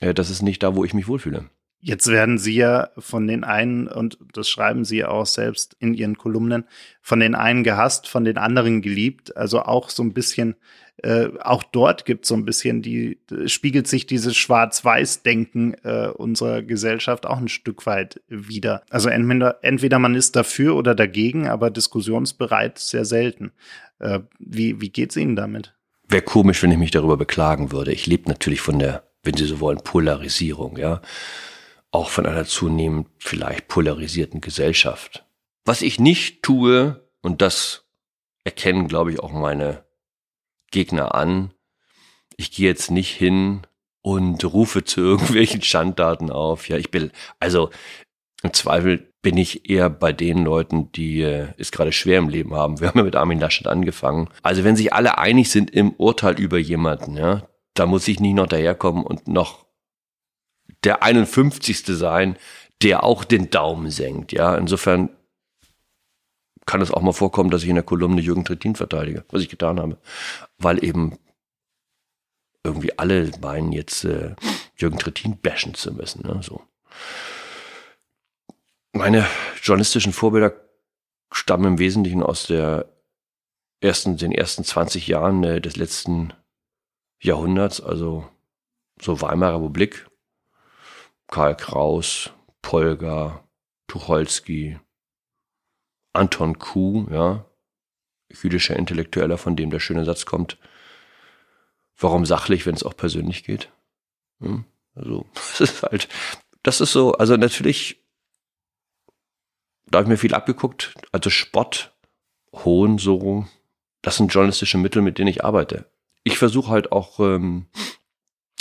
äh, 0.00 0.14
das 0.14 0.30
ist 0.30 0.42
nicht 0.42 0.62
da, 0.62 0.74
wo 0.74 0.84
ich 0.84 0.94
mich 0.94 1.08
wohlfühle. 1.08 1.50
Jetzt 1.80 2.06
werden 2.08 2.38
Sie 2.38 2.54
ja 2.54 2.88
von 2.98 3.26
den 3.26 3.44
einen, 3.44 3.86
und 3.86 4.18
das 4.32 4.48
schreiben 4.48 4.84
Sie 4.84 5.04
auch 5.04 5.26
selbst 5.26 5.76
in 5.78 5.94
Ihren 5.94 6.16
Kolumnen, 6.16 6.64
von 7.00 7.20
den 7.20 7.34
einen 7.34 7.64
gehasst, 7.64 8.08
von 8.08 8.24
den 8.24 8.38
anderen 8.38 8.82
geliebt. 8.82 9.36
Also 9.36 9.62
auch 9.62 9.90
so 9.90 10.02
ein 10.02 10.14
bisschen 10.14 10.56
äh, 11.02 11.28
auch 11.40 11.62
dort 11.62 12.06
gibt 12.06 12.24
so 12.24 12.34
ein 12.34 12.46
bisschen 12.46 12.80
die, 12.80 13.18
spiegelt 13.46 13.86
sich 13.86 14.06
dieses 14.06 14.36
Schwarz-Weiß-Denken 14.36 15.74
äh, 15.84 16.08
unserer 16.08 16.62
Gesellschaft 16.62 17.26
auch 17.26 17.36
ein 17.36 17.48
Stück 17.48 17.84
weit 17.86 18.22
wieder. 18.28 18.82
Also 18.88 19.10
entweder, 19.10 19.58
entweder 19.62 19.98
man 19.98 20.14
ist 20.14 20.36
dafür 20.36 20.74
oder 20.74 20.94
dagegen, 20.94 21.48
aber 21.48 21.70
diskussionsbereit 21.70 22.78
sehr 22.78 23.04
selten. 23.04 23.52
Äh, 23.98 24.20
wie, 24.38 24.80
wie 24.80 24.88
geht's 24.88 25.16
Ihnen 25.16 25.36
damit? 25.36 25.74
Wäre 26.08 26.22
komisch, 26.22 26.62
wenn 26.62 26.70
ich 26.70 26.78
mich 26.78 26.92
darüber 26.92 27.16
beklagen 27.16 27.72
würde. 27.72 27.92
Ich 27.92 28.06
lebe 28.06 28.28
natürlich 28.28 28.60
von 28.60 28.78
der, 28.78 29.04
wenn 29.22 29.36
Sie 29.36 29.44
so 29.44 29.60
wollen, 29.60 29.78
Polarisierung, 29.78 30.78
ja. 30.78 31.02
Auch 31.90 32.08
von 32.10 32.26
einer 32.26 32.44
zunehmend 32.44 33.08
vielleicht 33.18 33.68
polarisierten 33.68 34.40
Gesellschaft. 34.40 35.26
Was 35.64 35.82
ich 35.82 36.00
nicht 36.00 36.42
tue, 36.42 37.06
und 37.22 37.42
das 37.42 37.84
erkennen, 38.44 38.86
glaube 38.86 39.12
ich, 39.12 39.20
auch 39.20 39.32
meine 39.32 39.85
Gegner 40.70 41.14
an. 41.14 41.50
Ich 42.36 42.50
gehe 42.50 42.68
jetzt 42.68 42.90
nicht 42.90 43.14
hin 43.14 43.62
und 44.02 44.44
rufe 44.44 44.84
zu 44.84 45.00
irgendwelchen 45.02 45.62
Schanddaten 45.62 46.30
auf. 46.30 46.68
Ja, 46.68 46.76
ich 46.76 46.90
bin, 46.90 47.10
also 47.40 47.70
im 48.42 48.52
Zweifel 48.52 49.12
bin 49.22 49.36
ich 49.36 49.68
eher 49.68 49.90
bei 49.90 50.12
den 50.12 50.44
Leuten, 50.44 50.92
die 50.92 51.22
äh, 51.22 51.48
es 51.58 51.72
gerade 51.72 51.90
schwer 51.90 52.18
im 52.18 52.28
Leben 52.28 52.54
haben. 52.54 52.80
Wir 52.80 52.88
haben 52.88 52.98
ja 52.98 53.04
mit 53.04 53.16
Armin 53.16 53.40
Laschet 53.40 53.66
angefangen. 53.66 54.28
Also 54.42 54.62
wenn 54.62 54.76
sich 54.76 54.92
alle 54.92 55.18
einig 55.18 55.50
sind 55.50 55.70
im 55.70 55.92
Urteil 55.92 56.38
über 56.38 56.58
jemanden, 56.58 57.16
ja, 57.16 57.42
da 57.74 57.86
muss 57.86 58.06
ich 58.06 58.20
nicht 58.20 58.34
noch 58.34 58.46
daherkommen 58.46 59.04
und 59.04 59.26
noch 59.26 59.66
der 60.84 61.02
51. 61.02 61.84
sein, 61.86 62.36
der 62.82 63.02
auch 63.02 63.24
den 63.24 63.50
Daumen 63.50 63.90
senkt. 63.90 64.32
Ja, 64.32 64.54
insofern 64.56 65.10
kann 66.66 66.80
es 66.80 66.90
auch 66.90 67.02
mal 67.02 67.12
vorkommen, 67.12 67.50
dass 67.50 67.62
ich 67.62 67.68
in 67.68 67.76
der 67.76 67.84
Kolumne 67.84 68.20
Jürgen 68.20 68.44
Trittin 68.44 68.74
verteidige, 68.74 69.24
was 69.30 69.42
ich 69.42 69.48
getan 69.48 69.80
habe. 69.80 69.98
Weil 70.58 70.82
eben 70.84 71.18
irgendwie 72.64 72.98
alle 72.98 73.30
meinen, 73.40 73.72
jetzt 73.72 74.04
äh, 74.04 74.34
Jürgen 74.76 74.98
Trittin 74.98 75.38
bashen 75.38 75.74
zu 75.74 75.92
müssen. 75.92 76.26
Ne? 76.26 76.40
So. 76.42 76.62
Meine 78.92 79.26
journalistischen 79.62 80.12
Vorbilder 80.12 80.52
stammen 81.32 81.64
im 81.64 81.78
Wesentlichen 81.78 82.22
aus 82.22 82.46
der 82.46 82.92
ersten, 83.80 84.16
den 84.16 84.32
ersten 84.32 84.64
20 84.64 85.06
Jahren 85.06 85.44
äh, 85.44 85.60
des 85.60 85.76
letzten 85.76 86.32
Jahrhunderts, 87.20 87.80
also 87.80 88.28
so 89.00 89.20
Weimarer 89.20 89.56
Republik, 89.56 90.06
Karl 91.28 91.56
Kraus, 91.56 92.30
Polgar, 92.62 93.48
Tucholsky, 93.86 94.78
Anton 96.12 96.58
Kuh, 96.58 97.06
ja, 97.10 97.44
jüdischer 98.28 98.76
Intellektueller, 98.76 99.38
von 99.38 99.56
dem 99.56 99.70
der 99.70 99.80
schöne 99.80 100.04
Satz 100.04 100.26
kommt, 100.26 100.58
warum 101.98 102.26
sachlich, 102.26 102.66
wenn 102.66 102.74
es 102.74 102.82
auch 102.82 102.96
persönlich 102.96 103.44
geht? 103.44 103.70
Hm? 104.40 104.64
Also, 104.94 105.26
das 105.34 105.60
ist 105.60 105.82
halt, 105.82 106.08
das 106.62 106.80
ist 106.80 106.92
so, 106.92 107.12
also 107.12 107.36
natürlich, 107.36 108.02
da 109.86 109.98
habe 109.98 110.06
ich 110.06 110.10
mir 110.10 110.18
viel 110.18 110.34
abgeguckt, 110.34 110.94
also 111.12 111.30
Spott, 111.30 111.94
Hohn, 112.52 112.98
so, 112.98 113.46
das 114.02 114.16
sind 114.16 114.32
journalistische 114.32 114.78
Mittel, 114.78 115.02
mit 115.02 115.18
denen 115.18 115.28
ich 115.28 115.44
arbeite. 115.44 115.90
Ich 116.24 116.38
versuche 116.38 116.70
halt 116.70 116.92
auch, 116.92 117.20
ähm, 117.20 117.66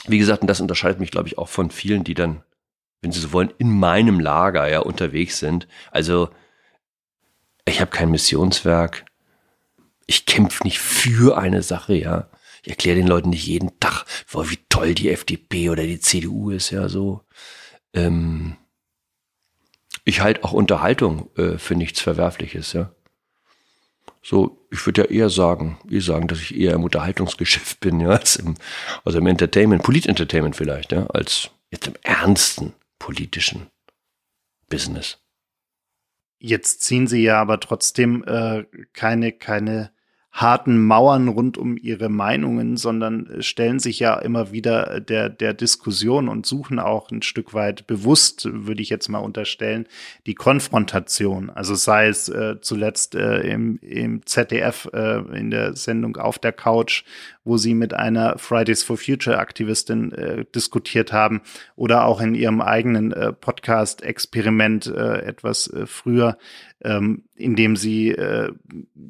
wie 0.07 0.17
gesagt, 0.17 0.41
und 0.41 0.47
das 0.47 0.61
unterscheidet 0.61 0.99
mich, 0.99 1.11
glaube 1.11 1.27
ich, 1.27 1.37
auch 1.37 1.49
von 1.49 1.71
vielen, 1.71 2.03
die 2.03 2.13
dann, 2.13 2.43
wenn 3.01 3.11
sie 3.11 3.19
so 3.19 3.31
wollen, 3.31 3.53
in 3.57 3.71
meinem 3.71 4.19
Lager 4.19 4.69
ja 4.69 4.79
unterwegs 4.79 5.39
sind. 5.39 5.67
Also 5.91 6.29
ich 7.65 7.81
habe 7.81 7.91
kein 7.91 8.11
Missionswerk. 8.11 9.04
Ich 10.05 10.25
kämpfe 10.25 10.63
nicht 10.63 10.79
für 10.79 11.37
eine 11.37 11.63
Sache, 11.63 11.95
ja. 11.95 12.29
Ich 12.63 12.69
erkläre 12.69 12.97
den 12.97 13.07
Leuten 13.07 13.29
nicht 13.29 13.45
jeden 13.45 13.79
Tag, 13.79 14.05
wie 14.31 14.59
toll 14.69 14.95
die 14.95 15.09
FDP 15.09 15.69
oder 15.69 15.83
die 15.83 15.99
CDU 15.99 16.51
ist, 16.51 16.71
ja, 16.71 16.89
so. 16.89 17.21
Ähm, 17.93 18.57
ich 20.03 20.21
halte 20.21 20.43
auch 20.43 20.51
Unterhaltung 20.51 21.29
äh, 21.37 21.57
für 21.57 21.75
nichts 21.75 22.01
Verwerfliches, 22.01 22.73
ja. 22.73 22.91
So, 24.21 24.67
ich 24.71 24.83
würde 24.85 25.03
ja 25.03 25.09
eher 25.09 25.29
sagen, 25.29 25.77
wir 25.83 26.01
sagen, 26.01 26.27
dass 26.27 26.41
ich 26.41 26.55
eher 26.55 26.73
im 26.73 26.83
Unterhaltungsgeschäft 26.83 27.79
bin, 27.79 27.99
ja, 27.99 28.09
als 28.09 28.35
im, 28.35 28.55
also 29.03 29.19
im 29.19 29.27
Entertainment, 29.27 29.83
Polit-Entertainment 29.83 30.55
vielleicht, 30.55 30.91
ja, 30.91 31.05
als 31.07 31.51
jetzt 31.69 31.87
im 31.87 31.93
ernsten 32.01 32.73
politischen 32.97 33.67
Business. 34.67 35.19
Jetzt 36.39 36.81
ziehen 36.81 37.07
sie 37.07 37.21
ja 37.21 37.39
aber 37.39 37.59
trotzdem 37.59 38.23
äh, 38.23 38.65
keine, 38.93 39.31
keine 39.31 39.91
harten 40.35 40.85
Mauern 40.85 41.29
rund 41.29 41.57
um 41.57 41.77
ihre 41.77 42.09
Meinungen, 42.09 42.75
sondern 42.75 43.27
äh, 43.27 43.41
stellen 43.41 43.79
sich 43.79 43.99
ja 43.99 44.15
immer 44.15 44.51
wieder 44.51 44.99
der, 44.99 45.29
der 45.29 45.53
Diskussion 45.53 46.27
und 46.27 46.45
suchen 46.45 46.77
auch 46.77 47.09
ein 47.09 47.21
Stück 47.21 47.53
weit 47.53 47.87
bewusst, 47.87 48.45
würde 48.51 48.81
ich 48.81 48.89
jetzt 48.89 49.07
mal 49.07 49.19
unterstellen, 49.19 49.87
die 50.25 50.35
Konfrontation. 50.35 51.49
Also 51.49 51.73
sei 51.73 52.07
es 52.07 52.27
äh, 52.27 52.59
zuletzt 52.59 53.15
äh, 53.15 53.39
im, 53.49 53.79
im 53.81 54.25
ZDF 54.25 54.89
äh, 54.93 55.19
in 55.37 55.51
der 55.51 55.73
Sendung 55.77 56.17
Auf 56.17 56.37
der 56.37 56.51
Couch, 56.51 57.05
wo 57.45 57.57
sie 57.57 57.73
mit 57.73 57.93
einer 57.93 58.37
Fridays 58.37 58.83
for 58.83 58.97
Future 58.97 59.39
Aktivistin 59.39 60.11
äh, 60.11 60.45
diskutiert 60.53 61.13
haben 61.13 61.41
oder 61.77 62.05
auch 62.05 62.19
in 62.19 62.35
ihrem 62.35 62.59
eigenen 62.59 63.13
äh, 63.13 63.31
Podcast 63.31 64.03
Experiment 64.03 64.87
äh, 64.87 65.19
etwas 65.19 65.67
äh, 65.67 65.85
früher 65.85 66.37
ähm, 66.85 67.23
indem 67.35 67.75
sie 67.75 68.11
äh, 68.11 68.51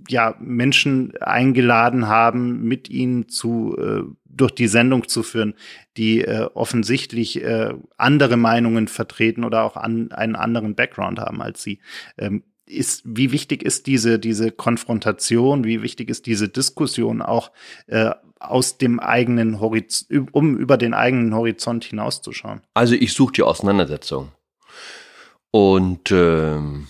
ja 0.07 0.35
Menschen 0.39 1.15
eingeladen 1.17 2.07
haben, 2.07 2.63
mit 2.63 2.89
ihnen 2.89 3.27
zu 3.27 3.75
äh, 3.77 4.03
durch 4.27 4.51
die 4.51 4.67
Sendung 4.67 5.07
zu 5.07 5.23
führen, 5.23 5.55
die 5.97 6.21
äh, 6.21 6.47
offensichtlich 6.53 7.41
äh, 7.43 7.73
andere 7.97 8.37
Meinungen 8.37 8.87
vertreten 8.87 9.43
oder 9.43 9.63
auch 9.63 9.77
an, 9.77 10.11
einen 10.11 10.35
anderen 10.35 10.75
Background 10.75 11.19
haben 11.19 11.41
als 11.41 11.63
sie. 11.63 11.79
Ähm, 12.17 12.43
ist, 12.65 13.03
wie 13.05 13.31
wichtig 13.31 13.63
ist 13.63 13.87
diese, 13.87 14.19
diese 14.19 14.51
Konfrontation, 14.51 15.63
wie 15.63 15.81
wichtig 15.81 16.09
ist 16.09 16.25
diese 16.25 16.49
Diskussion 16.49 17.21
auch 17.21 17.51
äh, 17.87 18.11
aus 18.39 18.77
dem 18.77 18.99
eigenen 18.99 19.59
Horizont, 19.59 20.29
um 20.31 20.57
über 20.57 20.77
den 20.77 20.93
eigenen 20.93 21.33
Horizont 21.33 21.83
hinauszuschauen? 21.83 22.61
Also 22.73 22.95
ich 22.95 23.13
suche 23.13 23.33
die 23.33 23.43
Auseinandersetzung. 23.43 24.31
Und 25.51 26.11
ähm, 26.11 26.87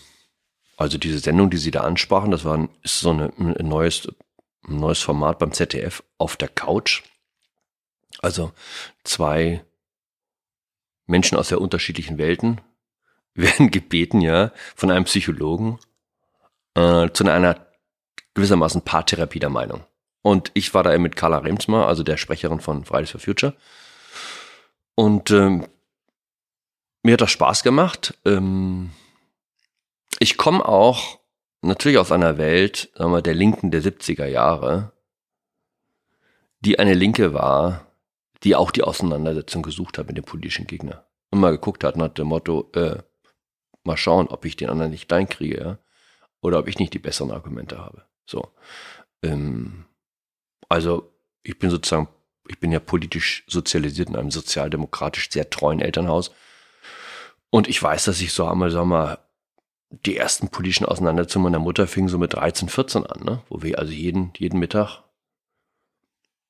also 0.77 0.97
diese 0.97 1.19
Sendung, 1.19 1.49
die 1.49 1.57
Sie 1.57 1.71
da 1.71 1.81
ansprachen, 1.81 2.31
das 2.31 2.45
war 2.45 2.67
ist 2.83 2.99
so 2.99 3.11
eine, 3.11 3.31
ein 3.37 3.67
neues, 3.67 4.07
ein 4.67 4.79
neues 4.79 5.01
Format 5.01 5.39
beim 5.39 5.51
ZDF 5.51 6.03
auf 6.17 6.35
der 6.35 6.49
Couch. 6.49 7.03
Also 8.19 8.51
zwei 9.03 9.63
Menschen 11.05 11.37
aus 11.37 11.49
sehr 11.49 11.61
unterschiedlichen 11.61 12.17
Welten 12.17 12.61
werden 13.35 13.69
gebeten, 13.69 14.21
ja, 14.21 14.51
von 14.75 14.91
einem 14.91 15.05
Psychologen 15.05 15.79
äh, 16.75 17.09
zu 17.11 17.27
einer 17.27 17.67
gewissermaßen 18.33 18.81
Paartherapie 18.81 19.39
der 19.39 19.49
Meinung. 19.49 19.83
Und 20.21 20.51
ich 20.53 20.73
war 20.73 20.83
da 20.83 20.97
mit 20.97 21.15
Carla 21.15 21.39
Remsmar, 21.39 21.87
also 21.87 22.01
der 22.01 22.17
Sprecherin 22.17 22.59
von 22.59 22.85
Fridays 22.85 23.11
for 23.11 23.19
Future. 23.19 23.53
Und 24.95 25.29
ähm, 25.31 25.67
mir 27.03 27.13
hat 27.13 27.21
das 27.21 27.31
Spaß 27.31 27.61
gemacht. 27.61 28.17
Ähm, 28.25 28.91
ich 30.19 30.37
komme 30.37 30.65
auch 30.67 31.19
natürlich 31.61 31.97
aus 31.97 32.11
einer 32.11 32.37
Welt, 32.37 32.89
sagen 32.95 33.11
wir, 33.11 33.21
der 33.21 33.35
Linken 33.35 33.69
der 33.69 33.83
70er 33.83 34.25
Jahre, 34.25 34.93
die 36.61 36.79
eine 36.79 36.93
Linke 36.93 37.33
war, 37.33 37.85
die 38.43 38.55
auch 38.55 38.71
die 38.71 38.83
Auseinandersetzung 38.83 39.61
gesucht 39.61 39.97
hat 39.97 40.07
mit 40.07 40.17
dem 40.17 40.23
politischen 40.23 40.67
Gegner. 40.67 41.05
Und 41.29 41.39
mal 41.41 41.51
geguckt 41.51 41.83
hat 41.83 41.97
nach 41.97 42.09
dem 42.09 42.27
Motto, 42.27 42.69
äh, 42.73 43.03
mal 43.85 43.97
schauen, 43.97 44.27
ob 44.27 44.45
ich 44.45 44.55
den 44.55 44.69
anderen 44.69 44.91
nicht 44.91 45.07
klein 45.07 45.29
kriege, 45.29 45.59
ja? 45.59 45.77
oder 46.41 46.59
ob 46.59 46.67
ich 46.67 46.79
nicht 46.79 46.93
die 46.93 46.99
besseren 46.99 47.31
Argumente 47.31 47.77
habe. 47.77 48.03
So. 48.25 48.51
Ähm, 49.23 49.85
also, 50.69 51.11
ich 51.43 51.59
bin 51.59 51.69
sozusagen, 51.69 52.07
ich 52.47 52.59
bin 52.59 52.71
ja 52.71 52.79
politisch 52.79 53.43
sozialisiert 53.47 54.09
in 54.09 54.15
einem 54.15 54.31
sozialdemokratisch 54.31 55.29
sehr 55.31 55.49
treuen 55.49 55.79
Elternhaus. 55.79 56.31
Und 57.49 57.67
ich 57.67 57.81
weiß, 57.81 58.05
dass 58.05 58.21
ich 58.21 58.33
so 58.33 58.45
einmal, 58.47 58.71
sag 58.71 58.85
mal, 58.85 59.19
die 59.89 60.17
ersten 60.17 60.49
politischen 60.49 60.85
Auseinandersetzungen 60.85 61.43
meiner 61.43 61.63
Mutter 61.63 61.87
fingen 61.87 62.09
so 62.09 62.17
mit 62.17 62.33
13, 62.33 62.69
14 62.69 63.05
an, 63.05 63.23
ne? 63.23 63.43
wo 63.49 63.61
wir 63.61 63.79
also 63.79 63.91
jeden, 63.91 64.33
jeden 64.37 64.59
Mittag, 64.59 65.03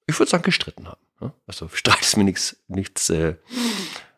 ich 0.08 0.18
würde 0.18 0.30
sagen, 0.30 0.44
gestritten 0.44 0.88
haben. 0.88 1.06
Ne? 1.20 1.34
Also 1.48 1.68
Streit 1.74 2.02
ist 2.02 2.18
mir 2.18 2.24
nichts, 2.24 2.58
nichts, 2.68 3.10
äh, 3.10 3.36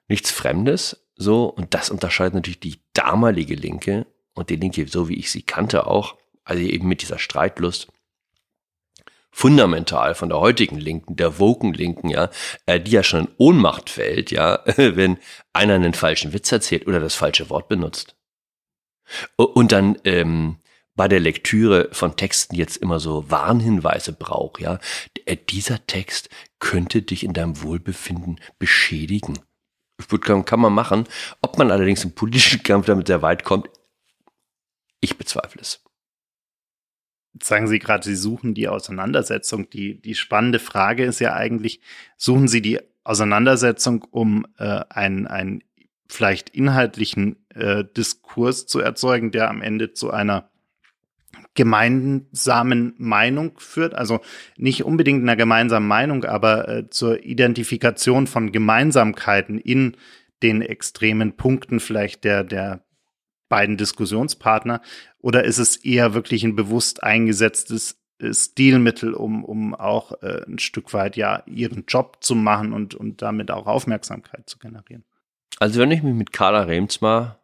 nichts 0.08 0.32
Fremdes. 0.32 1.07
So, 1.18 1.46
und 1.46 1.74
das 1.74 1.90
unterscheidet 1.90 2.36
natürlich 2.36 2.60
die 2.60 2.80
damalige 2.94 3.56
Linke 3.56 4.06
und 4.34 4.50
die 4.50 4.56
Linke, 4.56 4.88
so 4.88 5.10
wie 5.10 5.16
ich 5.16 5.32
sie 5.32 5.42
kannte, 5.42 5.88
auch, 5.88 6.16
also 6.44 6.62
eben 6.62 6.88
mit 6.88 7.02
dieser 7.02 7.18
Streitlust, 7.18 7.88
fundamental 9.32 10.16
von 10.16 10.30
der 10.30 10.40
heutigen 10.40 10.78
Linken, 10.78 11.16
der 11.16 11.40
woken 11.40 11.74
Linken, 11.74 12.10
ja, 12.10 12.30
äh, 12.66 12.80
die 12.80 12.92
ja 12.92 13.04
schon 13.04 13.26
in 13.26 13.32
Ohnmacht 13.38 13.90
fällt, 13.90 14.32
ja, 14.32 14.64
wenn 14.78 15.18
einer 15.54 15.76
einen 15.76 15.94
falschen 15.94 16.34
Witz 16.34 16.52
erzählt 16.52 16.88
oder 16.88 17.00
das 17.00 17.16
falsche 17.16 17.50
Wort 17.50 17.68
benutzt. 17.68 18.16
Und 19.36 19.72
dann 19.72 19.98
ähm, 20.04 20.58
bei 20.96 21.08
der 21.08 21.20
Lektüre 21.20 21.90
von 21.92 22.16
Texten 22.16 22.56
jetzt 22.56 22.78
immer 22.78 23.00
so 23.00 23.30
Warnhinweise 23.30 24.14
braucht, 24.14 24.60
ja. 24.60 24.80
äh, 25.26 25.38
dieser 25.38 25.86
Text 25.86 26.30
könnte 26.60 27.04
dich 27.04 27.24
in 27.24 27.34
deinem 27.34 27.62
Wohlbefinden 27.62 28.40
beschädigen. 28.58 29.40
Kann, 30.22 30.46
kann 30.46 30.60
man 30.60 30.74
machen. 30.74 31.08
Ob 31.42 31.58
man 31.58 31.72
allerdings 31.72 32.04
im 32.04 32.14
politischen 32.14 32.64
Kampf 32.64 32.86
damit 32.86 33.08
sehr 33.08 33.22
weit 33.22 33.44
kommt, 33.44 33.70
ich 35.00 35.18
bezweifle 35.18 35.62
es. 35.62 35.84
sagen 37.42 37.68
Sie 37.68 37.80
gerade, 37.80 38.04
Sie 38.04 38.16
suchen 38.16 38.54
die 38.54 38.68
Auseinandersetzung. 38.68 39.70
Die, 39.70 40.02
die 40.02 40.16
spannende 40.16 40.60
Frage 40.60 41.06
ist 41.06 41.20
ja 41.20 41.34
eigentlich, 41.34 41.82
suchen 42.16 42.48
Sie 42.48 42.62
die 42.62 42.80
Auseinandersetzung, 43.04 44.04
um 44.04 44.46
äh, 44.58 44.84
einen, 44.90 45.28
einen 45.28 45.64
vielleicht 46.10 46.50
inhaltlichen 46.50 47.48
äh, 47.50 47.84
Diskurs 47.86 48.66
zu 48.66 48.80
erzeugen, 48.80 49.32
der 49.32 49.50
am 49.50 49.62
Ende 49.62 49.94
zu 49.94 50.12
einer 50.12 50.50
gemeinsamen 51.54 52.94
Meinung 52.98 53.54
führt, 53.58 53.94
also 53.96 54.20
nicht 54.58 54.84
unbedingt 54.84 55.24
einer 55.24 55.36
gemeinsamen 55.36 55.88
Meinung, 55.88 56.24
aber 56.24 56.68
äh, 56.68 56.90
zur 56.90 57.24
Identifikation 57.24 58.28
von 58.28 58.52
Gemeinsamkeiten 58.52 59.58
in 59.60 59.98
den 60.44 60.62
extremen 60.62 61.36
Punkten 61.36 61.80
vielleicht 61.80 62.24
der, 62.24 62.44
der 62.44 62.84
beiden 63.50 63.78
Diskussionspartner? 63.78 64.82
Oder 65.20 65.44
ist 65.44 65.58
es 65.58 65.78
eher 65.78 66.14
wirklich 66.14 66.44
ein 66.44 66.56
bewusst 66.56 67.04
eingesetztes 67.04 68.00
äh, 68.20 68.34
Stilmittel, 68.34 69.14
um, 69.14 69.44
um 69.44 69.74
auch 69.76 70.22
äh, 70.22 70.44
ein 70.48 70.60
Stück 70.60 70.94
weit 70.94 71.18
ja 71.18 71.44
ihren 71.46 71.86
Job 71.88 72.18
zu 72.22 72.36
machen 72.36 72.74
und, 72.74 72.96
und 72.96 73.22
damit 73.22 73.52
auch 73.52 73.68
Aufmerksamkeit 73.68 74.50
zu 74.50 74.60
generieren? 74.60 75.04
Also 75.60 75.80
wenn 75.80 75.92
ich 75.92 76.04
mich 76.04 76.14
mit 76.14 76.34
Carla 76.34 76.62
Rems 76.62 77.02
mal 77.02 77.40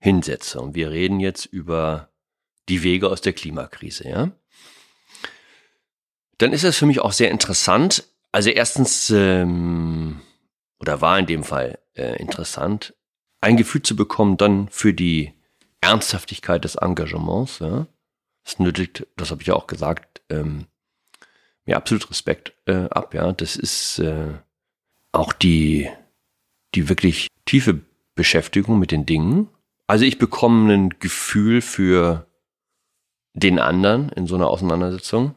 hinsetze 0.00 0.60
und 0.60 0.74
wir 0.74 0.90
reden 0.90 1.20
jetzt 1.20 1.46
über 1.46 2.10
die 2.68 2.82
Wege 2.82 3.08
aus 3.08 3.20
der 3.20 3.32
Klimakrise, 3.32 4.08
ja, 4.08 4.32
dann 6.38 6.52
ist 6.52 6.64
das 6.64 6.76
für 6.76 6.86
mich 6.86 7.00
auch 7.00 7.12
sehr 7.12 7.30
interessant. 7.30 8.04
Also 8.32 8.50
erstens, 8.50 9.10
ähm, 9.10 10.20
oder 10.80 11.00
war 11.00 11.18
in 11.18 11.26
dem 11.26 11.44
Fall 11.44 11.78
äh, 11.94 12.16
interessant, 12.20 12.94
ein 13.40 13.56
Gefühl 13.56 13.82
zu 13.82 13.94
bekommen 13.94 14.36
dann 14.36 14.68
für 14.68 14.92
die 14.92 15.32
Ernsthaftigkeit 15.80 16.64
des 16.64 16.74
Engagements. 16.74 17.60
Ja. 17.60 17.86
Das 18.42 18.58
nötigt, 18.58 19.06
das 19.16 19.30
habe 19.30 19.42
ich 19.42 19.48
ja 19.48 19.54
auch 19.54 19.66
gesagt, 19.66 20.22
ähm, 20.28 20.66
mir 21.64 21.76
absolut 21.76 22.10
Respekt 22.10 22.54
äh, 22.66 22.88
ab. 22.90 23.14
Ja, 23.14 23.32
das 23.32 23.56
ist 23.56 24.00
äh, 24.00 24.32
auch 25.12 25.32
die 25.32 25.88
die 26.74 26.88
wirklich 26.88 27.28
tiefe 27.44 27.80
Beschäftigung 28.14 28.78
mit 28.78 28.90
den 28.90 29.06
Dingen. 29.06 29.48
Also 29.86 30.04
ich 30.04 30.18
bekomme 30.18 30.72
ein 30.72 30.88
Gefühl 30.98 31.60
für 31.60 32.26
den 33.34 33.58
anderen 33.58 34.08
in 34.10 34.26
so 34.26 34.36
einer 34.36 34.48
Auseinandersetzung. 34.48 35.34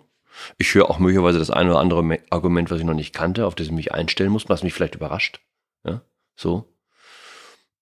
Ich 0.58 0.74
höre 0.74 0.90
auch 0.90 1.00
möglicherweise 1.00 1.40
das 1.40 1.50
eine 1.50 1.72
oder 1.72 1.80
andere 1.80 2.20
Argument, 2.30 2.70
was 2.70 2.80
ich 2.80 2.86
noch 2.86 2.94
nicht 2.94 3.14
kannte, 3.14 3.46
auf 3.46 3.56
das 3.56 3.68
ich 3.68 3.74
mich 3.74 3.92
einstellen 3.92 4.32
muss, 4.32 4.50
was 4.50 4.64
mich 4.64 4.74
vielleicht 4.74 4.96
überrascht. 4.96 5.42
Ja, 5.84 6.02
so. 6.36 6.72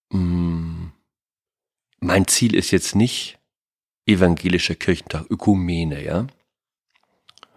Mm. 0.10 0.88
Mein 2.00 2.28
Ziel 2.28 2.56
ist 2.56 2.72
jetzt 2.72 2.96
nicht 2.96 3.40
evangelischer 4.06 4.76
Kirchentag, 4.76 5.26
Ökumene, 5.30 6.04
ja. 6.04 6.28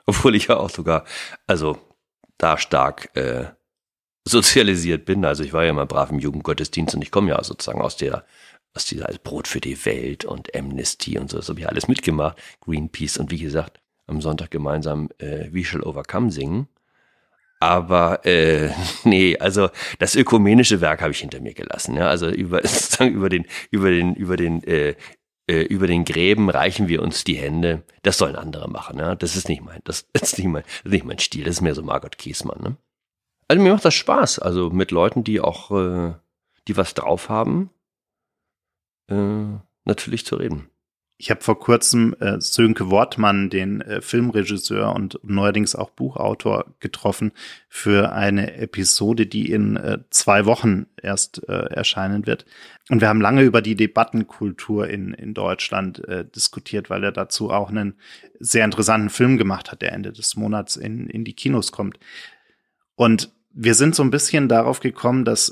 Obwohl 0.07 0.35
ich 0.35 0.49
ja 0.49 0.57
auch 0.57 0.71
sogar, 0.71 1.05
also 1.47 1.79
da 2.39 2.57
stark 2.57 3.15
äh, 3.15 3.51
sozialisiert 4.25 5.05
bin. 5.05 5.25
Also 5.25 5.45
ich 5.45 5.53
war 5.53 5.65
ja 5.65 5.73
mal 5.73 5.87
brav 5.87 6.11
im 6.11 6.19
Jugendgottesdienst 6.19 6.95
und 6.95 7.03
ich 7.03 7.11
komme 7.11 7.31
ja 7.31 7.43
sozusagen 7.43 7.83
aus 7.83 7.97
der 7.97 8.25
aus 8.75 8.87
dieser 8.87 9.07
also 9.07 9.19
Brot 9.23 9.49
für 9.49 9.61
die 9.61 9.85
Welt 9.85 10.25
und 10.25 10.55
Amnesty 10.55 11.19
und 11.19 11.31
so, 11.31 11.39
das 11.39 11.49
habe 11.49 11.61
ich 11.61 11.69
alles 11.69 11.89
mitgemacht. 11.89 12.39
Greenpeace 12.61 13.19
und 13.19 13.31
wie 13.31 13.39
gesagt, 13.39 13.81
am 14.07 14.21
Sonntag 14.21 14.51
gemeinsam 14.51 15.09
äh, 15.19 15.49
We 15.53 15.65
Shall 15.65 15.83
Overcome 15.83 16.31
singen. 16.31 16.69
Aber 17.61 18.25
äh, 18.25 18.71
nee, 19.05 19.37
also 19.39 19.71
das 19.99 20.15
ökumenische 20.15 20.81
Werk 20.81 21.03
habe 21.03 21.13
ich 21.13 21.21
hinter 21.21 21.41
mir 21.41 21.55
gelassen. 21.55 21.97
Ja? 21.97 22.09
Also 22.09 22.29
über, 22.29 22.61
sozusagen 22.63 23.15
über 23.15 23.29
den, 23.29 23.47
über 23.71 23.91
den, 23.91 24.15
über 24.15 24.37
den, 24.37 24.63
äh, 24.65 24.95
äh, 25.49 25.63
über 25.63 25.87
den 25.87 26.05
Gräben 26.05 26.51
reichen 26.51 26.89
wir 26.89 27.03
uns 27.03 27.25
die 27.25 27.37
Hände. 27.37 27.83
Das 28.03 28.19
sollen 28.19 28.37
andere 28.37 28.69
machen. 28.69 28.99
Ja? 28.99 29.15
Das 29.15 29.37
ist 29.37 29.49
nicht 29.49 29.63
mein, 29.63 29.81
das 29.85 30.07
ist 30.13 30.39
nicht 30.39 30.49
mein, 30.49 30.63
das 30.63 30.85
ist 30.85 30.93
nicht 30.93 31.05
mein 31.05 31.19
Stil. 31.19 31.45
Das 31.45 31.57
ist 31.57 31.61
mehr 31.63 31.75
so 31.75 31.83
Margot 31.83 32.17
Kiesmann. 32.19 32.63
Ne? 32.63 32.77
Also 33.49 33.63
mir 33.63 33.73
macht 33.73 33.85
das 33.85 33.95
Spaß, 33.95 34.39
also 34.39 34.71
mit 34.71 34.91
Leuten, 34.91 35.25
die 35.25 35.41
auch, 35.41 35.71
äh, 35.71 36.15
die 36.69 36.77
was 36.77 36.95
drauf 36.95 37.31
haben, 37.31 37.71
äh, 39.09 39.59
natürlich 39.85 40.25
zu 40.25 40.37
reden. 40.37 40.69
Ich 41.21 41.33
habe 41.33 41.41
vor 41.41 41.59
kurzem 41.59 42.15
äh, 42.21 42.41
Sönke 42.41 42.93
Wortmann, 42.93 43.51
den 43.51 43.81
äh, 43.81 44.01
Filmregisseur 44.01 44.95
und 44.95 45.19
neuerdings 45.25 45.75
auch 45.75 45.91
Buchautor, 45.91 46.77
getroffen 46.79 47.33
für 47.69 48.13
eine 48.13 48.55
Episode, 48.55 49.27
die 49.27 49.51
in 49.51 49.77
äh, 49.77 49.99
zwei 50.11 50.47
Wochen 50.47 50.87
erst 51.03 51.43
äh, 51.49 51.53
erscheinen 51.53 52.29
wird. 52.29 52.47
Und 52.89 53.01
wir 53.01 53.09
haben 53.09 53.21
lange 53.21 53.43
über 53.43 53.63
die 53.63 53.75
Debattenkultur 53.75 54.89
in, 54.89 55.13
in 55.13 55.35
Deutschland 55.35 56.07
äh, 56.07 56.25
diskutiert, 56.25 56.89
weil 56.89 57.03
er 57.03 57.13
dazu 57.13 57.51
auch 57.51 57.69
einen 57.69 57.95
sehr 58.39 58.65
interessanten 58.65 59.11
Film 59.11 59.39
gemacht 59.39 59.73
hat, 59.73 59.83
der 59.83 59.93
Ende 59.93 60.13
des 60.13 60.37
Monats 60.37 60.77
in, 60.77 61.09
in 61.09 61.25
die 61.25 61.35
Kinos 61.35 61.73
kommt. 61.73 61.99
Und 62.95 63.33
wir 63.51 63.75
sind 63.75 63.97
so 63.97 64.05
ein 64.05 64.13
bisschen 64.13 64.49
darauf 64.49 64.79
gekommen, 64.79 65.25
dass 65.25 65.49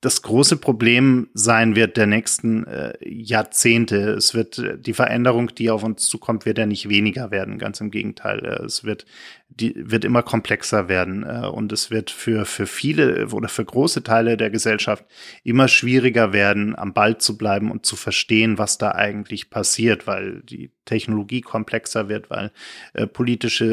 das 0.00 0.22
große 0.22 0.58
Problem 0.58 1.28
sein 1.34 1.74
wird 1.74 1.96
der 1.96 2.06
nächsten 2.06 2.64
äh, 2.68 2.92
Jahrzehnte. 3.04 4.12
Es 4.12 4.32
wird 4.32 4.58
äh, 4.58 4.78
die 4.78 4.94
Veränderung, 4.94 5.52
die 5.56 5.70
auf 5.70 5.82
uns 5.82 6.08
zukommt, 6.08 6.46
wird 6.46 6.58
ja 6.58 6.66
nicht 6.66 6.88
weniger 6.88 7.32
werden. 7.32 7.58
Ganz 7.58 7.80
im 7.80 7.90
Gegenteil. 7.90 8.44
Äh, 8.44 8.64
es 8.64 8.84
wird, 8.84 9.06
die, 9.48 9.74
wird 9.76 10.04
immer 10.04 10.22
komplexer 10.22 10.88
werden. 10.88 11.24
Äh, 11.24 11.48
und 11.48 11.72
es 11.72 11.90
wird 11.90 12.12
für, 12.12 12.44
für 12.44 12.68
viele 12.68 13.26
oder 13.28 13.48
für 13.48 13.64
große 13.64 14.04
Teile 14.04 14.36
der 14.36 14.50
Gesellschaft 14.50 15.04
immer 15.42 15.66
schwieriger 15.66 16.32
werden, 16.32 16.78
am 16.78 16.94
Ball 16.94 17.18
zu 17.18 17.36
bleiben 17.36 17.72
und 17.72 17.84
zu 17.84 17.96
verstehen, 17.96 18.56
was 18.56 18.78
da 18.78 18.92
eigentlich 18.92 19.50
passiert, 19.50 20.06
weil 20.06 20.42
die 20.42 20.70
Technologie 20.84 21.40
komplexer 21.40 22.08
wird, 22.08 22.30
weil 22.30 22.52
äh, 22.92 23.08
politische 23.08 23.64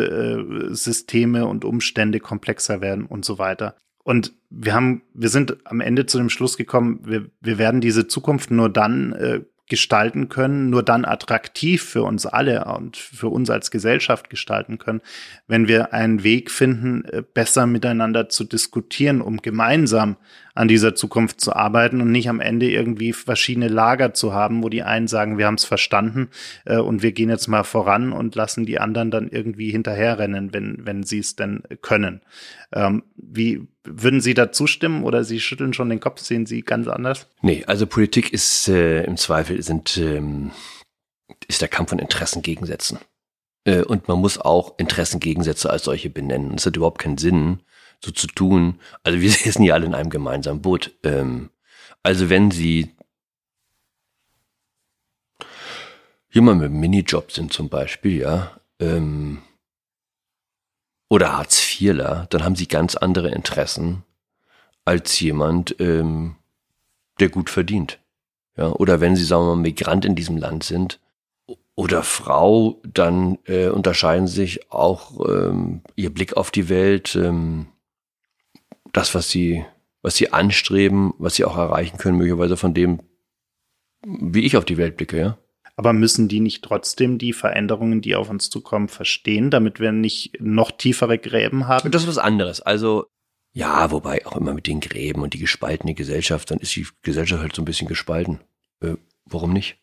äh, 0.71 0.73
Systeme 0.73 1.45
und 1.45 1.65
Umstände 1.65 2.19
komplexer 2.19 2.81
werden 2.81 3.05
und 3.05 3.25
so 3.25 3.37
weiter. 3.37 3.75
Und 4.05 4.33
wir 4.51 4.75
haben, 4.75 5.01
wir 5.15 5.29
sind 5.29 5.57
am 5.65 5.81
Ende 5.81 6.05
zu 6.05 6.19
dem 6.19 6.29
Schluss 6.29 6.57
gekommen, 6.57 6.99
wir, 7.05 7.25
wir 7.41 7.57
werden 7.57 7.81
diese 7.81 8.07
Zukunft 8.07 8.51
nur 8.51 8.69
dann 8.69 9.13
äh, 9.13 9.41
gestalten 9.67 10.29
können, 10.29 10.69
nur 10.69 10.83
dann 10.83 11.05
attraktiv 11.05 11.83
für 11.83 12.03
uns 12.03 12.27
alle 12.27 12.65
und 12.65 12.97
für 12.97 13.29
uns 13.29 13.49
als 13.49 13.71
Gesellschaft 13.71 14.29
gestalten 14.29 14.77
können, 14.77 15.01
wenn 15.47 15.67
wir 15.67 15.91
einen 15.91 16.23
Weg 16.23 16.51
finden, 16.51 17.03
äh, 17.05 17.23
besser 17.23 17.65
miteinander 17.65 18.29
zu 18.29 18.43
diskutieren, 18.43 19.21
um 19.21 19.41
gemeinsam 19.41 20.17
an 20.55 20.69
dieser 20.69 20.95
Zukunft 20.95 21.41
zu 21.41 21.53
arbeiten 21.53 22.01
und 22.01 22.11
nicht 22.11 22.29
am 22.29 22.39
Ende 22.39 22.69
irgendwie 22.71 23.13
verschiedene 23.13 23.67
Lager 23.67 24.13
zu 24.13 24.33
haben, 24.33 24.63
wo 24.63 24.69
die 24.69 24.83
einen 24.83 25.07
sagen, 25.07 25.37
wir 25.37 25.45
haben 25.45 25.55
es 25.55 25.65
verstanden 25.65 26.29
äh, 26.63 26.77
und 26.77 27.03
wir 27.03 27.11
gehen 27.11 27.29
jetzt 27.29 27.47
mal 27.47 27.63
voran 27.63 28.13
und 28.13 28.35
lassen 28.35 28.65
die 28.65 28.79
anderen 28.79 29.11
dann 29.11 29.27
irgendwie 29.27 29.69
hinterherrennen, 29.69 30.53
wenn, 30.53 30.85
wenn 30.85 31.03
sie 31.03 31.19
es 31.19 31.35
denn 31.35 31.63
können. 31.81 32.21
Ähm, 32.73 33.03
wie 33.15 33.67
würden 33.83 34.21
Sie 34.21 34.33
da 34.33 34.51
zustimmen 34.51 35.03
oder 35.03 35.23
Sie 35.23 35.39
schütteln 35.39 35.73
schon 35.73 35.89
den 35.89 35.99
Kopf, 35.99 36.21
sehen 36.21 36.45
Sie 36.45 36.61
ganz 36.61 36.87
anders? 36.87 37.27
Nee, 37.41 37.63
also 37.67 37.85
Politik 37.85 38.33
ist 38.33 38.67
äh, 38.67 39.03
im 39.03 39.17
Zweifel 39.17 39.61
sind, 39.61 39.97
ähm, 39.97 40.51
ist 41.47 41.61
der 41.61 41.67
Kampf 41.67 41.89
von 41.89 41.99
Interessengegensätzen. 41.99 42.97
Äh, 43.65 43.83
und 43.83 44.07
man 44.07 44.19
muss 44.19 44.39
auch 44.39 44.77
Interessengegensätze 44.77 45.69
als 45.69 45.83
solche 45.83 46.09
benennen. 46.09 46.53
Es 46.55 46.65
hat 46.65 46.77
überhaupt 46.77 47.01
keinen 47.01 47.17
Sinn, 47.17 47.59
so 48.05 48.11
zu 48.11 48.27
tun. 48.27 48.79
Also 49.03 49.19
wir 49.19 49.29
sitzen 49.31 49.63
hier 49.63 49.73
alle 49.73 49.85
in 49.85 49.95
einem 49.95 50.09
gemeinsamen 50.09 50.61
Boot. 50.61 50.91
Ähm, 51.03 51.49
also 52.03 52.29
wenn 52.29 52.51
Sie 52.51 52.95
jemand 56.29 56.61
mit 56.61 56.71
Minijob 56.71 57.31
sind 57.31 57.51
zum 57.51 57.69
Beispiel, 57.69 58.21
ja, 58.21 58.59
ähm, 58.79 59.41
oder 61.09 61.37
Hartz 61.37 61.79
IVler, 61.81 62.27
dann 62.29 62.43
haben 62.43 62.55
Sie 62.55 62.67
ganz 62.67 62.95
andere 62.95 63.29
Interessen 63.29 64.03
als 64.83 65.19
jemand, 65.19 65.79
ähm, 65.79 66.35
der 67.19 67.29
gut 67.29 67.49
verdient. 67.49 67.99
Ja, 68.57 68.67
oder 68.69 69.01
wenn 69.01 69.15
Sie, 69.15 69.23
sagen 69.23 69.43
wir 69.43 69.55
mal, 69.55 69.61
Migrant 69.61 70.05
in 70.05 70.15
diesem 70.15 70.37
Land 70.37 70.63
sind 70.63 70.99
oder 71.75 72.03
Frau, 72.03 72.81
dann 72.83 73.37
äh, 73.45 73.67
unterscheiden 73.67 74.27
sich 74.27 74.71
auch 74.71 75.19
ähm, 75.27 75.81
Ihr 75.95 76.13
Blick 76.13 76.37
auf 76.37 76.51
die 76.51 76.69
Welt, 76.69 77.15
ähm, 77.15 77.67
das, 78.95 79.15
was 79.15 79.29
sie, 79.29 79.65
was 80.01 80.15
sie 80.15 80.33
anstreben, 80.33 81.13
was 81.17 81.35
sie 81.35 81.45
auch 81.45 81.57
erreichen 81.57 81.97
können, 81.97 82.17
möglicherweise 82.17 82.57
von 82.57 82.73
dem, 82.73 83.01
wie 84.05 84.45
ich 84.45 84.57
auf 84.57 84.65
die 84.65 84.77
Welt 84.77 84.97
blicke, 84.97 85.19
ja. 85.19 85.37
Aber 85.77 85.91
müssen 85.91 86.29
die 86.29 86.39
nicht 86.39 86.63
trotzdem 86.63 87.17
die 87.17 87.33
Veränderungen, 87.33 88.01
die 88.01 88.15
auf 88.15 88.29
uns 88.29 88.49
zukommen, 88.49 88.87
verstehen, 88.87 89.49
damit 89.49 89.79
wir 89.79 89.91
nicht 89.91 90.39
noch 90.39 90.71
tiefere 90.71 91.17
Gräben 91.17 91.67
haben? 91.67 91.91
Das 91.91 92.03
ist 92.03 92.07
was 92.07 92.17
anderes. 92.17 92.61
Also, 92.61 93.07
ja, 93.51 93.91
wobei 93.91 94.25
auch 94.25 94.37
immer 94.37 94.53
mit 94.53 94.67
den 94.67 94.79
Gräben 94.79 95.21
und 95.21 95.33
die 95.33 95.39
gespaltene 95.39 95.93
Gesellschaft, 95.93 96.51
dann 96.51 96.59
ist 96.59 96.75
die 96.75 96.87
Gesellschaft 97.01 97.41
halt 97.41 97.55
so 97.55 97.61
ein 97.61 97.65
bisschen 97.65 97.89
gespalten. 97.89 98.39
Äh, 98.81 98.95
warum 99.25 99.51
nicht? 99.51 99.77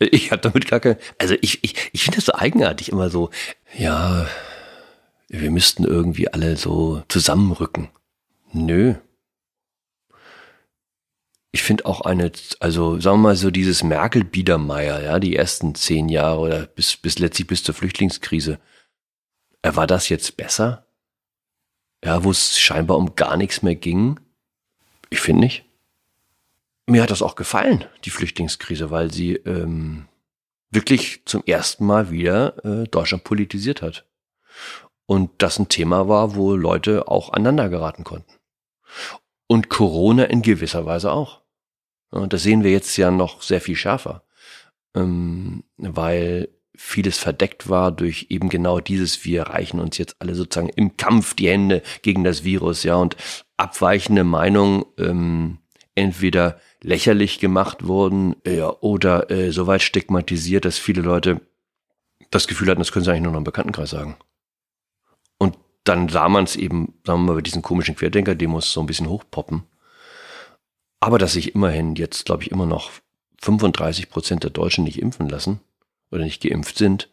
Äh, 0.00 0.06
ich 0.06 0.32
habe 0.32 0.42
damit 0.42 0.66
gar 0.66 0.80
kein, 0.80 0.96
also 1.18 1.36
ich, 1.40 1.62
ich, 1.62 1.90
ich 1.92 2.02
finde 2.02 2.16
das 2.16 2.26
so 2.26 2.34
eigenartig, 2.34 2.90
immer 2.90 3.08
so, 3.08 3.30
ja, 3.78 4.26
wir 5.28 5.50
müssten 5.50 5.84
irgendwie 5.84 6.28
alle 6.28 6.56
so 6.56 7.02
zusammenrücken. 7.08 7.88
Nö. 8.52 8.94
Ich 11.54 11.62
finde 11.62 11.84
auch 11.84 12.02
eine, 12.02 12.32
also 12.60 12.98
sagen 12.98 13.18
wir 13.18 13.28
mal 13.28 13.36
so 13.36 13.50
dieses 13.50 13.82
Merkel-Biedermeier, 13.82 15.02
ja, 15.02 15.18
die 15.18 15.36
ersten 15.36 15.74
zehn 15.74 16.08
Jahre 16.08 16.40
oder 16.40 16.66
bis, 16.66 16.96
bis 16.96 17.18
letztlich 17.18 17.46
bis 17.46 17.62
zur 17.62 17.74
Flüchtlingskrise. 17.74 18.58
Äh, 19.62 19.74
war 19.74 19.86
das 19.86 20.08
jetzt 20.08 20.36
besser? 20.36 20.86
Ja, 22.04 22.24
wo 22.24 22.30
es 22.30 22.58
scheinbar 22.58 22.96
um 22.96 23.14
gar 23.14 23.36
nichts 23.36 23.62
mehr 23.62 23.74
ging? 23.74 24.18
Ich 25.10 25.20
finde 25.20 25.42
nicht. 25.42 25.64
Mir 26.86 27.02
hat 27.02 27.10
das 27.10 27.22
auch 27.22 27.36
gefallen, 27.36 27.84
die 28.04 28.10
Flüchtlingskrise, 28.10 28.90
weil 28.90 29.12
sie 29.12 29.34
ähm, 29.34 30.08
wirklich 30.70 31.22
zum 31.26 31.44
ersten 31.44 31.86
Mal 31.86 32.10
wieder 32.10 32.64
äh, 32.64 32.88
Deutschland 32.88 33.24
politisiert 33.24 33.82
hat. 33.82 34.06
Und 35.06 35.30
das 35.38 35.58
ein 35.58 35.68
Thema 35.68 36.08
war, 36.08 36.34
wo 36.34 36.56
Leute 36.56 37.08
auch 37.08 37.32
aneinander 37.32 37.68
geraten 37.68 38.04
konnten. 38.04 38.32
Und 39.46 39.68
Corona 39.68 40.24
in 40.24 40.42
gewisser 40.42 40.86
Weise 40.86 41.12
auch. 41.12 41.42
Und 42.10 42.32
das 42.32 42.42
sehen 42.42 42.62
wir 42.62 42.70
jetzt 42.70 42.96
ja 42.96 43.10
noch 43.10 43.42
sehr 43.42 43.60
viel 43.60 43.76
schärfer, 43.76 44.24
ähm, 44.94 45.64
weil 45.76 46.48
vieles 46.74 47.18
verdeckt 47.18 47.68
war 47.68 47.92
durch 47.92 48.26
eben 48.30 48.48
genau 48.48 48.80
dieses, 48.80 49.24
wir 49.24 49.44
reichen 49.44 49.80
uns 49.80 49.98
jetzt 49.98 50.16
alle 50.18 50.34
sozusagen 50.34 50.70
im 50.70 50.96
Kampf 50.96 51.34
die 51.34 51.48
Hände 51.48 51.82
gegen 52.02 52.24
das 52.24 52.44
Virus, 52.44 52.82
ja, 52.82 52.96
und 52.96 53.16
abweichende 53.56 54.24
Meinungen 54.24 54.84
ähm, 54.98 55.58
entweder 55.94 56.58
lächerlich 56.82 57.38
gemacht 57.38 57.86
wurden 57.86 58.36
ja, 58.46 58.70
oder 58.80 59.30
äh, 59.30 59.52
so 59.52 59.66
weit 59.66 59.82
stigmatisiert, 59.82 60.64
dass 60.64 60.78
viele 60.78 61.02
Leute 61.02 61.40
das 62.30 62.48
Gefühl 62.48 62.68
hatten, 62.68 62.80
das 62.80 62.92
können 62.92 63.04
sie 63.04 63.10
eigentlich 63.10 63.24
nur 63.24 63.32
noch 63.32 63.38
im 63.38 63.44
Bekanntenkreis 63.44 63.90
sagen. 63.90 64.16
Dann 65.84 66.08
sah 66.08 66.28
man 66.28 66.44
es 66.44 66.56
eben, 66.56 66.94
sagen 67.04 67.20
wir 67.20 67.26
mal, 67.32 67.34
bei 67.36 67.42
diesen 67.42 67.62
komischen 67.62 67.96
Querdenker-Demos 67.96 68.72
so 68.72 68.80
ein 68.80 68.86
bisschen 68.86 69.08
hochpoppen. 69.08 69.64
Aber 71.00 71.18
dass 71.18 71.32
sich 71.32 71.54
immerhin 71.54 71.96
jetzt, 71.96 72.26
glaube 72.26 72.44
ich, 72.44 72.50
immer 72.50 72.66
noch 72.66 72.90
35 73.40 74.08
Prozent 74.08 74.44
der 74.44 74.50
Deutschen 74.50 74.84
nicht 74.84 75.00
impfen 75.00 75.28
lassen 75.28 75.60
oder 76.12 76.22
nicht 76.22 76.42
geimpft 76.42 76.78
sind, 76.78 77.08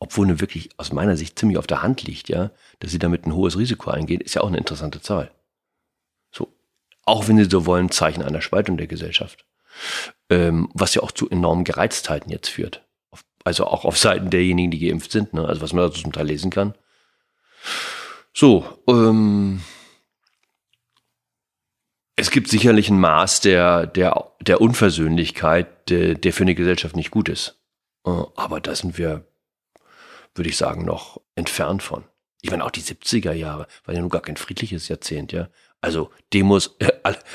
obwohl 0.00 0.26
eine 0.26 0.40
wirklich 0.40 0.70
aus 0.76 0.92
meiner 0.92 1.16
Sicht 1.16 1.38
ziemlich 1.38 1.58
auf 1.58 1.68
der 1.68 1.82
Hand 1.82 2.02
liegt, 2.02 2.28
ja, 2.28 2.50
dass 2.80 2.90
sie 2.90 2.98
damit 2.98 3.26
ein 3.26 3.34
hohes 3.34 3.56
Risiko 3.56 3.90
eingehen, 3.90 4.20
ist 4.20 4.34
ja 4.34 4.42
auch 4.42 4.48
eine 4.48 4.58
interessante 4.58 5.00
Zahl 5.00 5.30
auch 7.06 7.28
wenn 7.28 7.36
sie 7.36 7.50
so 7.50 7.66
wollen, 7.66 7.90
Zeichen 7.90 8.22
einer 8.22 8.40
Spaltung 8.40 8.76
der 8.76 8.86
Gesellschaft. 8.86 9.44
Ähm, 10.30 10.68
was 10.72 10.94
ja 10.94 11.02
auch 11.02 11.12
zu 11.12 11.28
enormen 11.28 11.64
Gereiztheiten 11.64 12.30
jetzt 12.30 12.48
führt. 12.48 12.84
Also 13.42 13.66
auch 13.66 13.84
auf 13.84 13.98
Seiten 13.98 14.30
derjenigen, 14.30 14.70
die 14.70 14.78
geimpft 14.78 15.12
sind, 15.12 15.34
ne? 15.34 15.46
also 15.46 15.60
was 15.60 15.72
man 15.72 15.84
da 15.84 15.92
zum 15.92 16.12
Teil 16.12 16.26
lesen 16.26 16.50
kann. 16.50 16.74
So, 18.32 18.82
ähm, 18.88 19.60
es 22.16 22.30
gibt 22.30 22.48
sicherlich 22.48 22.90
ein 22.90 23.00
Maß 23.00 23.40
der, 23.40 23.86
der, 23.86 24.32
der 24.40 24.60
Unversöhnlichkeit, 24.60 25.88
der, 25.90 26.14
der 26.14 26.32
für 26.32 26.44
eine 26.44 26.54
Gesellschaft 26.54 26.96
nicht 26.96 27.10
gut 27.10 27.28
ist. 27.28 27.60
Äh, 28.06 28.10
aber 28.36 28.60
da 28.60 28.74
sind 28.74 28.98
wir, 28.98 29.26
würde 30.34 30.50
ich 30.50 30.56
sagen, 30.56 30.84
noch 30.84 31.20
entfernt 31.34 31.82
von. 31.82 32.04
Ich 32.40 32.50
meine, 32.50 32.64
auch 32.64 32.70
die 32.70 32.82
70er 32.82 33.32
Jahre 33.32 33.66
war 33.84 33.94
ja 33.94 34.00
nun 34.00 34.10
gar 34.10 34.22
kein 34.22 34.36
friedliches 34.36 34.88
Jahrzehnt, 34.88 35.32
ja. 35.32 35.48
Also 35.84 36.10
Demos, 36.32 36.76
äh, 36.78 36.92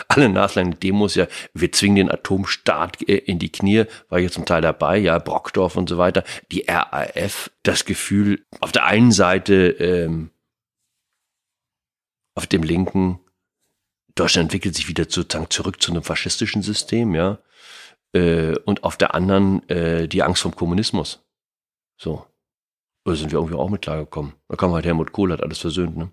alle 0.08 0.28
nachlangen 0.28 0.80
Demos, 0.80 1.14
ja, 1.14 1.28
wir 1.54 1.72
zwingen 1.72 1.98
den 1.98 2.12
Atomstaat 2.12 3.00
äh, 3.08 3.18
in 3.18 3.38
die 3.38 3.52
Knie, 3.52 3.86
war 4.10 4.20
hier 4.20 4.32
zum 4.32 4.46
Teil 4.46 4.64
dabei, 4.64 4.98
ja, 4.98 5.20
Brockdorf 5.20 5.76
und 5.76 5.88
so 5.88 6.00
weiter. 6.00 6.24
Die 6.52 6.66
RAF, 6.68 7.52
das 7.62 7.86
Gefühl, 7.86 8.44
auf 8.60 8.72
der 8.72 8.86
einen 8.86 9.12
Seite 9.12 9.70
ähm, 9.74 10.32
auf 12.34 12.48
dem 12.48 12.64
linken, 12.64 13.20
Deutschland 14.16 14.46
entwickelt 14.46 14.74
sich 14.74 14.88
wieder 14.88 15.04
sozusagen 15.08 15.52
zurück 15.52 15.80
zu 15.80 15.92
einem 15.92 16.02
faschistischen 16.02 16.64
System, 16.64 17.14
ja, 17.14 17.38
äh, 18.14 18.58
und 18.66 18.84
auf 18.84 18.98
der 18.98 19.14
anderen 19.14 19.68
äh, 19.70 20.08
die 20.08 20.24
Angst 20.24 20.42
vom 20.42 20.56
Kommunismus. 20.56 21.24
So. 22.02 22.26
Da 23.06 23.14
sind 23.14 23.32
wir 23.32 23.38
irgendwie 23.38 23.58
auch 23.58 23.70
mit 23.70 23.84
klargekommen. 23.84 24.34
Da 24.48 24.56
kam 24.56 24.74
halt 24.74 24.86
Helmut 24.86 25.12
Kohl, 25.12 25.32
hat 25.32 25.44
alles 25.44 25.60
versöhnt, 25.60 25.98
ne? 25.98 26.12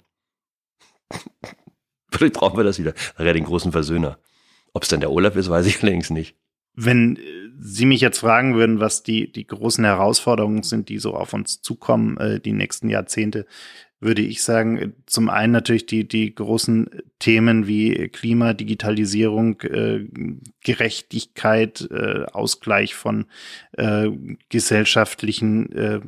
Vielleicht 2.17 2.35
brauchen 2.35 2.57
wir 2.57 2.65
das 2.65 2.79
wieder. 2.79 2.95
Nachher 3.19 3.35
den 3.35 3.45
großen 3.45 3.73
Versöhner. 3.73 4.19
Ob 4.73 4.83
es 4.83 4.89
dann 4.89 5.01
der 5.01 5.11
Olaf 5.11 5.37
ist, 5.37 5.51
weiß 5.51 5.67
ich 5.67 5.83
längst 5.83 6.11
nicht. 6.11 6.37
Wenn 6.75 7.17
äh, 7.17 7.21
Sie 7.59 7.87
mich 7.87 8.01
jetzt 8.01 8.19
fragen 8.19 8.55
würden, 8.55 8.81
was 8.81 9.03
die, 9.03 9.33
die 9.33 9.47
großen 9.47 9.85
Herausforderungen 9.85 10.63
sind, 10.63 10.89
die 10.89 10.99
so 10.99 11.15
auf 11.15 11.33
uns 11.33 11.63
zukommen, 11.63 12.19
äh, 12.19 12.41
die 12.41 12.53
nächsten 12.53 12.91
Jahrzehnte, 12.91 13.47
würde 13.99 14.21
ich 14.21 14.43
sagen, 14.43 14.77
äh, 14.77 14.91
zum 15.07 15.31
einen 15.31 15.53
natürlich 15.53 15.87
die, 15.87 16.07
die 16.07 16.35
großen 16.35 16.91
Themen 17.19 17.67
wie 17.67 18.09
Klima, 18.09 18.53
Digitalisierung, 18.53 19.61
äh, 19.63 20.07
Gerechtigkeit, 20.63 21.89
äh, 21.91 22.25
Ausgleich 22.33 22.95
von 22.95 23.25
äh, 23.73 24.11
gesellschaftlichen 24.51 25.73
äh, 25.73 26.01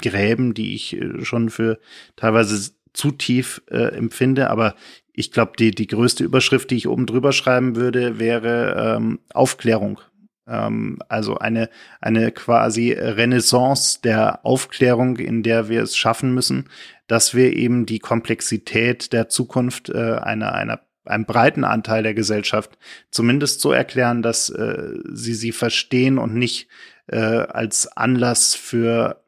Gräben, 0.00 0.54
die 0.54 0.74
ich 0.74 0.98
schon 1.22 1.50
für 1.50 1.78
teilweise 2.16 2.72
zu 2.92 3.10
tief 3.10 3.62
äh, 3.70 3.94
empfinde, 3.94 4.50
aber 4.50 4.74
ich 5.12 5.30
glaube, 5.32 5.52
die, 5.58 5.72
die 5.72 5.86
größte 5.86 6.24
Überschrift, 6.24 6.70
die 6.70 6.76
ich 6.76 6.88
oben 6.88 7.06
drüber 7.06 7.32
schreiben 7.32 7.76
würde, 7.76 8.18
wäre 8.18 8.96
ähm, 8.96 9.20
Aufklärung. 9.34 10.00
Ähm, 10.46 10.98
also 11.08 11.38
eine, 11.38 11.68
eine 12.00 12.32
quasi 12.32 12.92
Renaissance 12.92 14.00
der 14.02 14.44
Aufklärung, 14.44 15.18
in 15.18 15.42
der 15.42 15.68
wir 15.68 15.82
es 15.82 15.96
schaffen 15.96 16.34
müssen, 16.34 16.68
dass 17.06 17.34
wir 17.34 17.54
eben 17.54 17.86
die 17.86 17.98
Komplexität 17.98 19.12
der 19.12 19.28
Zukunft 19.28 19.90
äh, 19.90 20.14
einer, 20.14 20.54
einer 20.54 20.80
einem 21.04 21.26
breiten 21.26 21.64
Anteil 21.64 22.04
der 22.04 22.14
Gesellschaft 22.14 22.78
zumindest 23.10 23.60
so 23.60 23.72
erklären, 23.72 24.22
dass 24.22 24.50
äh, 24.50 24.94
sie 25.12 25.34
sie 25.34 25.50
verstehen 25.50 26.16
und 26.16 26.34
nicht 26.34 26.68
äh, 27.08 27.18
als 27.18 27.88
Anlass 27.96 28.54
für 28.54 29.24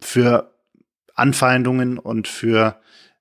für 0.00 0.54
Anfeindungen 1.14 1.98
und 1.98 2.28
für 2.28 2.80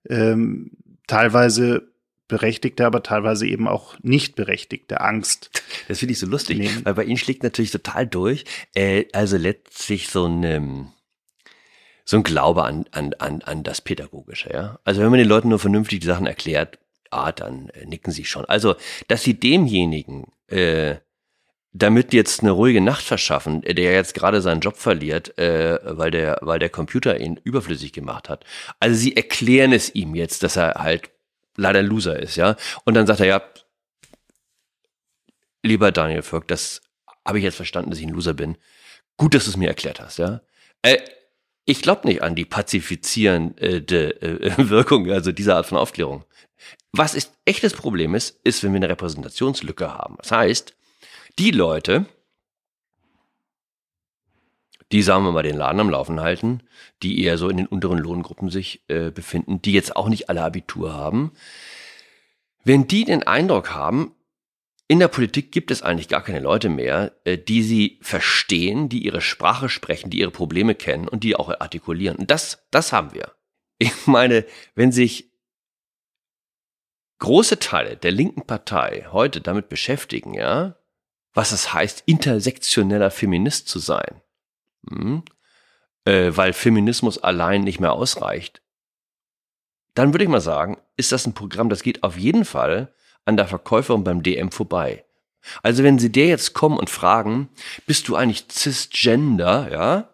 ähm, 0.10 0.72
teilweise 1.12 1.92
berechtigte, 2.28 2.86
aber 2.86 3.04
teilweise 3.04 3.46
eben 3.46 3.68
auch 3.68 3.96
nicht 4.02 4.36
berechtigte 4.36 5.02
Angst. 5.02 5.52
Das 5.90 6.00
finde 6.00 6.14
ich 6.14 6.20
so 6.20 6.28
lustig, 6.28 6.60
nehmen. 6.60 6.86
weil 6.86 6.94
bei 6.94 7.04
Ihnen 7.04 7.18
schlägt 7.18 7.44
natürlich 7.44 7.72
total 7.72 8.08
durch. 8.08 8.46
Äh, 8.74 9.06
also 9.12 9.36
letztlich 9.36 10.08
so 10.08 10.26
ein 10.26 10.44
ähm, 10.44 10.88
so 12.06 12.18
ein 12.18 12.24
Glaube 12.24 12.64
an, 12.64 12.86
an, 12.92 13.14
an, 13.20 13.42
an 13.42 13.64
das 13.64 13.82
Pädagogische, 13.82 14.52
ja. 14.52 14.80
Also 14.84 15.02
wenn 15.02 15.10
man 15.10 15.20
den 15.20 15.28
Leuten 15.28 15.50
nur 15.50 15.60
vernünftig 15.60 16.00
die 16.00 16.08
Sachen 16.08 16.26
erklärt, 16.26 16.80
ah, 17.10 17.32
dann 17.32 17.70
äh, 17.70 17.86
nicken 17.86 18.12
sie 18.12 18.26
schon. 18.26 18.46
Also, 18.46 18.76
dass 19.08 19.24
sie 19.24 19.40
demjenigen, 19.40 20.32
äh, 20.48 20.96
damit 21.74 22.14
jetzt 22.14 22.42
eine 22.42 22.52
ruhige 22.52 22.82
Nacht 22.82 23.04
verschaffen, 23.04 23.62
der 23.62 23.94
jetzt 23.94 24.14
gerade 24.14 24.42
seinen 24.42 24.60
Job 24.60 24.78
verliert, 24.78 25.38
äh, 25.38 25.80
weil 25.84 26.12
der, 26.12 26.40
weil 26.42 26.60
der 26.60 26.70
Computer 26.70 27.20
ihn 27.20 27.40
überflüssig 27.44 27.94
gemacht 27.94 28.28
hat. 28.28 28.44
Also 28.80 28.98
sie 28.98 29.16
erklären 29.16 29.72
es 29.72 29.94
ihm 29.96 30.16
jetzt, 30.16 30.44
dass 30.44 30.58
er 30.58 30.76
halt 30.76 31.10
leider 31.56 31.82
Loser 31.82 32.20
ist, 32.20 32.36
ja. 32.36 32.58
Und 32.84 32.96
dann 32.96 33.08
sagt 33.08 33.22
er, 33.22 33.26
ja, 33.26 33.42
lieber 35.64 35.92
Daniel 35.92 36.24
Völk, 36.24 36.48
das 36.48 36.82
habe 37.26 37.38
ich 37.38 37.44
jetzt 37.44 37.56
verstanden, 37.56 37.92
dass 37.92 38.00
ich 38.00 38.06
ein 38.06 38.14
Loser 38.14 38.34
bin. 38.34 38.58
Gut, 39.18 39.34
dass 39.34 39.46
du 39.46 39.52
es 39.52 39.58
mir 39.58 39.70
erklärt 39.70 40.02
hast, 40.02 40.18
ja. 40.18 40.42
Äh, 40.82 40.98
ich 41.64 41.82
glaube 41.82 42.08
nicht 42.08 42.22
an 42.22 42.36
die 42.36 42.46
pazifizierende 42.46 44.22
äh, 44.22 44.58
Wirkung, 44.70 45.10
also 45.10 45.32
dieser 45.32 45.56
Art 45.56 45.68
von 45.68 45.78
Aufklärung. 45.78 46.26
Was 46.92 47.14
ist 47.14 47.32
echtes 47.46 47.74
Problem 47.74 48.14
ist, 48.16 48.40
ist, 48.44 48.64
wenn 48.64 48.74
wir 48.74 48.78
eine 48.78 48.90
Repräsentationslücke 48.90 49.94
haben. 49.94 50.18
Das 50.18 50.32
heißt, 50.32 50.76
die 51.40 51.52
Leute, 51.52 52.06
die, 54.92 55.02
sagen 55.02 55.24
wir 55.24 55.32
mal, 55.32 55.44
den 55.44 55.58
Laden 55.58 55.80
am 55.80 55.90
Laufen 55.90 56.20
halten, 56.20 56.64
die 57.02 57.24
eher 57.24 57.38
so 57.38 57.50
in 57.50 57.58
den 57.58 57.68
unteren 57.68 57.98
Lohngruppen 57.98 58.50
sich 58.50 58.84
äh, 58.90 59.12
befinden, 59.12 59.62
die 59.62 59.72
jetzt 59.72 59.96
auch 59.96 60.10
nicht 60.10 60.30
alle 60.30 60.44
Abitur 60.44 60.94
haben, 60.94 61.32
wenn 62.64 62.88
die 62.88 63.06
den 63.06 63.24
Eindruck 63.24 63.74
haben, 63.74 64.14
in 64.88 65.00
der 65.00 65.08
Politik 65.08 65.54
gibt 65.54 65.72
es 65.72 65.84
eigentlich 65.84 66.10
gar 66.10 66.22
keine 66.22 66.42
Leute 66.42 66.68
mehr, 66.68 67.14
äh, 67.24 67.38
die 67.38 67.64
sie 67.64 67.98
verstehen, 68.02 68.90
die 68.90 69.06
ihre 69.06 69.22
Sprache 69.22 69.70
sprechen, 69.70 70.10
die 70.10 70.20
ihre 70.20 70.32
Probleme 70.32 70.76
kennen 70.76 71.08
und 71.08 71.24
die 71.24 71.36
auch 71.36 71.48
artikulieren. 71.48 72.18
Und 72.18 72.30
das, 72.30 72.68
das 72.72 72.92
haben 72.92 73.14
wir. 73.14 73.32
Ich 73.78 74.06
meine, 74.06 74.46
wenn 74.76 74.92
sich 74.92 75.32
große 77.20 77.58
Teile 77.58 77.98
der 77.98 78.12
linken 78.12 78.46
Partei 78.46 79.08
heute 79.12 79.42
damit 79.42 79.70
beschäftigen, 79.70 80.34
ja, 80.34 80.76
was 81.34 81.52
es 81.52 81.74
heißt, 81.74 82.04
intersektioneller 82.06 83.12
Feminist 83.12 83.68
zu 83.68 83.80
sein. 83.80 84.22
Hm? 84.90 85.24
Äh, 86.06 86.32
weil 86.36 86.54
Feminismus 86.54 87.18
allein 87.18 87.62
nicht 87.62 87.80
mehr 87.80 87.94
ausreicht. 87.94 88.62
Dann 89.94 90.14
würde 90.14 90.24
ich 90.24 90.30
mal 90.30 90.42
sagen, 90.42 90.78
ist 90.98 91.12
das 91.12 91.26
ein 91.26 91.34
Programm, 91.34 91.70
das 91.70 91.84
geht 91.84 92.04
auf 92.04 92.18
jeden 92.18 92.46
Fall 92.46 92.94
an 93.26 93.38
der 93.38 93.48
Verkäuferin 93.48 94.04
beim 94.04 94.24
DM 94.24 94.52
vorbei. 94.52 95.06
Also 95.64 95.84
wenn 95.84 96.00
sie 96.00 96.12
der 96.12 96.28
jetzt 96.28 96.54
kommen 96.54 96.78
und 96.78 96.90
fragen, 96.90 97.50
bist 97.86 98.08
du 98.08 98.16
eigentlich 98.16 98.46
cisgender, 98.50 99.72
ja? 99.72 100.12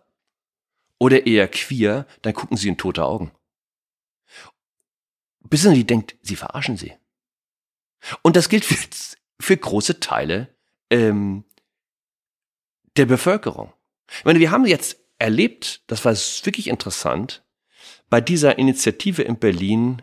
oder 0.99 1.25
eher 1.25 1.47
queer, 1.47 2.07
dann 2.21 2.33
gucken 2.33 2.57
sie 2.57 2.69
in 2.69 2.77
tote 2.77 3.03
Augen. 3.05 3.31
Bis 5.41 5.61
sie 5.61 5.85
denkt, 5.85 6.15
sie 6.21 6.35
verarschen 6.35 6.77
sie. 6.77 6.93
Und 8.21 8.35
das 8.35 8.49
gilt 8.49 8.65
für, 8.65 8.77
für 9.39 9.57
große 9.57 9.99
Teile 9.99 10.55
ähm, 10.89 11.43
der 12.95 13.05
Bevölkerung. 13.05 13.73
Ich 14.09 14.25
meine, 14.25 14.39
wir 14.39 14.51
haben 14.51 14.65
jetzt 14.65 14.97
erlebt, 15.19 15.83
das 15.87 16.05
war 16.05 16.13
wirklich 16.13 16.67
interessant, 16.67 17.43
bei 18.09 18.21
dieser 18.21 18.57
Initiative 18.57 19.21
in 19.21 19.37
Berlin 19.37 20.01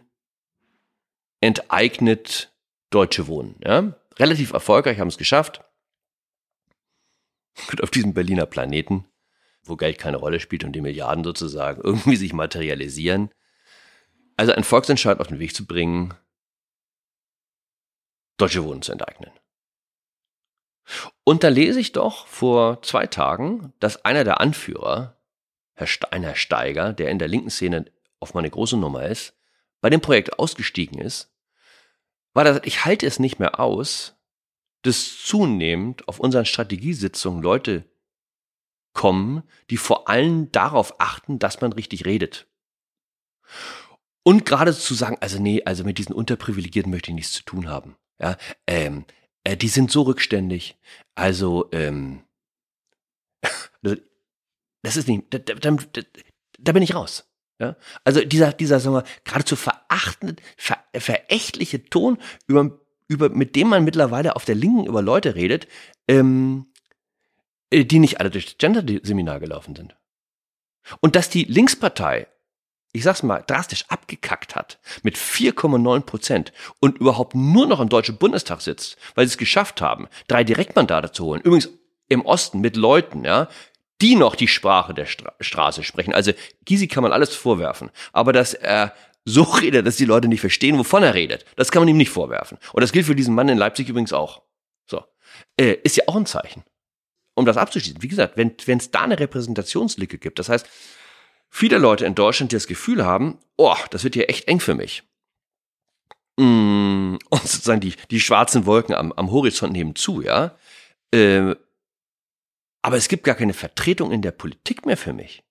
enteignet 1.40 2.54
Deutsche 2.90 3.26
Wohnen. 3.26 3.56
Ja? 3.64 3.94
Relativ 4.18 4.52
erfolgreich, 4.52 4.98
haben 4.98 5.08
es 5.08 5.18
geschafft. 5.18 5.62
Und 7.70 7.82
auf 7.82 7.90
diesem 7.90 8.14
Berliner 8.14 8.46
Planeten, 8.46 9.06
wo 9.62 9.76
Geld 9.76 9.98
keine 9.98 10.16
Rolle 10.16 10.40
spielt 10.40 10.64
und 10.64 10.72
die 10.72 10.80
Milliarden 10.80 11.24
sozusagen 11.24 11.80
irgendwie 11.82 12.16
sich 12.16 12.32
materialisieren. 12.32 13.30
Also 14.36 14.52
einen 14.52 14.64
Volksentscheid 14.64 15.20
auf 15.20 15.28
den 15.28 15.38
Weg 15.38 15.54
zu 15.54 15.66
bringen, 15.66 16.14
Deutsche 18.36 18.64
Wohnen 18.64 18.82
zu 18.82 18.92
enteignen. 18.92 19.30
Und 21.24 21.44
da 21.44 21.48
lese 21.48 21.80
ich 21.80 21.92
doch 21.92 22.26
vor 22.26 22.82
zwei 22.82 23.06
Tagen, 23.06 23.72
dass 23.80 24.04
einer 24.04 24.24
der 24.24 24.40
Anführer, 24.40 25.16
Herr 25.74 25.86
Steiner 25.86 26.34
Steiger, 26.34 26.92
der 26.92 27.10
in 27.10 27.18
der 27.18 27.28
linken 27.28 27.50
Szene 27.50 27.86
auf 28.20 28.34
meine 28.34 28.50
große 28.50 28.76
Nummer 28.76 29.06
ist, 29.06 29.34
bei 29.80 29.90
dem 29.90 30.00
Projekt 30.00 30.38
ausgestiegen 30.38 31.00
ist, 31.00 31.34
weil 32.32 32.46
er 32.46 32.54
sagt, 32.54 32.66
ich 32.66 32.84
halte 32.84 33.06
es 33.06 33.18
nicht 33.18 33.38
mehr 33.38 33.60
aus, 33.60 34.16
dass 34.82 35.18
zunehmend 35.18 36.06
auf 36.08 36.20
unseren 36.20 36.44
Strategiesitzungen 36.44 37.42
Leute 37.42 37.84
kommen, 38.92 39.42
die 39.70 39.76
vor 39.76 40.08
allem 40.08 40.52
darauf 40.52 41.00
achten, 41.00 41.38
dass 41.38 41.60
man 41.60 41.72
richtig 41.72 42.04
redet. 42.04 42.46
Und 44.22 44.46
gerade 44.46 44.74
zu 44.74 44.94
sagen, 44.94 45.16
also 45.20 45.40
nee, 45.40 45.62
also 45.64 45.84
mit 45.84 45.98
diesen 45.98 46.14
Unterprivilegierten 46.14 46.90
möchte 46.90 47.10
ich 47.10 47.14
nichts 47.14 47.32
zu 47.32 47.42
tun 47.44 47.68
haben. 47.68 47.96
Ja, 48.18 48.36
ähm, 48.66 49.04
äh, 49.44 49.56
die 49.56 49.68
sind 49.68 49.90
so 49.90 50.02
rückständig. 50.02 50.76
Also, 51.14 51.68
ähm, 51.72 52.24
das 54.82 54.96
ist 54.96 55.08
nicht, 55.08 55.24
da, 55.30 55.38
da, 55.38 55.54
da, 55.54 56.02
da 56.58 56.72
bin 56.72 56.82
ich 56.82 56.94
raus. 56.94 57.30
Ja? 57.58 57.76
Also 58.02 58.24
dieser, 58.24 58.52
dieser, 58.52 58.80
sagen 58.80 58.96
wir, 58.96 59.04
geradezu 59.24 59.56
verachtende, 59.56 60.36
ver, 60.56 60.78
verächtliche 60.94 61.84
Ton, 61.84 62.18
über, 62.46 62.78
über, 63.08 63.28
mit 63.28 63.54
dem 63.56 63.68
man 63.68 63.84
mittlerweile 63.84 64.36
auf 64.36 64.44
der 64.44 64.54
Linken 64.54 64.86
über 64.86 65.02
Leute 65.02 65.34
redet, 65.34 65.68
ähm, 66.08 66.66
äh, 67.70 67.84
die 67.84 67.98
nicht 67.98 68.20
alle 68.20 68.30
durch 68.30 68.46
das 68.46 68.58
Gender-Seminar 68.58 69.40
gelaufen 69.40 69.76
sind. 69.76 69.96
Und 71.00 71.16
dass 71.16 71.30
die 71.30 71.44
Linkspartei 71.44 72.26
ich 72.94 73.02
sag's 73.02 73.24
mal, 73.24 73.42
drastisch 73.44 73.84
abgekackt 73.88 74.54
hat 74.54 74.78
mit 75.02 75.18
4,9 75.18 76.02
Prozent 76.02 76.52
und 76.80 76.98
überhaupt 76.98 77.34
nur 77.34 77.66
noch 77.66 77.80
im 77.80 77.88
Deutschen 77.88 78.16
Bundestag 78.18 78.60
sitzt, 78.60 78.96
weil 79.16 79.26
sie 79.26 79.32
es 79.32 79.38
geschafft 79.38 79.82
haben, 79.82 80.06
drei 80.28 80.44
Direktmandate 80.44 81.10
zu 81.10 81.24
holen. 81.24 81.40
Übrigens 81.42 81.70
im 82.08 82.24
Osten 82.24 82.60
mit 82.60 82.76
Leuten, 82.76 83.24
ja, 83.24 83.48
die 84.00 84.14
noch 84.14 84.36
die 84.36 84.46
Sprache 84.46 84.94
der 84.94 85.06
Stra 85.06 85.32
Straße 85.40 85.82
sprechen. 85.82 86.14
Also 86.14 86.32
Gysi 86.64 86.86
kann 86.86 87.02
man 87.02 87.12
alles 87.12 87.34
vorwerfen, 87.34 87.90
aber 88.12 88.32
dass 88.32 88.54
er 88.54 88.94
so 89.24 89.42
redet, 89.60 89.86
dass 89.86 89.96
die 89.96 90.04
Leute 90.04 90.28
nicht 90.28 90.40
verstehen, 90.40 90.78
wovon 90.78 91.02
er 91.02 91.14
redet, 91.14 91.44
das 91.56 91.72
kann 91.72 91.82
man 91.82 91.88
ihm 91.88 91.96
nicht 91.96 92.10
vorwerfen. 92.10 92.58
Und 92.72 92.82
das 92.82 92.92
gilt 92.92 93.06
für 93.06 93.16
diesen 93.16 93.34
Mann 93.34 93.48
in 93.48 93.58
Leipzig 93.58 93.88
übrigens 93.88 94.12
auch. 94.12 94.42
So, 94.88 95.02
äh, 95.56 95.78
ist 95.82 95.96
ja 95.96 96.04
auch 96.06 96.16
ein 96.16 96.26
Zeichen. 96.26 96.62
Um 97.34 97.44
das 97.44 97.56
abzuschließen, 97.56 98.02
wie 98.02 98.08
gesagt, 98.08 98.36
wenn 98.36 98.78
es 98.78 98.92
da 98.92 99.00
eine 99.00 99.18
Repräsentationslücke 99.18 100.18
gibt, 100.18 100.38
das 100.38 100.48
heißt, 100.48 100.68
viele 101.54 101.78
Leute 101.78 102.04
in 102.04 102.16
Deutschland, 102.16 102.50
die 102.50 102.56
das 102.56 102.66
Gefühl 102.66 103.04
haben, 103.04 103.38
oh, 103.56 103.76
das 103.90 104.02
wird 104.02 104.14
hier 104.14 104.28
echt 104.28 104.48
eng 104.48 104.58
für 104.58 104.74
mich. 104.74 105.04
Mm, 106.36 107.16
und 107.30 107.42
sozusagen 107.42 107.80
die, 107.80 107.94
die 108.10 108.20
schwarzen 108.20 108.66
Wolken 108.66 108.94
am, 108.94 109.12
am 109.12 109.30
Horizont 109.30 109.72
nebenzu, 109.72 110.20
ja. 110.20 110.56
Äh, 111.12 111.54
aber 112.82 112.96
es 112.96 113.08
gibt 113.08 113.22
gar 113.22 113.36
keine 113.36 113.54
Vertretung 113.54 114.10
in 114.10 114.20
der 114.20 114.32
Politik 114.32 114.84
mehr 114.84 114.96
für 114.96 115.12
mich. 115.12 115.44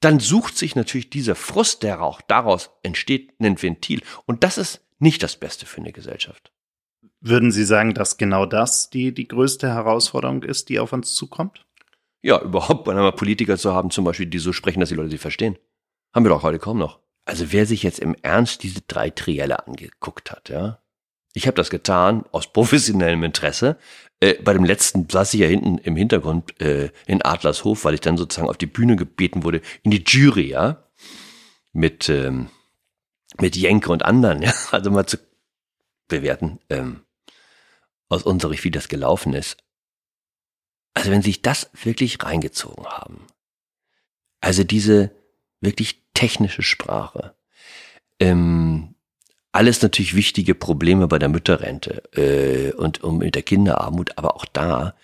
Dann 0.00 0.18
sucht 0.18 0.56
sich 0.58 0.74
natürlich 0.74 1.08
dieser 1.08 1.36
Frust, 1.36 1.84
der 1.84 2.02
auch 2.02 2.20
daraus 2.20 2.70
entsteht, 2.82 3.32
ein 3.38 3.62
Ventil. 3.62 4.02
Und 4.26 4.42
das 4.42 4.58
ist 4.58 4.80
nicht 4.98 5.22
das 5.22 5.36
Beste 5.36 5.66
für 5.66 5.80
eine 5.80 5.92
Gesellschaft. 5.92 6.52
Würden 7.20 7.52
Sie 7.52 7.64
sagen, 7.64 7.94
dass 7.94 8.16
genau 8.16 8.44
das 8.44 8.90
die, 8.90 9.14
die 9.14 9.28
größte 9.28 9.68
Herausforderung 9.68 10.42
ist, 10.42 10.68
die 10.68 10.80
auf 10.80 10.92
uns 10.92 11.14
zukommt? 11.14 11.64
Ja, 12.22 12.40
überhaupt 12.42 12.88
einmal 12.88 13.12
Politiker 13.12 13.56
zu 13.56 13.72
haben, 13.72 13.90
zum 13.90 14.04
Beispiel, 14.04 14.26
die 14.26 14.38
so 14.38 14.52
sprechen, 14.52 14.80
dass 14.80 14.88
die 14.88 14.94
Leute 14.94 15.10
sie 15.10 15.18
verstehen. 15.18 15.58
Haben 16.14 16.24
wir 16.24 16.30
doch 16.30 16.42
heute 16.42 16.58
kaum 16.58 16.78
noch. 16.78 17.00
Also 17.24 17.52
wer 17.52 17.66
sich 17.66 17.82
jetzt 17.82 18.00
im 18.00 18.16
Ernst 18.22 18.62
diese 18.62 18.80
drei 18.86 19.10
Trielle 19.10 19.66
angeguckt 19.66 20.30
hat, 20.30 20.48
ja. 20.48 20.82
Ich 21.32 21.46
habe 21.46 21.54
das 21.54 21.70
getan 21.70 22.24
aus 22.32 22.52
professionellem 22.52 23.22
Interesse. 23.22 23.76
Äh, 24.18 24.34
bei 24.42 24.52
dem 24.52 24.64
letzten 24.64 25.08
saß 25.08 25.32
ich 25.34 25.40
ja 25.40 25.46
hinten 25.46 25.78
im 25.78 25.94
Hintergrund 25.94 26.60
äh, 26.60 26.90
in 27.06 27.22
Adlershof, 27.22 27.84
weil 27.84 27.94
ich 27.94 28.00
dann 28.00 28.16
sozusagen 28.16 28.48
auf 28.48 28.58
die 28.58 28.66
Bühne 28.66 28.96
gebeten 28.96 29.44
wurde, 29.44 29.60
in 29.82 29.92
die 29.92 30.02
Jury, 30.04 30.48
ja. 30.48 30.84
Mit, 31.72 32.08
ähm, 32.08 32.48
mit 33.40 33.54
Jenke 33.54 33.92
und 33.92 34.04
anderen, 34.04 34.42
ja. 34.42 34.52
Also 34.72 34.90
mal 34.90 35.06
zu 35.06 35.18
bewerten, 36.08 36.58
ähm, 36.68 37.02
aus 38.08 38.24
unserer 38.24 38.52
wie 38.64 38.70
das 38.72 38.88
gelaufen 38.88 39.32
ist. 39.32 39.56
Also 40.94 41.10
wenn 41.10 41.22
Sie 41.22 41.30
sich 41.30 41.42
das 41.42 41.70
wirklich 41.82 42.22
reingezogen 42.22 42.86
haben, 42.86 43.26
also 44.40 44.64
diese 44.64 45.10
wirklich 45.60 46.02
technische 46.14 46.62
Sprache, 46.62 47.34
ähm, 48.18 48.94
alles 49.52 49.82
natürlich 49.82 50.14
wichtige 50.14 50.54
Probleme 50.54 51.08
bei 51.08 51.18
der 51.18 51.28
Mütterrente 51.28 52.02
äh, 52.14 52.72
und 52.72 53.02
um 53.02 53.18
mit 53.18 53.34
der 53.34 53.42
Kinderarmut, 53.42 54.16
aber 54.16 54.36
auch 54.36 54.44
da 54.44 54.94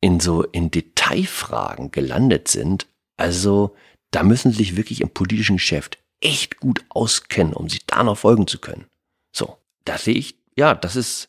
in 0.00 0.20
so 0.20 0.42
in 0.42 0.70
Detailfragen 0.70 1.90
gelandet 1.90 2.48
sind. 2.48 2.86
Also 3.16 3.74
da 4.10 4.22
müssen 4.22 4.50
Sie 4.50 4.58
sich 4.58 4.76
wirklich 4.76 5.00
im 5.00 5.10
politischen 5.10 5.56
Geschäft 5.56 5.98
echt 6.20 6.58
gut 6.58 6.84
auskennen, 6.90 7.54
um 7.54 7.68
sich 7.68 7.86
da 7.86 8.02
noch 8.02 8.18
folgen 8.18 8.46
zu 8.46 8.58
können. 8.58 8.86
So, 9.32 9.56
da 9.84 9.96
sehe 9.96 10.14
ich, 10.14 10.36
ja, 10.56 10.74
das 10.74 10.96
ist 10.96 11.28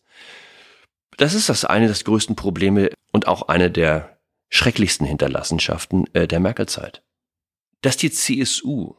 das 1.17 1.33
ist 1.33 1.49
das 1.49 1.65
eine 1.65 1.87
der 1.87 1.95
größten 1.95 2.35
Probleme 2.35 2.89
und 3.11 3.27
auch 3.27 3.43
eine 3.43 3.71
der 3.71 4.19
schrecklichsten 4.49 5.05
Hinterlassenschaften 5.05 6.13
äh, 6.13 6.27
der 6.27 6.39
Merkel-Zeit. 6.39 7.03
Dass 7.81 7.97
die 7.97 8.11
CSU, 8.11 8.95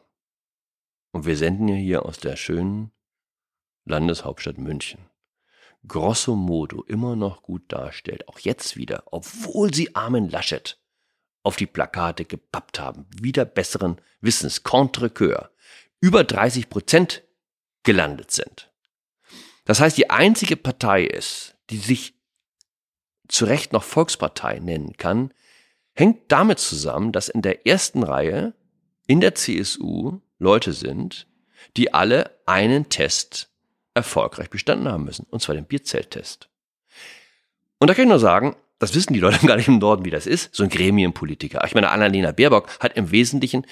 und 1.11 1.25
wir 1.25 1.37
senden 1.37 1.67
ja 1.67 1.75
hier 1.75 2.05
aus 2.05 2.19
der 2.19 2.35
schönen 2.35 2.91
Landeshauptstadt 3.85 4.57
München, 4.57 5.09
grosso 5.87 6.35
modo 6.35 6.83
immer 6.83 7.15
noch 7.15 7.43
gut 7.43 7.63
darstellt, 7.71 8.27
auch 8.27 8.39
jetzt 8.39 8.77
wieder, 8.77 9.03
obwohl 9.07 9.73
sie 9.73 9.95
Armin 9.95 10.29
Laschet 10.29 10.79
auf 11.43 11.55
die 11.55 11.67
Plakate 11.67 12.25
gepappt 12.25 12.79
haben, 12.79 13.05
wieder 13.21 13.45
besseren 13.45 13.99
Wissens, 14.21 14.63
contre 14.63 15.09
coeur, 15.09 15.51
über 15.99 16.23
30 16.23 16.69
Prozent 16.69 17.23
gelandet 17.83 18.31
sind. 18.31 18.71
Das 19.65 19.79
heißt, 19.79 19.97
die 19.97 20.09
einzige 20.09 20.55
Partei 20.55 21.03
ist, 21.03 21.57
die 21.69 21.77
sich 21.77 22.15
zu 23.27 23.45
Recht 23.45 23.73
noch 23.73 23.83
Volkspartei 23.83 24.59
nennen 24.59 24.97
kann, 24.97 25.33
hängt 25.93 26.31
damit 26.31 26.59
zusammen, 26.59 27.11
dass 27.11 27.29
in 27.29 27.41
der 27.41 27.65
ersten 27.67 28.03
Reihe 28.03 28.53
in 29.07 29.21
der 29.21 29.35
CSU 29.35 30.19
Leute 30.39 30.73
sind, 30.73 31.27
die 31.77 31.93
alle 31.93 32.37
einen 32.45 32.89
Test 32.89 33.49
erfolgreich 33.93 34.49
bestanden 34.49 34.87
haben 34.87 35.05
müssen, 35.05 35.25
und 35.29 35.41
zwar 35.41 35.55
den 35.55 35.65
Bierzelttest. 35.65 36.49
Und 37.79 37.89
da 37.89 37.93
kann 37.93 38.03
ich 38.03 38.09
nur 38.09 38.19
sagen, 38.19 38.55
das 38.79 38.95
wissen 38.95 39.13
die 39.13 39.19
Leute 39.19 39.45
gar 39.47 39.57
nicht 39.57 39.67
im 39.67 39.77
Norden, 39.77 40.05
wie 40.05 40.09
das 40.09 40.27
ist, 40.27 40.53
so 40.53 40.63
ein 40.63 40.69
Gremienpolitiker. 40.69 41.63
Ich 41.65 41.75
meine, 41.75 41.89
Annalena 41.89 42.31
Baerbock 42.31 42.79
hat 42.79 42.97
im 42.97 43.11
Wesentlichen 43.11 43.65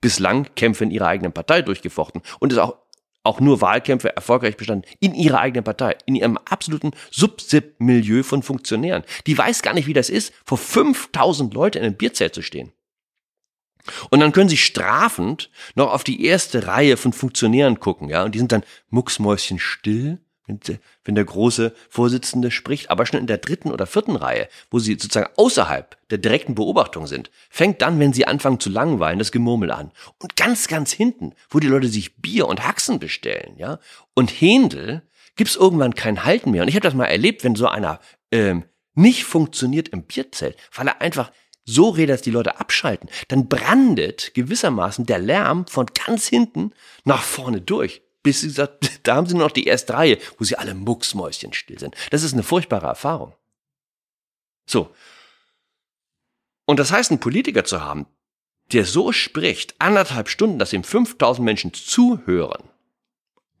bislang 0.00 0.46
Kämpfe 0.54 0.84
in 0.84 0.90
ihrer 0.90 1.08
eigenen 1.08 1.32
Partei 1.32 1.62
durchgefochten 1.62 2.22
und 2.38 2.52
ist 2.52 2.58
auch 2.58 2.76
auch 3.22 3.40
nur 3.40 3.60
Wahlkämpfe 3.60 4.14
erfolgreich 4.14 4.56
bestanden 4.56 4.90
in 5.00 5.14
ihrer 5.14 5.40
eigenen 5.40 5.64
Partei, 5.64 5.96
in 6.06 6.14
ihrem 6.14 6.38
absoluten 6.38 6.92
Subsip-Milieu 7.10 8.22
von 8.22 8.42
Funktionären. 8.42 9.04
Die 9.26 9.36
weiß 9.36 9.62
gar 9.62 9.74
nicht, 9.74 9.86
wie 9.86 9.92
das 9.92 10.08
ist, 10.08 10.32
vor 10.44 10.58
5000 10.58 11.52
Leute 11.52 11.78
in 11.78 11.84
einem 11.84 11.96
Bierzelt 11.96 12.34
zu 12.34 12.42
stehen. 12.42 12.72
Und 14.10 14.20
dann 14.20 14.32
können 14.32 14.48
sie 14.48 14.56
strafend 14.56 15.50
noch 15.74 15.92
auf 15.92 16.04
die 16.04 16.24
erste 16.24 16.66
Reihe 16.66 16.96
von 16.96 17.12
Funktionären 17.12 17.80
gucken, 17.80 18.08
ja, 18.08 18.24
und 18.24 18.34
die 18.34 18.38
sind 18.38 18.52
dann 18.52 18.64
mucksmäuschen 18.90 19.58
still 19.58 20.20
wenn 21.04 21.14
der 21.14 21.24
große 21.24 21.74
Vorsitzende 21.88 22.50
spricht, 22.50 22.90
aber 22.90 23.06
schon 23.06 23.20
in 23.20 23.26
der 23.26 23.38
dritten 23.38 23.70
oder 23.70 23.86
vierten 23.86 24.16
Reihe, 24.16 24.48
wo 24.70 24.78
sie 24.78 24.92
sozusagen 24.92 25.30
außerhalb 25.36 25.96
der 26.10 26.18
direkten 26.18 26.54
Beobachtung 26.54 27.06
sind, 27.06 27.30
fängt 27.48 27.82
dann, 27.82 28.00
wenn 28.00 28.12
sie 28.12 28.26
anfangen 28.26 28.60
zu 28.60 28.70
langweilen, 28.70 29.18
das 29.18 29.32
Gemurmel 29.32 29.70
an. 29.70 29.92
Und 30.18 30.36
ganz, 30.36 30.68
ganz 30.68 30.92
hinten, 30.92 31.34
wo 31.50 31.60
die 31.60 31.68
Leute 31.68 31.88
sich 31.88 32.16
Bier 32.16 32.48
und 32.48 32.66
Haxen 32.66 32.98
bestellen, 32.98 33.54
ja, 33.56 33.78
und 34.14 34.30
Händel, 34.30 35.02
gibt's 35.36 35.56
irgendwann 35.56 35.94
kein 35.94 36.24
Halten 36.24 36.50
mehr. 36.50 36.62
Und 36.62 36.68
ich 36.68 36.74
habe 36.74 36.82
das 36.82 36.94
mal 36.94 37.06
erlebt, 37.06 37.44
wenn 37.44 37.54
so 37.54 37.66
einer 37.66 38.00
ähm, 38.32 38.64
nicht 38.94 39.24
funktioniert 39.24 39.88
im 39.88 40.02
Bierzelt, 40.02 40.56
weil 40.74 40.88
er 40.88 41.00
einfach 41.00 41.30
so 41.64 41.90
redet, 41.90 42.14
dass 42.14 42.22
die 42.22 42.30
Leute 42.30 42.58
abschalten, 42.58 43.08
dann 43.28 43.48
brandet 43.48 44.34
gewissermaßen 44.34 45.06
der 45.06 45.18
Lärm 45.18 45.66
von 45.66 45.86
ganz 45.86 46.26
hinten 46.26 46.72
nach 47.04 47.22
vorne 47.22 47.60
durch. 47.60 48.02
Bis 48.22 48.40
sie 48.40 48.50
sagt, 48.50 49.00
da 49.06 49.16
haben 49.16 49.26
sie 49.26 49.36
noch 49.36 49.50
die 49.50 49.64
erste 49.64 49.94
Reihe, 49.94 50.18
wo 50.38 50.44
sie 50.44 50.56
alle 50.56 50.74
mucksmäuschen 50.74 51.52
still 51.52 51.78
sind. 51.78 51.94
Das 52.10 52.22
ist 52.22 52.32
eine 52.32 52.42
furchtbare 52.42 52.86
Erfahrung. 52.86 53.34
So. 54.66 54.94
Und 56.66 56.78
das 56.78 56.92
heißt, 56.92 57.10
einen 57.10 57.20
Politiker 57.20 57.64
zu 57.64 57.80
haben, 57.80 58.06
der 58.72 58.84
so 58.84 59.10
spricht, 59.12 59.74
anderthalb 59.80 60.28
Stunden, 60.28 60.58
dass 60.58 60.72
ihm 60.72 60.84
5000 60.84 61.44
Menschen 61.44 61.74
zuhören, 61.74 62.68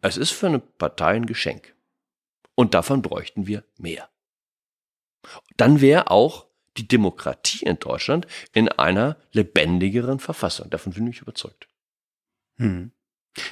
es 0.02 0.16
ist 0.16 0.30
für 0.30 0.46
eine 0.46 0.60
Partei 0.60 1.16
ein 1.16 1.26
Geschenk. 1.26 1.74
Und 2.54 2.74
davon 2.74 3.02
bräuchten 3.02 3.46
wir 3.46 3.64
mehr. 3.76 4.08
Dann 5.56 5.80
wäre 5.80 6.10
auch 6.10 6.46
die 6.76 6.86
Demokratie 6.86 7.64
in 7.64 7.78
Deutschland 7.78 8.26
in 8.52 8.68
einer 8.68 9.16
lebendigeren 9.32 10.20
Verfassung. 10.20 10.70
Davon 10.70 10.92
bin 10.92 11.06
ich 11.06 11.20
überzeugt. 11.20 11.68
Hm. 12.56 12.92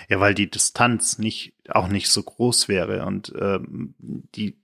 Ja, 0.09 0.20
weil 0.20 0.35
die 0.35 0.51
Distanz 0.51 1.18
nicht 1.18 1.55
auch 1.68 1.89
nicht 1.89 2.09
so 2.09 2.22
groß 2.22 2.68
wäre 2.68 3.07
und 3.07 3.33
ähm, 3.39 3.95
die 3.99 4.61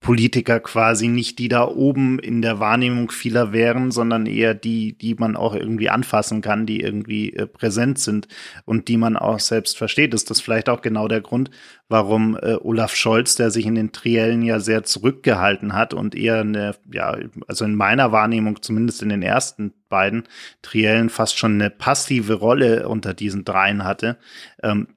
Politiker 0.00 0.60
quasi 0.60 1.08
nicht 1.08 1.38
die 1.40 1.48
da 1.48 1.66
oben 1.66 2.20
in 2.20 2.40
der 2.40 2.60
Wahrnehmung 2.60 3.10
vieler 3.10 3.52
wären, 3.52 3.90
sondern 3.90 4.26
eher 4.26 4.54
die, 4.54 4.96
die 4.96 5.14
man 5.14 5.36
auch 5.36 5.54
irgendwie 5.54 5.90
anfassen 5.90 6.40
kann, 6.40 6.66
die 6.66 6.80
irgendwie 6.80 7.32
äh, 7.34 7.46
präsent 7.46 7.98
sind 7.98 8.28
und 8.64 8.86
die 8.86 8.96
man 8.96 9.16
auch 9.16 9.40
selbst 9.40 9.76
versteht. 9.76 10.14
Ist 10.14 10.30
das 10.30 10.40
vielleicht 10.40 10.68
auch 10.68 10.82
genau 10.82 11.08
der 11.08 11.20
Grund, 11.20 11.50
warum 11.88 12.38
äh, 12.40 12.54
Olaf 12.54 12.94
Scholz, 12.94 13.34
der 13.34 13.50
sich 13.50 13.66
in 13.66 13.74
den 13.74 13.90
Triellen 13.90 14.42
ja 14.42 14.60
sehr 14.60 14.84
zurückgehalten 14.84 15.72
hat 15.72 15.94
und 15.94 16.14
eher 16.14 16.40
eine, 16.40 16.76
ja, 16.92 17.16
also 17.48 17.64
in 17.64 17.74
meiner 17.74 18.12
Wahrnehmung 18.12 18.62
zumindest 18.62 19.02
in 19.02 19.08
den 19.08 19.22
ersten 19.22 19.74
beiden 19.88 20.24
Triellen 20.62 21.10
fast 21.10 21.38
schon 21.38 21.54
eine 21.54 21.70
passive 21.70 22.34
Rolle 22.34 22.88
unter 22.88 23.14
diesen 23.14 23.44
dreien 23.44 23.84
hatte, 23.84 24.16
ähm, 24.62 24.88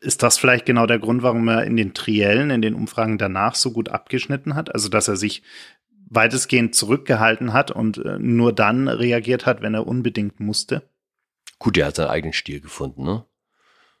ist 0.00 0.22
das 0.22 0.38
vielleicht 0.38 0.66
genau 0.66 0.86
der 0.86 0.98
Grund, 0.98 1.22
warum 1.22 1.48
er 1.48 1.64
in 1.64 1.76
den 1.76 1.94
Triellen, 1.94 2.50
in 2.50 2.62
den 2.62 2.74
Umfragen 2.74 3.18
danach 3.18 3.54
so 3.54 3.72
gut 3.72 3.88
abgeschnitten 3.88 4.54
hat? 4.54 4.74
Also, 4.74 4.88
dass 4.88 5.08
er 5.08 5.16
sich 5.16 5.42
weitestgehend 6.10 6.74
zurückgehalten 6.74 7.52
hat 7.52 7.70
und 7.70 7.98
äh, 7.98 8.18
nur 8.18 8.52
dann 8.52 8.88
reagiert 8.88 9.46
hat, 9.46 9.62
wenn 9.62 9.74
er 9.74 9.86
unbedingt 9.86 10.40
musste? 10.40 10.88
Gut, 11.58 11.76
er 11.76 11.86
hat 11.86 11.96
seinen 11.96 12.08
eigenen 12.10 12.32
Stil 12.32 12.60
gefunden, 12.60 13.04
ne? 13.04 13.24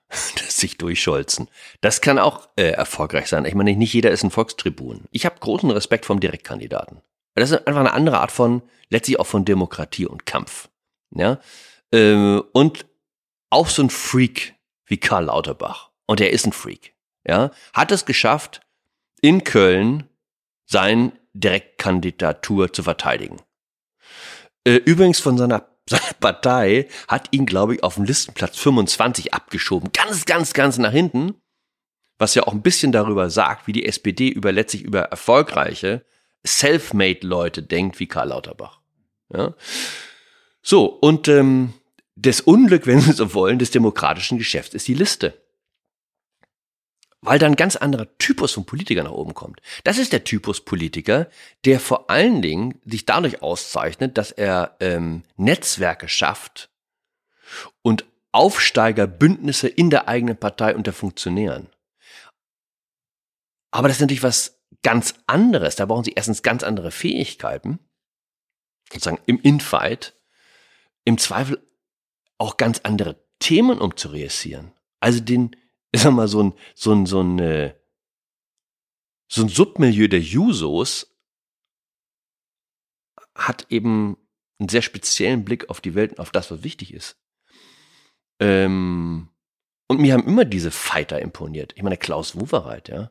Das 0.36 0.56
sich 0.56 0.78
durchscholzen. 0.78 1.48
Das 1.80 2.00
kann 2.00 2.18
auch 2.18 2.48
äh, 2.56 2.70
erfolgreich 2.70 3.28
sein. 3.28 3.44
Ich 3.44 3.54
meine, 3.54 3.74
nicht 3.76 3.92
jeder 3.92 4.10
ist 4.10 4.24
ein 4.24 4.30
Volkstribun. 4.30 5.04
Ich 5.10 5.26
habe 5.26 5.38
großen 5.38 5.70
Respekt 5.70 6.06
vom 6.06 6.18
Direktkandidaten. 6.18 7.00
Das 7.34 7.50
ist 7.50 7.66
einfach 7.66 7.80
eine 7.80 7.92
andere 7.92 8.18
Art 8.18 8.32
von, 8.32 8.62
letztlich 8.88 9.20
auch 9.20 9.26
von 9.26 9.44
Demokratie 9.44 10.06
und 10.06 10.26
Kampf. 10.26 10.68
Ja? 11.10 11.38
Ähm, 11.92 12.42
und 12.52 12.86
auch 13.50 13.68
so 13.68 13.82
ein 13.82 13.90
Freak, 13.90 14.54
wie 14.88 14.98
Karl 14.98 15.26
Lauterbach. 15.26 15.90
Und 16.06 16.20
er 16.20 16.32
ist 16.32 16.46
ein 16.46 16.52
Freak. 16.52 16.94
Ja, 17.26 17.50
hat 17.72 17.92
es 17.92 18.06
geschafft, 18.06 18.62
in 19.20 19.44
Köln 19.44 20.08
seine 20.64 21.12
Direktkandidatur 21.34 22.72
zu 22.72 22.82
verteidigen. 22.82 23.40
Äh, 24.64 24.76
übrigens 24.76 25.20
von 25.20 25.38
seiner, 25.38 25.68
seiner 25.88 26.14
Partei 26.20 26.88
hat 27.06 27.28
ihn, 27.32 27.46
glaube 27.46 27.74
ich, 27.74 27.82
auf 27.82 27.94
dem 27.94 28.04
Listenplatz 28.04 28.58
25 28.58 29.34
abgeschoben. 29.34 29.90
Ganz, 29.92 30.24
ganz, 30.24 30.52
ganz 30.52 30.78
nach 30.78 30.92
hinten. 30.92 31.34
Was 32.18 32.34
ja 32.34 32.42
auch 32.42 32.52
ein 32.52 32.62
bisschen 32.62 32.90
darüber 32.90 33.30
sagt, 33.30 33.66
wie 33.66 33.72
die 33.72 33.86
SPD 33.86 34.28
über 34.28 34.50
letztlich 34.50 34.82
über 34.82 35.02
erfolgreiche, 35.02 36.04
self-made 36.44 37.24
Leute 37.26 37.62
denkt, 37.62 38.00
wie 38.00 38.08
Karl 38.08 38.28
Lauterbach. 38.28 38.80
Ja? 39.32 39.54
So, 40.62 40.86
und 40.86 41.28
ähm, 41.28 41.74
das 42.20 42.40
Unglück, 42.40 42.86
wenn 42.86 43.00
Sie 43.00 43.12
so 43.12 43.32
wollen, 43.34 43.58
des 43.58 43.70
demokratischen 43.70 44.38
Geschäfts 44.38 44.74
ist 44.74 44.88
die 44.88 44.94
Liste. 44.94 45.40
Weil 47.20 47.38
da 47.38 47.46
ein 47.46 47.56
ganz 47.56 47.76
anderer 47.76 48.06
Typus 48.18 48.52
von 48.52 48.64
Politiker 48.64 49.02
nach 49.02 49.12
oben 49.12 49.34
kommt. 49.34 49.60
Das 49.84 49.98
ist 49.98 50.12
der 50.12 50.24
Typus 50.24 50.64
Politiker, 50.64 51.28
der 51.64 51.80
vor 51.80 52.10
allen 52.10 52.42
Dingen 52.42 52.80
sich 52.84 53.06
dadurch 53.06 53.42
auszeichnet, 53.42 54.16
dass 54.18 54.30
er 54.30 54.76
ähm, 54.80 55.24
Netzwerke 55.36 56.08
schafft 56.08 56.70
und 57.82 58.04
Aufsteigerbündnisse 58.32 59.68
in 59.68 59.90
der 59.90 60.06
eigenen 60.06 60.36
Partei 60.36 60.74
unter 60.74 60.92
Funktionären. 60.92 61.68
Aber 63.70 63.88
das 63.88 63.96
ist 63.96 64.00
natürlich 64.00 64.22
was 64.22 64.60
ganz 64.82 65.14
anderes. 65.26 65.76
Da 65.76 65.86
brauchen 65.86 66.04
Sie 66.04 66.12
erstens 66.12 66.42
ganz 66.42 66.62
andere 66.62 66.90
Fähigkeiten, 66.90 67.78
sozusagen 68.92 69.20
im 69.26 69.40
Infight, 69.40 70.14
im 71.04 71.18
Zweifel 71.18 71.60
auch 72.38 72.56
ganz 72.56 72.80
andere 72.84 73.22
Themen 73.38 73.78
um 73.78 73.96
zu 73.96 74.08
reüssieren. 74.08 74.72
Also 75.00 75.20
den, 75.20 75.56
ich 75.92 76.02
sag 76.02 76.12
mal, 76.12 76.28
so 76.28 76.42
ein, 76.42 76.54
so 76.74 76.92
ein, 76.92 77.06
so 77.06 77.20
ein, 77.20 77.38
äh, 77.38 77.74
so 79.30 79.42
ein 79.42 79.48
Submilieu 79.48 80.08
der 80.08 80.20
Jusos 80.20 81.14
hat 83.34 83.66
eben 83.70 84.16
einen 84.58 84.68
sehr 84.68 84.82
speziellen 84.82 85.44
Blick 85.44 85.68
auf 85.70 85.80
die 85.80 85.94
Welt 85.94 86.12
und 86.12 86.20
auf 86.20 86.30
das, 86.30 86.50
was 86.50 86.64
wichtig 86.64 86.92
ist. 86.92 87.16
Ähm, 88.40 89.28
und 89.86 90.00
mir 90.00 90.14
haben 90.14 90.26
immer 90.26 90.44
diese 90.44 90.70
Fighter 90.70 91.20
imponiert. 91.20 91.72
Ich 91.76 91.82
meine, 91.82 91.96
Klaus 91.96 92.36
Wowereit, 92.36 92.88
ja. 92.88 93.10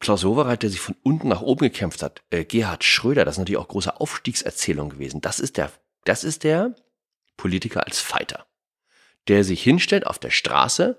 Klaus 0.00 0.24
Wowereit, 0.24 0.62
der 0.62 0.70
sich 0.70 0.80
von 0.80 0.96
unten 1.02 1.28
nach 1.28 1.42
oben 1.42 1.60
gekämpft 1.60 2.02
hat. 2.02 2.22
Äh, 2.30 2.44
Gerhard 2.44 2.82
Schröder, 2.82 3.24
das 3.24 3.34
ist 3.34 3.38
natürlich 3.38 3.60
auch 3.60 3.68
große 3.68 4.00
Aufstiegserzählung 4.00 4.90
gewesen. 4.90 5.20
Das 5.20 5.38
ist 5.38 5.56
der, 5.56 5.70
das 6.04 6.24
ist 6.24 6.42
der, 6.44 6.74
Politiker 7.42 7.84
als 7.84 7.98
Fighter, 7.98 8.46
der 9.26 9.42
sich 9.42 9.64
hinstellt 9.64 10.06
auf 10.06 10.20
der 10.20 10.30
Straße 10.30 10.96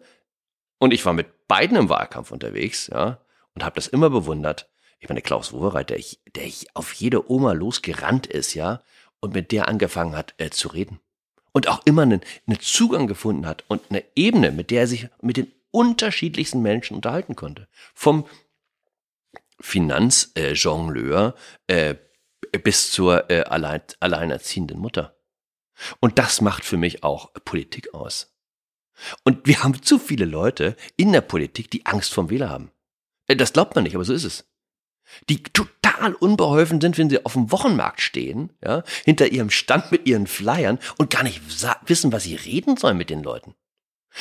und 0.78 0.94
ich 0.94 1.06
war 1.06 1.14
mit 1.14 1.48
beiden 1.48 1.78
im 1.78 1.88
Wahlkampf 1.88 2.32
unterwegs, 2.32 2.88
ja, 2.88 3.22
und 3.56 3.64
habe 3.64 3.76
das 3.76 3.88
immer 3.88 4.10
bewundert. 4.10 4.70
Ich 5.00 5.08
meine, 5.08 5.22
Klaus 5.22 5.54
Wowereit, 5.54 5.90
der, 5.90 6.04
der 6.36 6.52
auf 6.74 6.92
jede 6.92 7.32
Oma 7.32 7.54
losgerannt 7.54 8.28
ist, 8.28 8.56
ja, 8.56 8.84
und 9.22 9.34
mit 9.34 9.54
der 9.54 9.70
angefangen 9.70 10.18
hat 10.18 10.34
äh, 10.38 10.50
zu 10.50 10.68
reden. 10.68 11.00
Und 11.54 11.70
auch 11.70 11.82
immer 11.86 12.02
einen, 12.02 12.20
einen 12.46 12.60
Zugang 12.60 13.08
gefunden 13.08 13.46
hat 13.46 13.64
und 13.70 13.82
eine 13.90 14.04
Ebene, 14.14 14.52
mit 14.52 14.70
der 14.70 14.82
er 14.82 14.88
sich 14.88 15.08
mit 15.22 15.38
den 15.38 15.50
unterschiedlichsten 15.72 16.62
Menschen 16.62 16.98
unterhalten 16.98 17.38
konnte. 17.38 17.70
Vom 17.94 18.26
Finanzjongleur 19.62 21.36
äh, 21.68 21.96
äh, 22.52 22.60
bis 22.60 22.92
zur 22.92 23.30
äh, 23.30 23.44
allein, 23.44 23.82
alleinerziehenden 24.02 24.80
Mutter. 24.80 25.16
Und 26.00 26.20
das 26.20 26.42
macht 26.42 26.66
für 26.66 26.78
mich 26.78 27.04
auch 27.04 27.34
Politik 27.46 27.94
aus. 27.94 28.34
Und 29.24 29.48
wir 29.48 29.64
haben 29.64 29.82
zu 29.82 30.00
viele 30.00 30.26
Leute 30.26 30.76
in 30.98 31.12
der 31.12 31.22
Politik, 31.22 31.72
die 31.72 31.86
Angst 31.86 32.14
vom 32.14 32.30
Wähler 32.30 32.50
haben. 32.50 32.72
Äh, 33.28 33.36
das 33.36 33.54
glaubt 33.54 33.76
man 33.76 33.84
nicht, 33.84 33.96
aber 33.96 34.06
so 34.06 34.14
ist 34.14 34.24
es. 34.24 34.46
Die 35.30 35.44
total 35.44 36.14
unbeholfen 36.16 36.80
sind, 36.80 36.98
wenn 36.98 37.10
sie 37.10 37.26
auf 37.26 37.34
dem 37.34 37.52
Wochenmarkt 37.52 38.02
stehen, 38.02 38.52
ja, 38.64 38.84
hinter 39.04 39.28
ihrem 39.28 39.50
Stand 39.50 39.92
mit 39.92 40.08
ihren 40.08 40.28
Flyern 40.28 40.80
und 40.98 41.10
gar 41.10 41.24
nicht 41.24 41.42
wissen, 41.86 42.12
was 42.12 42.24
sie 42.24 42.36
reden 42.36 42.78
sollen 42.78 42.98
mit 42.98 43.10
den 43.10 43.24
Leuten. 43.24 43.54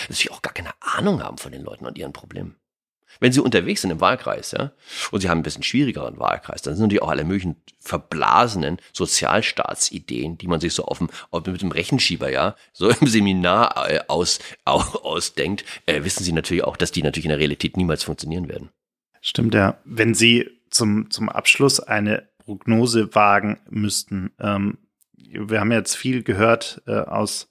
Dass 0.08 0.18
sie 0.18 0.30
auch 0.30 0.42
gar 0.42 0.52
keine 0.52 0.72
Ahnung 0.80 1.22
haben 1.22 1.38
von 1.38 1.52
den 1.52 1.62
Leuten 1.62 1.86
und 1.86 1.98
ihren 1.98 2.12
Problemen. 2.12 2.56
Wenn 3.20 3.32
Sie 3.32 3.40
unterwegs 3.40 3.82
sind 3.82 3.90
im 3.90 4.00
Wahlkreis, 4.00 4.52
ja, 4.52 4.72
und 5.10 5.20
Sie 5.20 5.28
haben 5.28 5.40
ein 5.40 5.42
bisschen 5.42 5.62
schwierigeren 5.62 6.18
Wahlkreis, 6.18 6.62
dann 6.62 6.74
sind 6.74 6.84
natürlich 6.84 7.02
auch 7.02 7.10
alle 7.10 7.24
möglichen 7.24 7.56
verblasenen 7.78 8.78
Sozialstaatsideen, 8.92 10.38
die 10.38 10.48
man 10.48 10.60
sich 10.60 10.74
so 10.74 10.84
auf 10.84 10.98
dem, 10.98 11.08
mit 11.46 11.62
dem 11.62 11.72
Rechenschieber, 11.72 12.30
ja, 12.30 12.56
so 12.72 12.90
im 12.90 13.06
Seminar 13.06 13.90
äh, 13.90 14.00
aus, 14.08 14.38
aus, 14.64 14.96
ausdenkt, 14.96 15.64
äh, 15.86 16.04
wissen 16.04 16.24
Sie 16.24 16.32
natürlich 16.32 16.64
auch, 16.64 16.76
dass 16.76 16.92
die 16.92 17.02
natürlich 17.02 17.26
in 17.26 17.30
der 17.30 17.38
Realität 17.38 17.76
niemals 17.76 18.04
funktionieren 18.04 18.48
werden. 18.48 18.70
Stimmt, 19.20 19.54
ja. 19.54 19.78
Wenn 19.84 20.14
Sie 20.14 20.50
zum, 20.70 21.10
zum 21.10 21.28
Abschluss 21.28 21.80
eine 21.80 22.28
Prognose 22.38 23.14
wagen 23.14 23.60
müssten, 23.70 24.32
ähm, 24.40 24.78
wir 25.14 25.60
haben 25.60 25.72
jetzt 25.72 25.96
viel 25.96 26.22
gehört 26.22 26.82
äh, 26.86 26.92
aus 26.92 27.50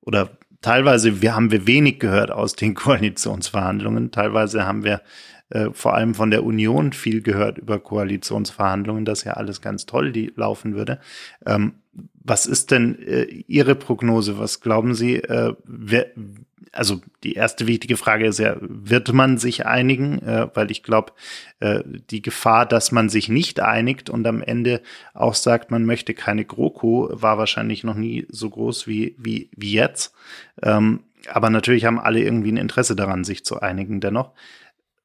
oder 0.00 0.36
teilweise 0.62 1.20
wir 1.20 1.34
haben 1.34 1.50
wir 1.50 1.66
wenig 1.66 1.98
gehört 1.98 2.30
aus 2.30 2.54
den 2.54 2.74
Koalitionsverhandlungen. 2.74 4.10
Teilweise 4.10 4.64
haben 4.64 4.84
wir 4.84 5.02
äh, 5.50 5.68
vor 5.72 5.94
allem 5.94 6.14
von 6.14 6.30
der 6.30 6.44
Union 6.44 6.92
viel 6.92 7.20
gehört 7.20 7.58
über 7.58 7.78
Koalitionsverhandlungen, 7.78 9.04
dass 9.04 9.24
ja 9.24 9.34
alles 9.34 9.60
ganz 9.60 9.84
toll 9.84 10.12
die 10.12 10.32
laufen 10.34 10.74
würde. 10.74 10.98
Ähm, 11.44 11.74
was 12.24 12.46
ist 12.46 12.70
denn 12.70 12.98
äh, 13.02 13.24
Ihre 13.24 13.74
Prognose? 13.74 14.38
Was 14.38 14.60
glauben 14.60 14.94
Sie? 14.94 15.16
Äh, 15.16 15.54
wer, 15.64 16.06
also 16.70 17.00
die 17.24 17.34
erste 17.34 17.66
wichtige 17.66 17.96
Frage 17.96 18.26
ist 18.26 18.38
ja, 18.38 18.56
wird 18.60 19.12
man 19.12 19.38
sich 19.38 19.66
einigen? 19.66 20.20
Äh, 20.22 20.48
weil 20.54 20.70
ich 20.70 20.82
glaube, 20.82 21.12
äh, 21.60 21.80
die 22.10 22.22
Gefahr, 22.22 22.66
dass 22.66 22.92
man 22.92 23.08
sich 23.08 23.28
nicht 23.28 23.60
einigt 23.60 24.10
und 24.10 24.26
am 24.26 24.42
Ende 24.42 24.80
auch 25.14 25.34
sagt, 25.34 25.70
man 25.70 25.84
möchte 25.84 26.14
keine 26.14 26.44
GroKo, 26.44 27.10
war 27.12 27.38
wahrscheinlich 27.38 27.84
noch 27.84 27.94
nie 27.94 28.26
so 28.30 28.50
groß 28.50 28.86
wie, 28.86 29.16
wie, 29.18 29.50
wie 29.56 29.72
jetzt. 29.72 30.14
Ähm, 30.62 31.00
aber 31.28 31.50
natürlich 31.50 31.84
haben 31.84 32.00
alle 32.00 32.20
irgendwie 32.20 32.52
ein 32.52 32.56
Interesse 32.56 32.96
daran, 32.96 33.24
sich 33.24 33.44
zu 33.44 33.60
einigen 33.60 34.00
dennoch. 34.00 34.32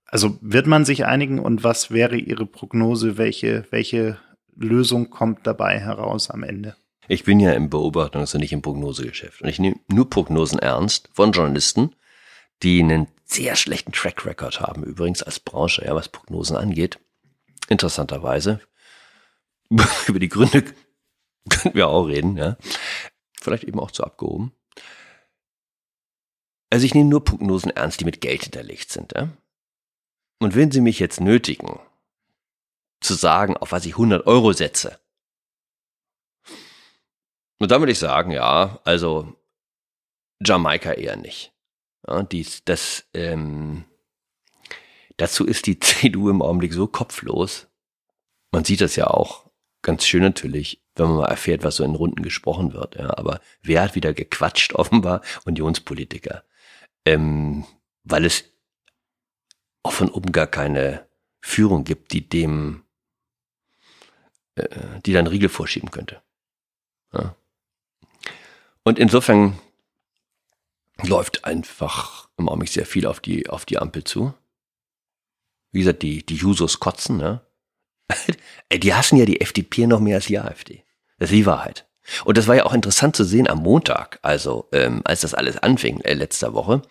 Also 0.05 0.37
wird 0.41 0.67
man 0.67 0.85
sich 0.85 1.05
einigen 1.05 1.39
und 1.39 1.63
was 1.63 1.91
wäre 1.91 2.17
Ihre 2.17 2.45
Prognose, 2.45 3.17
welche, 3.17 3.65
welche 3.71 4.17
Lösung 4.55 5.09
kommt 5.09 5.45
dabei 5.45 5.79
heraus 5.79 6.29
am 6.29 6.43
Ende? 6.43 6.75
Ich 7.07 7.23
bin 7.23 7.39
ja 7.39 7.53
im 7.53 7.69
Beobachtungs- 7.69 8.33
und 8.33 8.41
nicht 8.41 8.53
im 8.53 8.61
Prognosegeschäft. 8.61 9.41
Und 9.41 9.49
ich 9.49 9.59
nehme 9.59 9.79
nur 9.87 10.09
Prognosen 10.09 10.59
ernst 10.59 11.09
von 11.13 11.31
Journalisten, 11.31 11.95
die 12.63 12.81
einen 12.81 13.07
sehr 13.23 13.55
schlechten 13.55 13.91
Track 13.91 14.25
Record 14.25 14.61
haben, 14.61 14.83
übrigens 14.83 15.23
als 15.23 15.39
Branche, 15.39 15.85
ja, 15.85 15.95
was 15.95 16.09
Prognosen 16.09 16.57
angeht. 16.57 16.99
Interessanterweise. 17.69 18.61
Über 20.07 20.19
die 20.19 20.29
Gründe 20.29 20.63
können 21.49 21.75
wir 21.75 21.87
auch 21.87 22.05
reden, 22.05 22.37
ja. 22.37 22.57
Vielleicht 23.39 23.63
eben 23.63 23.79
auch 23.79 23.91
zu 23.91 24.03
abgehoben. 24.03 24.53
Also 26.69 26.85
ich 26.85 26.93
nehme 26.93 27.09
nur 27.09 27.23
Prognosen 27.23 27.71
ernst, 27.71 27.99
die 28.01 28.05
mit 28.05 28.21
Geld 28.21 28.43
hinterlegt 28.43 28.91
sind, 28.91 29.13
ja. 29.15 29.29
Und 30.39 30.55
wenn 30.55 30.71
Sie 30.71 30.81
mich 30.81 30.99
jetzt 30.99 31.19
nötigen, 31.19 31.79
zu 32.99 33.13
sagen, 33.13 33.57
auf 33.57 33.71
was 33.71 33.85
ich 33.85 33.93
100 33.93 34.27
Euro 34.27 34.53
setze, 34.53 34.99
und 37.59 37.71
dann 37.71 37.81
würde 37.81 37.91
ich 37.91 37.99
sagen, 37.99 38.31
ja, 38.31 38.79
also 38.83 39.33
Jamaika 40.43 40.91
eher 40.93 41.15
nicht. 41.15 41.53
Ja, 42.07 42.23
dies, 42.23 42.63
das, 42.63 43.05
ähm, 43.13 43.85
dazu 45.17 45.45
ist 45.45 45.65
die 45.67 45.79
CDU 45.79 46.29
im 46.29 46.41
Augenblick 46.41 46.73
so 46.73 46.87
kopflos. 46.87 47.67
Man 48.51 48.63
sieht 48.63 48.81
das 48.81 48.95
ja 48.95 49.07
auch 49.07 49.49
ganz 49.81 50.05
schön 50.05 50.21
natürlich, 50.21 50.81
wenn 50.95 51.07
man 51.07 51.17
mal 51.17 51.27
erfährt, 51.27 51.63
was 51.63 51.77
so 51.77 51.83
in 51.83 51.95
Runden 51.95 52.21
gesprochen 52.21 52.73
wird. 52.73 52.95
Ja, 52.95 53.17
aber 53.17 53.39
wer 53.61 53.81
hat 53.81 53.95
wieder 53.95 54.13
gequatscht? 54.13 54.73
Offenbar 54.73 55.21
Unionspolitiker. 55.45 56.43
Ähm, 57.05 57.65
weil 58.03 58.25
es 58.25 58.45
auch 59.83 59.93
von 59.93 60.09
oben 60.09 60.31
gar 60.31 60.47
keine 60.47 61.07
Führung 61.41 61.83
gibt, 61.83 62.11
die 62.11 62.27
dem, 62.27 62.83
äh, 64.55 64.99
die 65.05 65.13
dann 65.13 65.27
Riegel 65.27 65.49
vorschieben 65.49 65.91
könnte. 65.91 66.21
Ja. 67.13 67.35
Und 68.87 68.99
insofern 68.99 69.59
läuft 71.03 71.43
einfach 71.43 72.29
im 72.37 72.47
Augenblick 72.47 72.69
sehr 72.69 72.85
viel 72.85 73.05
auf 73.05 73.19
die, 73.19 73.49
auf 73.49 73.65
die 73.65 73.79
Ampel 73.79 74.05
zu. 74.05 74.33
Wie 75.73 75.79
gesagt, 75.79 76.03
die, 76.03 76.25
die 76.25 76.37
Jusos 76.37 76.79
kotzen, 76.79 77.17
ne? 77.17 77.41
die 78.73 78.93
hassen 78.93 79.17
ja 79.17 79.25
die 79.25 79.41
FDP 79.41 79.87
noch 79.87 79.99
mehr 79.99 80.15
als 80.15 80.27
die 80.27 80.39
AfD. 80.39 80.85
Das 81.19 81.29
ist 81.29 81.35
die 81.35 81.45
Wahrheit. 81.45 81.85
Und 82.23 82.37
das 82.37 82.47
war 82.47 82.55
ja 82.55 82.65
auch 82.65 82.73
interessant 82.73 83.17
zu 83.17 83.25
sehen 83.25 83.49
am 83.49 83.57
Montag, 83.57 84.19
also 84.21 84.69
ähm, 84.71 85.01
als 85.03 85.19
das 85.19 85.33
alles 85.33 85.57
anfing, 85.57 85.99
äh, 85.99 86.13
letzter 86.13 86.53
Woche. 86.53 86.81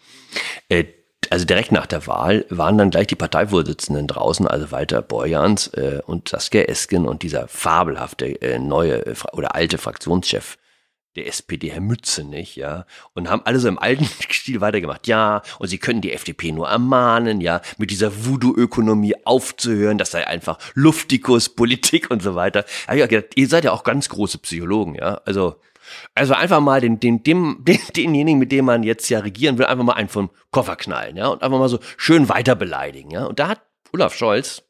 Äh, 0.69 0.85
also 1.31 1.47
direkt 1.47 1.73
nach 1.73 1.87
der 1.87 2.07
Wahl 2.07 2.45
waren 2.51 2.77
dann 2.77 2.91
gleich 2.91 3.07
die 3.07 3.17
Parteivorsitzenden 3.17 4.07
draußen, 4.07 4.47
also 4.47 4.71
Walter 4.71 5.01
Borjans 5.01 5.69
äh, 5.69 6.03
und 6.05 6.29
Saskia 6.29 6.65
Esken 6.65 7.09
und 7.09 7.23
dieser 7.23 7.49
fabelhafte 7.49 8.27
äh, 8.43 8.59
neue 8.59 9.07
äh, 9.07 9.15
oder 9.33 9.55
alte 9.55 9.79
Fraktionschef 9.79 10.59
der 11.17 11.27
SPD, 11.27 11.71
Herr 11.71 11.81
Mützenich, 11.81 12.57
ja, 12.57 12.87
und 13.15 13.29
haben 13.29 13.43
alle 13.45 13.59
so 13.59 13.69
im 13.69 13.79
alten 13.79 14.05
Stil 14.31 14.61
weitergemacht. 14.61 15.07
Ja, 15.07 15.43
und 15.59 15.69
sie 15.69 15.79
können 15.79 16.01
die 16.01 16.13
FDP 16.13 16.53
nur 16.53 16.69
ermahnen, 16.69 17.41
ja, 17.41 17.61
mit 17.79 17.91
dieser 17.91 18.25
Voodoo-Ökonomie 18.27 19.15
aufzuhören, 19.25 19.99
das 19.99 20.11
sei 20.11 20.27
einfach 20.27 20.59
Luftikus, 20.75 21.49
Politik 21.49 22.11
und 22.11 22.23
so 22.23 22.35
weiter. 22.35 22.63
Da 22.87 22.93
hab 22.93 22.97
ich 22.97 23.09
gedacht, 23.09 23.33
ihr 23.37 23.49
seid 23.49 23.65
ja 23.65 23.73
auch 23.73 23.83
ganz 23.83 24.09
große 24.09 24.39
Psychologen, 24.39 24.95
ja, 24.95 25.21
also, 25.25 25.57
also 26.15 26.35
einfach 26.35 26.61
mal 26.61 26.81
den, 26.81 27.01
den, 27.01 27.23
dem, 27.23 27.59
den, 27.65 27.81
denjenigen, 27.97 28.39
mit 28.39 28.53
dem 28.53 28.67
man 28.67 28.83
jetzt 28.83 29.09
ja 29.09 29.21
regieren 29.21 29.59
will, 29.59 29.67
einfach 29.67 29.85
mal 29.85 29.95
einen 29.95 30.09
vom 30.09 30.31
Koffer 30.51 30.77
knallen, 30.77 31.17
ja, 31.17 31.29
und 31.29 31.43
einfach 31.43 31.59
mal 31.59 31.69
so 31.69 31.81
schön 31.97 32.29
weiter 32.29 32.55
beleidigen, 32.55 33.11
ja. 33.11 33.25
Und 33.25 33.39
da 33.39 33.49
hat 33.49 33.63
Olaf 33.93 34.15
Scholz 34.15 34.63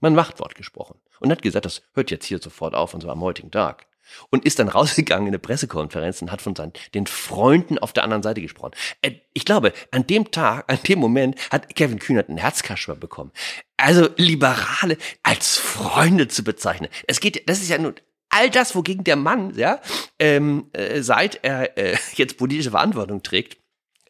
mal 0.00 0.08
ein 0.08 0.14
Machtwort 0.14 0.54
gesprochen 0.54 1.00
und 1.20 1.30
hat 1.30 1.42
gesagt, 1.42 1.64
das 1.64 1.82
hört 1.94 2.10
jetzt 2.10 2.26
hier 2.26 2.38
sofort 2.38 2.74
auf 2.74 2.94
und 2.94 3.02
zwar 3.02 3.12
am 3.12 3.22
heutigen 3.22 3.50
Tag 3.50 3.88
und 4.30 4.44
ist 4.44 4.58
dann 4.58 4.68
rausgegangen 4.78 5.26
in 5.26 5.32
eine 5.32 5.38
Pressekonferenz 5.38 6.22
und 6.22 6.32
hat 6.32 6.42
von 6.42 6.54
seinen, 6.54 6.72
den 6.94 7.06
Freunden 7.06 7.78
auf 7.78 7.92
der 7.92 8.04
anderen 8.04 8.22
Seite 8.22 8.40
gesprochen. 8.40 8.72
Äh, 9.02 9.12
ich 9.34 9.44
glaube, 9.44 9.72
an 9.90 10.06
dem 10.06 10.30
Tag, 10.30 10.64
an 10.70 10.78
dem 10.86 10.98
Moment 10.98 11.38
hat 11.50 11.74
Kevin 11.74 11.98
Kühnert 11.98 12.28
einen 12.28 12.38
Herzkasper 12.38 12.96
bekommen. 12.96 13.32
Also 13.76 14.08
Liberale 14.16 14.98
als 15.22 15.56
Freunde 15.56 16.28
zu 16.28 16.42
bezeichnen. 16.42 16.88
Es 17.06 17.20
geht, 17.20 17.48
das 17.48 17.60
ist 17.60 17.68
ja 17.68 17.78
nun 17.78 17.94
all 18.30 18.50
das, 18.50 18.74
wogegen 18.74 19.04
der 19.04 19.16
Mann, 19.16 19.54
ja, 19.54 19.80
ähm, 20.18 20.68
äh, 20.72 21.02
seit 21.02 21.42
er 21.44 21.76
äh, 21.78 21.96
jetzt 22.14 22.36
politische 22.36 22.70
Verantwortung 22.70 23.22
trägt, 23.22 23.58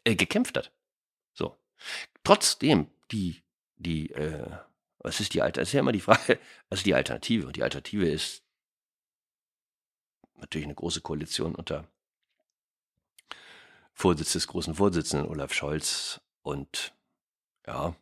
äh, 0.03 0.15
gekämpft 0.15 0.57
hat. 0.57 0.71
So. 1.33 1.57
Trotzdem, 2.23 2.87
die, 3.11 3.43
die, 3.77 4.11
äh, 4.11 4.49
was 4.99 5.19
ist 5.19 5.33
die 5.33 5.41
Alternative? 5.41 5.61
Das 5.61 5.69
ist 5.69 5.73
ja 5.73 5.79
immer 5.79 5.91
die 5.91 6.01
Frage, 6.01 6.39
was 6.69 6.79
ist 6.79 6.85
die 6.85 6.95
Alternative? 6.95 7.47
Und 7.47 7.55
die 7.55 7.63
Alternative 7.63 8.07
ist 8.07 8.43
natürlich 10.41 10.65
eine 10.65 10.75
große 10.75 11.01
Koalition 11.01 11.55
unter 11.55 11.87
Vorsitz 13.93 14.33
des 14.33 14.47
großen 14.47 14.75
Vorsitzenden 14.75 15.27
Olaf 15.27 15.53
Scholz 15.53 16.21
und 16.41 16.93
ja, 17.67 17.95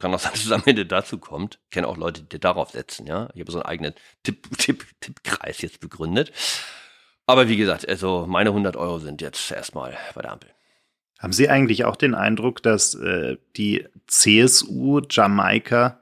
kann 0.00 0.14
auch 0.14 0.18
sein, 0.18 0.32
dass 0.32 0.44
es 0.44 0.52
am 0.52 0.62
Ende 0.64 0.86
dazu 0.86 1.18
kommt. 1.18 1.58
Ich 1.64 1.70
kenne 1.70 1.86
auch 1.86 1.96
Leute, 1.96 2.22
die 2.22 2.40
darauf 2.40 2.70
setzen, 2.70 3.06
ja. 3.06 3.28
Ich 3.34 3.40
habe 3.40 3.52
so 3.52 3.58
einen 3.58 3.66
eigenen 3.66 3.94
Tipp, 4.22 4.48
Tipp, 4.58 4.86
Tippkreis 5.00 5.60
jetzt 5.62 5.80
begründet. 5.80 6.32
Aber 7.26 7.48
wie 7.48 7.56
gesagt, 7.56 7.88
also 7.88 8.26
meine 8.26 8.50
100 8.50 8.76
Euro 8.76 8.98
sind 8.98 9.20
jetzt 9.20 9.50
erstmal 9.52 9.96
bei 10.14 10.22
der 10.22 10.32
Ampel. 10.32 10.50
Haben 11.18 11.34
Sie 11.34 11.50
eigentlich 11.50 11.84
auch 11.84 11.96
den 11.96 12.14
Eindruck, 12.14 12.62
dass 12.62 12.94
äh, 12.94 13.36
die 13.56 13.86
CSU 14.06 15.02
Jamaika 15.08 16.00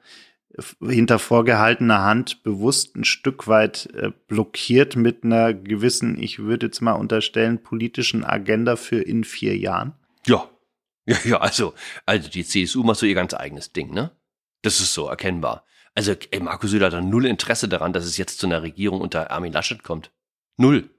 hinter 0.81 1.19
vorgehaltener 1.19 2.03
Hand 2.03 2.43
bewusst 2.43 2.97
ein 2.97 3.05
Stück 3.05 3.47
weit 3.47 3.87
äh, 3.95 4.11
blockiert 4.27 4.97
mit 4.97 5.25
einer 5.25 5.55
gewissen, 5.55 6.21
ich 6.21 6.39
würde 6.39 6.67
jetzt 6.67 6.81
mal 6.81 6.93
unterstellen, 6.93 7.63
politischen 7.63 8.25
Agenda 8.25 8.77
für 8.77 9.01
in 9.01 9.25
vier 9.25 9.57
Jahren? 9.57 9.95
Ja. 10.27 10.49
Ja, 11.07 11.17
ja, 11.25 11.41
also, 11.41 11.75
also 12.05 12.29
die 12.29 12.45
CSU 12.45 12.83
macht 12.83 12.99
so 12.99 13.07
ihr 13.07 13.15
ganz 13.15 13.33
eigenes 13.33 13.73
Ding, 13.73 13.93
ne? 13.93 14.11
Das 14.63 14.81
ist 14.81 14.93
so 14.93 15.09
erkennbar. 15.09 15.65
Also, 15.95 16.15
ey, 16.31 16.41
Markus 16.41 16.71
Söder 16.71 16.87
hat 16.87 16.93
da 16.93 17.01
null 17.01 17.25
Interesse 17.25 17.67
daran, 17.67 17.93
dass 17.93 18.05
es 18.05 18.19
jetzt 18.19 18.39
zu 18.39 18.47
einer 18.47 18.63
Regierung 18.63 19.01
unter 19.01 19.31
Armin 19.31 19.53
Laschet 19.53 19.83
kommt. 19.83 20.11
Null. 20.57 20.91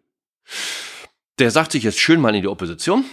Der 1.37 1.51
sagt 1.51 1.71
sich 1.71 1.83
jetzt 1.83 1.99
schön 1.99 2.19
mal 2.19 2.33
in 2.33 2.41
die 2.41 2.47
Opposition 2.47 3.05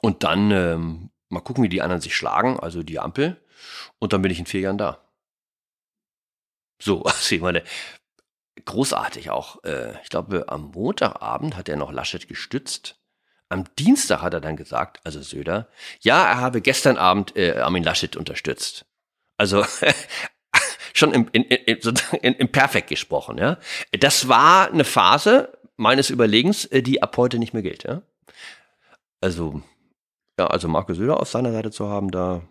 und 0.00 0.24
dann 0.24 0.50
ähm, 0.50 1.10
mal 1.28 1.40
gucken, 1.40 1.62
wie 1.62 1.68
die 1.68 1.82
anderen 1.82 2.00
sich 2.00 2.16
schlagen, 2.16 2.58
also 2.58 2.82
die 2.82 2.98
Ampel. 2.98 3.40
Und 3.98 4.12
dann 4.12 4.22
bin 4.22 4.30
ich 4.30 4.38
in 4.38 4.46
vier 4.46 4.60
Jahren 4.60 4.78
da. 4.78 5.04
So, 6.80 7.02
also 7.04 7.34
ich 7.34 7.40
meine, 7.40 7.62
großartig 8.64 9.30
auch. 9.30 9.62
Äh, 9.64 10.00
ich 10.02 10.08
glaube, 10.08 10.48
am 10.48 10.70
Montagabend 10.72 11.56
hat 11.56 11.68
er 11.68 11.76
noch 11.76 11.92
Laschet 11.92 12.28
gestützt. 12.28 12.96
Am 13.48 13.64
Dienstag 13.78 14.22
hat 14.22 14.34
er 14.34 14.40
dann 14.40 14.56
gesagt, 14.56 15.00
also 15.04 15.20
Söder, 15.22 15.68
ja, 16.00 16.24
er 16.24 16.40
habe 16.40 16.60
gestern 16.60 16.96
Abend 16.96 17.36
äh, 17.36 17.58
Armin 17.58 17.82
Laschet 17.82 18.16
unterstützt. 18.16 18.86
Also 19.36 19.64
schon 20.94 21.12
im, 21.12 21.28
in, 21.32 21.42
in, 21.42 21.78
in, 22.22 22.34
im 22.34 22.52
Perfekt 22.52 22.88
gesprochen, 22.88 23.38
ja. 23.38 23.58
Das 23.98 24.28
war 24.28 24.70
eine 24.70 24.84
Phase 24.84 25.58
meines 25.76 26.10
Überlegens, 26.10 26.64
äh, 26.66 26.82
die 26.82 27.02
ab 27.02 27.16
heute 27.16 27.38
nicht 27.38 27.52
mehr 27.52 27.62
gilt, 27.62 27.82
ja. 27.82 28.02
Also, 29.20 29.62
ja, 30.38 30.46
also 30.46 30.68
Markus 30.68 30.96
Söder 30.96 31.18
auf 31.18 31.28
seiner 31.28 31.52
Seite 31.52 31.70
zu 31.70 31.88
haben, 31.88 32.10
da 32.10 32.42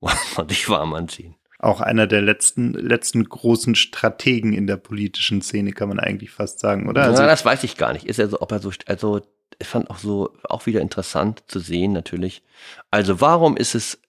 man 0.36 0.48
sich 0.48 0.68
warm 0.68 0.94
anziehen 0.94 1.34
auch 1.58 1.80
einer 1.80 2.06
der 2.06 2.22
letzten, 2.22 2.72
letzten 2.72 3.24
großen 3.24 3.74
Strategen 3.74 4.52
in 4.52 4.66
der 4.66 4.76
politischen 4.76 5.42
Szene, 5.42 5.72
kann 5.72 5.88
man 5.88 5.98
eigentlich 5.98 6.30
fast 6.30 6.60
sagen, 6.60 6.88
oder? 6.88 7.02
Also, 7.02 7.22
ja, 7.22 7.28
das 7.28 7.44
weiß 7.44 7.64
ich 7.64 7.76
gar 7.76 7.92
nicht. 7.92 8.06
Ist 8.06 8.18
er 8.18 8.28
so, 8.28 8.40
ob 8.40 8.52
er 8.52 8.60
so, 8.60 8.70
also, 8.86 9.20
ich 9.58 9.66
fand 9.66 9.90
auch 9.90 9.98
so, 9.98 10.36
auch 10.44 10.66
wieder 10.66 10.80
interessant 10.80 11.42
zu 11.48 11.58
sehen, 11.58 11.92
natürlich. 11.92 12.42
Also, 12.90 13.20
warum 13.20 13.56
ist 13.56 13.74
es 13.74 14.00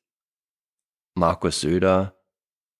Markus 1.15 1.61
Söder 1.61 2.15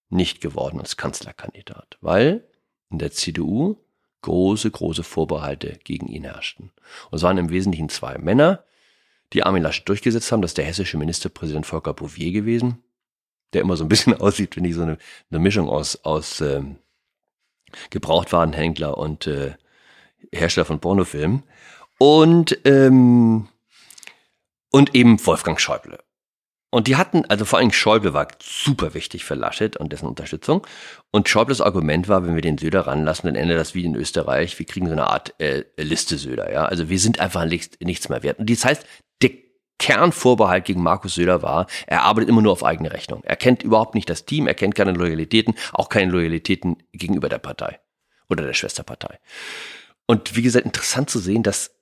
nicht 0.09 0.39
geworden 0.39 0.79
als 0.79 0.97
Kanzlerkandidat? 0.97 1.97
Weil 2.01 2.47
in 2.91 2.99
der 2.99 3.11
CDU 3.11 3.77
große, 4.21 4.69
große 4.69 5.03
Vorbehalte 5.03 5.79
gegen 5.83 6.07
ihn 6.07 6.25
herrschten. 6.25 6.71
Und 7.09 7.17
es 7.17 7.23
waren 7.23 7.37
im 7.37 7.49
Wesentlichen 7.49 7.89
zwei 7.89 8.19
Männer, 8.19 8.65
die 9.33 9.43
Armin 9.43 9.63
Laschet 9.63 9.87
durchgesetzt 9.87 10.31
haben. 10.31 10.41
Das 10.41 10.51
ist 10.51 10.57
der 10.57 10.65
hessische 10.65 10.97
Ministerpräsident 10.97 11.65
Volker 11.65 11.93
Bouvier 11.93 12.31
gewesen 12.31 12.83
der 13.53 13.61
immer 13.61 13.77
so 13.77 13.85
ein 13.85 13.89
bisschen 13.89 14.13
aussieht, 14.21 14.53
finde 14.53 14.69
ich, 14.69 14.75
so 14.75 14.83
eine, 14.83 14.97
eine 15.31 15.39
Mischung 15.39 15.69
aus, 15.69 16.03
aus 16.03 16.41
ähm, 16.41 16.77
Gebrauchtwarenhändler 17.89 18.97
und 18.97 19.27
äh, 19.27 19.53
Hersteller 20.33 20.65
von 20.65 20.79
Pornofilmen. 20.79 21.43
Und, 21.97 22.57
ähm, 22.65 23.47
und 24.71 24.95
eben 24.95 25.25
Wolfgang 25.25 25.59
Schäuble. 25.59 25.99
Und 26.71 26.87
die 26.87 26.97
hatten, 26.97 27.25
also 27.25 27.45
vor 27.45 27.57
allem 27.57 27.71
Schäuble 27.71 28.13
war 28.13 28.27
super 28.39 28.93
wichtig 28.93 29.25
für 29.25 29.33
Laschet 29.33 29.75
und 29.77 29.91
dessen 29.91 30.07
Unterstützung. 30.07 30.65
Und 31.11 31.27
Schäubles 31.27 31.61
Argument 31.61 32.07
war, 32.07 32.25
wenn 32.25 32.35
wir 32.35 32.43
den 32.43 32.59
Söder 32.59 32.85
ranlassen, 32.85 33.25
dann 33.25 33.35
endet 33.35 33.57
das 33.57 33.73
wie 33.73 33.85
in 33.85 33.95
Österreich. 33.95 34.57
Wir 34.59 34.67
kriegen 34.67 34.85
so 34.85 34.91
eine 34.91 35.07
Art 35.07 35.33
äh, 35.39 35.63
Liste 35.77 36.17
Söder, 36.19 36.51
ja. 36.51 36.65
Also 36.65 36.89
wir 36.89 36.99
sind 36.99 37.19
einfach 37.19 37.45
nichts, 37.45 37.79
nichts 37.79 38.07
mehr 38.09 38.21
wert. 38.21 38.37
Und 38.37 38.49
das 38.51 38.65
heißt, 38.65 38.85
Kernvorbehalt 39.79 40.65
gegen 40.65 40.83
Markus 40.83 41.15
Söder 41.15 41.41
war, 41.41 41.67
er 41.87 42.03
arbeitet 42.03 42.29
immer 42.29 42.41
nur 42.41 42.51
auf 42.51 42.63
eigene 42.63 42.91
Rechnung. 42.91 43.23
Er 43.23 43.35
kennt 43.35 43.63
überhaupt 43.63 43.95
nicht 43.95 44.09
das 44.09 44.25
Team, 44.25 44.45
er 44.45 44.53
kennt 44.53 44.75
keine 44.75 44.91
Loyalitäten, 44.91 45.55
auch 45.73 45.89
keine 45.89 46.11
Loyalitäten 46.11 46.77
gegenüber 46.91 47.29
der 47.29 47.39
Partei 47.39 47.79
oder 48.29 48.45
der 48.45 48.53
Schwesterpartei. 48.53 49.19
Und 50.05 50.35
wie 50.35 50.41
gesagt, 50.41 50.65
interessant 50.65 51.09
zu 51.09 51.19
sehen, 51.19 51.43
dass 51.43 51.75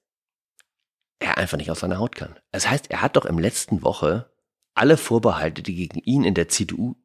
er 1.20 1.38
einfach 1.38 1.58
nicht 1.58 1.72
aus 1.72 1.80
seiner 1.80 1.98
Haut 1.98 2.16
kann. 2.16 2.38
Das 2.52 2.70
heißt, 2.70 2.92
er 2.92 3.02
hat 3.02 3.16
doch 3.16 3.26
im 3.26 3.40
letzten 3.40 3.84
Woche 3.84 4.32
alle 4.76 4.98
Vorbehalte, 4.98 5.64
die 5.64 5.76
gegen 5.76 6.00
ihn 6.00 6.24
in 6.24 6.36
der 6.36 6.50
CDU 6.50 6.96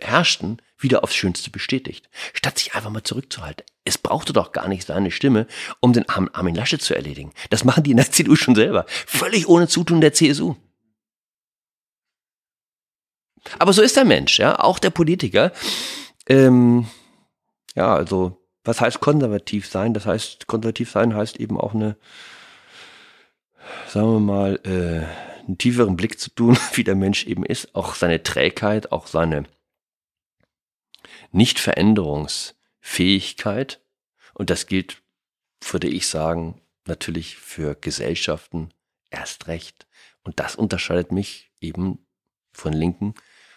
herrschten, 0.00 0.62
wieder 0.78 1.02
aufs 1.02 1.14
Schönste 1.14 1.50
bestätigt. 1.50 2.08
Statt 2.32 2.58
sich 2.58 2.74
einfach 2.74 2.90
mal 2.90 3.02
zurückzuhalten. 3.02 3.66
Es 3.84 3.98
brauchte 3.98 4.32
doch 4.32 4.52
gar 4.52 4.68
nicht 4.68 4.86
seine 4.86 5.10
Stimme, 5.10 5.46
um 5.80 5.92
den 5.92 6.08
armen 6.08 6.32
Armin 6.34 6.54
Lasche 6.54 6.78
zu 6.78 6.94
erledigen. 6.94 7.32
Das 7.50 7.64
machen 7.64 7.82
die 7.82 7.90
in 7.90 7.96
der 7.96 8.10
CDU 8.12 8.36
schon 8.36 8.54
selber. 8.54 8.86
Völlig 9.06 9.48
ohne 9.48 9.68
Zutun 9.68 10.00
der 10.00 10.12
CSU. 10.12 10.56
Aber 13.58 13.72
so 13.72 13.82
ist 13.82 13.96
der 13.96 14.04
Mensch, 14.04 14.38
ja, 14.38 14.58
auch 14.58 14.78
der 14.78 14.90
Politiker. 14.90 15.52
Ähm, 16.28 16.86
ja, 17.74 17.94
also, 17.94 18.36
was 18.64 18.80
heißt 18.80 19.00
konservativ 19.00 19.66
sein? 19.66 19.94
Das 19.94 20.04
heißt, 20.04 20.46
konservativ 20.46 20.90
sein 20.90 21.14
heißt 21.14 21.38
eben 21.38 21.58
auch 21.58 21.74
eine, 21.74 21.96
sagen 23.88 24.12
wir 24.12 24.20
mal, 24.20 24.60
äh, 24.64 25.46
einen 25.46 25.56
tieferen 25.56 25.96
Blick 25.96 26.20
zu 26.20 26.30
tun, 26.30 26.58
wie 26.74 26.84
der 26.84 26.94
Mensch 26.94 27.26
eben 27.26 27.44
ist, 27.44 27.74
auch 27.74 27.94
seine 27.94 28.22
Trägheit, 28.22 28.92
auch 28.92 29.06
seine 29.06 29.44
Nichtveränderungsfähigkeit. 31.32 33.80
Und 34.34 34.50
das 34.50 34.66
gilt, 34.66 35.02
würde 35.70 35.88
ich 35.88 36.06
sagen, 36.06 36.60
natürlich 36.86 37.36
für 37.36 37.74
Gesellschaften 37.74 38.70
erst 39.10 39.48
recht. 39.48 39.86
Und 40.22 40.40
das 40.40 40.56
unterscheidet 40.56 41.12
mich 41.12 41.50
eben 41.60 42.06
von 42.52 42.72
Linken 42.72 43.14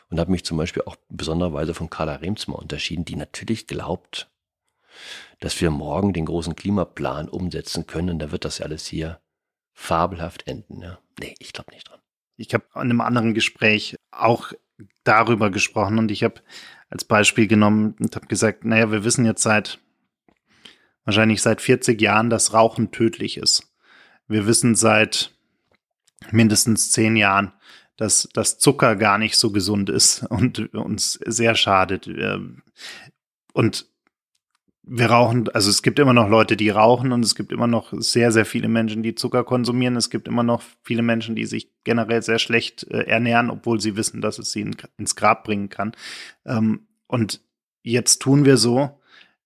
und 0.09 0.19
habe 0.19 0.31
mich 0.31 0.45
zum 0.45 0.57
Beispiel 0.57 0.83
auch 0.83 0.97
besonderweise 1.09 1.73
von 1.73 1.89
Carla 1.89 2.15
Remsmar 2.15 2.59
unterschieden, 2.59 3.05
die 3.05 3.15
natürlich 3.15 3.67
glaubt, 3.67 4.29
dass 5.39 5.59
wir 5.61 5.71
morgen 5.71 6.13
den 6.13 6.25
großen 6.25 6.55
Klimaplan 6.55 7.29
umsetzen 7.29 7.87
können. 7.87 8.19
Da 8.19 8.31
wird 8.31 8.45
das 8.45 8.59
ja 8.59 8.65
alles 8.65 8.85
hier 8.85 9.21
fabelhaft 9.73 10.47
enden. 10.47 10.81
Ja. 10.81 10.99
Nee, 11.19 11.35
ich 11.39 11.53
glaube 11.53 11.71
nicht 11.71 11.89
dran. 11.89 11.99
Ich 12.35 12.53
habe 12.53 12.65
in 12.75 12.81
einem 12.81 13.01
anderen 13.01 13.33
Gespräch 13.33 13.95
auch 14.11 14.53
darüber 15.03 15.49
gesprochen 15.49 15.97
und 15.97 16.11
ich 16.11 16.23
habe 16.23 16.41
als 16.89 17.05
Beispiel 17.05 17.47
genommen 17.47 17.95
und 17.99 18.15
habe 18.15 18.27
gesagt, 18.27 18.65
naja, 18.65 18.91
wir 18.91 19.03
wissen 19.03 19.25
jetzt 19.25 19.43
seit 19.43 19.79
wahrscheinlich 21.05 21.41
seit 21.41 21.61
40 21.61 21.99
Jahren, 22.01 22.29
dass 22.29 22.53
Rauchen 22.53 22.91
tödlich 22.91 23.37
ist. 23.37 23.73
Wir 24.27 24.45
wissen 24.45 24.75
seit 24.75 25.33
mindestens 26.31 26.91
zehn 26.91 27.15
Jahren, 27.15 27.53
dass, 27.97 28.29
dass 28.33 28.59
Zucker 28.59 28.95
gar 28.95 29.17
nicht 29.17 29.37
so 29.37 29.51
gesund 29.51 29.89
ist 29.89 30.23
und 30.23 30.73
uns 30.73 31.13
sehr 31.25 31.55
schadet. 31.55 32.09
Und 33.53 33.90
wir 34.83 35.07
rauchen, 35.07 35.47
also 35.49 35.69
es 35.69 35.83
gibt 35.83 35.99
immer 35.99 36.13
noch 36.13 36.27
Leute, 36.27 36.57
die 36.57 36.69
rauchen 36.69 37.11
und 37.11 37.23
es 37.23 37.35
gibt 37.35 37.51
immer 37.51 37.67
noch 37.67 37.93
sehr, 37.93 38.31
sehr 38.31 38.45
viele 38.45 38.67
Menschen, 38.67 39.03
die 39.03 39.15
Zucker 39.15 39.43
konsumieren. 39.43 39.95
Es 39.95 40.09
gibt 40.09 40.27
immer 40.27 40.43
noch 40.43 40.63
viele 40.83 41.03
Menschen, 41.03 41.35
die 41.35 41.45
sich 41.45 41.69
generell 41.83 42.21
sehr 42.23 42.39
schlecht 42.39 42.83
äh, 42.89 43.03
ernähren, 43.03 43.51
obwohl 43.51 43.79
sie 43.79 43.95
wissen, 43.95 44.21
dass 44.21 44.39
es 44.39 44.51
sie 44.51 44.61
in, 44.61 44.75
ins 44.97 45.15
Grab 45.15 45.43
bringen 45.43 45.69
kann. 45.69 45.91
Ähm, 46.45 46.87
und 47.07 47.41
jetzt 47.83 48.21
tun 48.21 48.45
wir 48.45 48.57
so, 48.57 48.99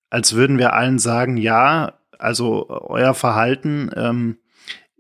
als 0.10 0.34
würden 0.36 0.58
wir 0.58 0.74
allen 0.74 1.00
sagen, 1.00 1.36
ja, 1.36 2.00
also 2.18 2.70
euer 2.70 3.14
Verhalten 3.14 3.92
ähm, 3.96 4.38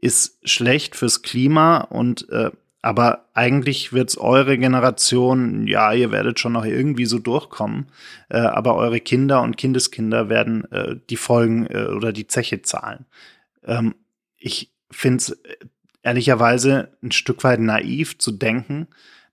ist 0.01 0.37
schlecht 0.47 0.97
fürs 0.97 1.21
Klima 1.21 1.77
und 1.77 2.27
äh, 2.29 2.51
aber 2.85 3.25
eigentlich 3.33 3.93
wird's 3.93 4.15
eure 4.15 4.59
Generation, 4.59 5.65
ja, 5.65 5.91
ihr 5.91 6.11
werdet 6.11 6.39
schon 6.39 6.51
noch 6.51 6.65
irgendwie 6.65 7.07
so 7.07 7.17
durchkommen, 7.17 7.87
äh, 8.29 8.37
aber 8.37 8.75
eure 8.75 8.99
Kinder 8.99 9.41
und 9.41 9.57
Kindeskinder 9.57 10.29
werden 10.29 10.71
äh, 10.71 10.95
die 11.09 11.15
Folgen 11.15 11.65
äh, 11.65 11.85
oder 11.85 12.13
die 12.13 12.27
Zeche 12.27 12.61
zahlen. 12.61 13.07
Ähm, 13.63 13.95
ich 14.37 14.71
finde 14.91 15.17
es 15.17 15.29
äh, 15.31 15.55
ehrlicherweise 16.03 16.95
ein 17.01 17.11
Stück 17.11 17.43
weit 17.43 17.59
naiv 17.59 18.19
zu 18.19 18.31
denken, 18.31 18.85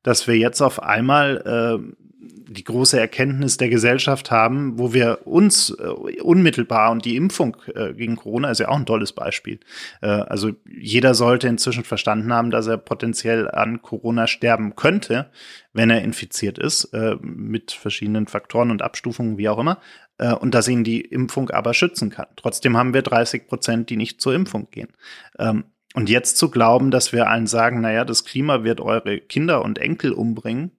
dass 0.03 0.27
wir 0.27 0.39
jetzt 0.39 0.63
auf 0.63 0.83
einmal 0.83 1.37
äh, 1.45 1.95
die 2.23 2.65
große 2.65 2.99
Erkenntnis 2.99 3.57
der 3.57 3.69
Gesellschaft 3.69 4.31
haben, 4.31 4.79
wo 4.79 4.93
wir 4.93 5.27
uns 5.27 5.71
äh, 5.71 6.21
unmittelbar 6.21 6.91
und 6.91 7.05
die 7.05 7.17
Impfung 7.17 7.57
äh, 7.75 7.93
gegen 7.95 8.17
Corona 8.17 8.51
ist 8.51 8.61
ja 8.61 8.69
auch 8.69 8.77
ein 8.77 8.87
tolles 8.87 9.13
Beispiel. 9.13 9.59
Äh, 10.01 10.07
also 10.07 10.53
jeder 10.69 11.15
sollte 11.15 11.49
inzwischen 11.49 11.85
verstanden 11.85 12.33
haben, 12.33 12.51
dass 12.51 12.67
er 12.67 12.79
potenziell 12.79 13.51
an 13.51 13.83
Corona 13.83 14.27
sterben 14.27 14.77
könnte, 14.77 15.31
wenn 15.73 15.91
er 15.91 16.03
infiziert 16.03 16.59
ist, 16.59 16.85
äh, 16.93 17.17
mit 17.21 17.73
verschiedenen 17.73 18.27
Faktoren 18.27 18.71
und 18.71 18.83
Abstufungen, 18.83 19.39
wie 19.39 19.49
auch 19.49 19.59
immer, 19.59 19.79
äh, 20.19 20.33
und 20.33 20.55
dass 20.55 20.69
ihn 20.69 20.85
die 20.85 21.01
Impfung 21.01 21.51
aber 21.51 21.75
schützen 21.75 22.11
kann. 22.11 22.27
Trotzdem 22.37 22.77
haben 22.77 22.95
wir 22.95 23.03
30 23.03 23.49
Prozent, 23.49 23.91
die 23.91 23.97
nicht 23.97 24.21
zur 24.21 24.35
Impfung 24.35 24.69
gehen. 24.71 24.93
Ähm, 25.39 25.65
und 25.95 26.09
jetzt 26.09 26.39
zu 26.39 26.51
glauben, 26.51 26.91
dass 26.91 27.13
wir 27.13 27.29
allen 27.29 27.47
sagen, 27.47 27.81
naja, 27.81 28.05
das 28.05 28.25
Klima 28.25 28.65
wird 28.65 28.81
eure 28.81 29.19
Kinder 29.19 29.63
und 29.63 29.79
Enkel 29.79 30.13
umbringen, 30.13 30.71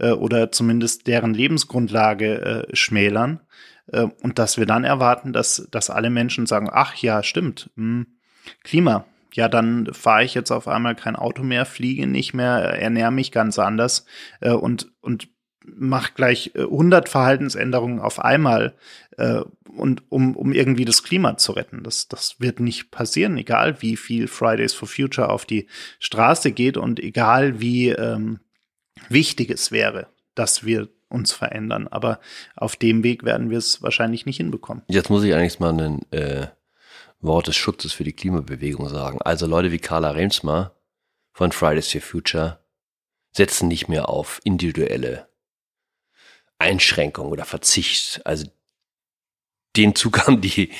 äh, 0.00 0.10
oder 0.10 0.50
zumindest 0.52 1.06
deren 1.06 1.34
Lebensgrundlage 1.34 2.66
äh, 2.70 2.76
schmälern. 2.76 3.40
Äh, 3.92 4.06
und 4.22 4.38
dass 4.38 4.58
wir 4.58 4.66
dann 4.66 4.84
erwarten, 4.84 5.32
dass, 5.32 5.68
dass 5.70 5.90
alle 5.90 6.10
Menschen 6.10 6.46
sagen, 6.46 6.68
ach 6.72 6.96
ja, 6.96 7.22
stimmt, 7.22 7.70
mh, 7.76 7.84
hm, 7.84 8.06
Klima, 8.64 9.04
ja, 9.34 9.48
dann 9.48 9.92
fahre 9.92 10.24
ich 10.24 10.34
jetzt 10.34 10.50
auf 10.50 10.66
einmal 10.66 10.96
kein 10.96 11.14
Auto 11.14 11.42
mehr, 11.42 11.64
fliege 11.66 12.06
nicht 12.06 12.34
mehr, 12.34 12.58
ernähre 12.80 13.12
mich 13.12 13.32
ganz 13.32 13.58
anders 13.58 14.04
äh, 14.40 14.50
und, 14.50 14.90
und 15.00 15.28
mach 15.64 16.14
gleich 16.14 16.52
100 16.56 17.06
äh, 17.06 17.10
Verhaltensänderungen 17.10 18.00
auf 18.00 18.18
einmal 18.18 18.74
äh, 19.18 19.42
und 19.68 20.02
um, 20.10 20.36
um 20.36 20.52
irgendwie 20.52 20.84
das 20.84 21.02
Klima 21.02 21.36
zu 21.36 21.52
retten. 21.52 21.82
Das, 21.82 22.08
das 22.08 22.40
wird 22.40 22.60
nicht 22.60 22.90
passieren, 22.90 23.36
egal 23.36 23.80
wie 23.82 23.96
viel 23.96 24.26
Fridays 24.26 24.74
for 24.74 24.88
Future 24.88 25.28
auf 25.28 25.44
die 25.44 25.68
Straße 25.98 26.52
geht 26.52 26.76
und 26.76 26.98
egal 26.98 27.60
wie 27.60 27.90
ähm, 27.90 28.40
wichtig 29.08 29.50
es 29.50 29.72
wäre, 29.72 30.08
dass 30.34 30.64
wir 30.64 30.88
uns 31.08 31.32
verändern. 31.32 31.88
Aber 31.88 32.20
auf 32.56 32.76
dem 32.76 33.02
Weg 33.02 33.24
werden 33.24 33.50
wir 33.50 33.58
es 33.58 33.82
wahrscheinlich 33.82 34.26
nicht 34.26 34.36
hinbekommen. 34.36 34.82
Jetzt 34.88 35.10
muss 35.10 35.24
ich 35.24 35.34
eigentlich 35.34 35.60
mal 35.60 35.78
ein 35.78 36.12
äh, 36.12 36.46
Wort 37.20 37.48
des 37.48 37.56
Schutzes 37.56 37.92
für 37.92 38.04
die 38.04 38.12
Klimabewegung 38.12 38.88
sagen. 38.88 39.20
Also 39.22 39.46
Leute 39.46 39.72
wie 39.72 39.78
Carla 39.78 40.10
Remsmar 40.12 40.74
von 41.32 41.52
Fridays 41.52 41.90
for 41.92 42.00
Future 42.00 42.64
setzen 43.32 43.68
nicht 43.68 43.88
mehr 43.88 44.08
auf 44.08 44.40
individuelle 44.44 45.28
Einschränkungen 46.58 47.30
oder 47.30 47.44
Verzicht. 47.44 48.20
Also 48.24 48.46
den 49.76 49.94
Zug 49.94 50.26
haben 50.26 50.40
die, 50.40 50.70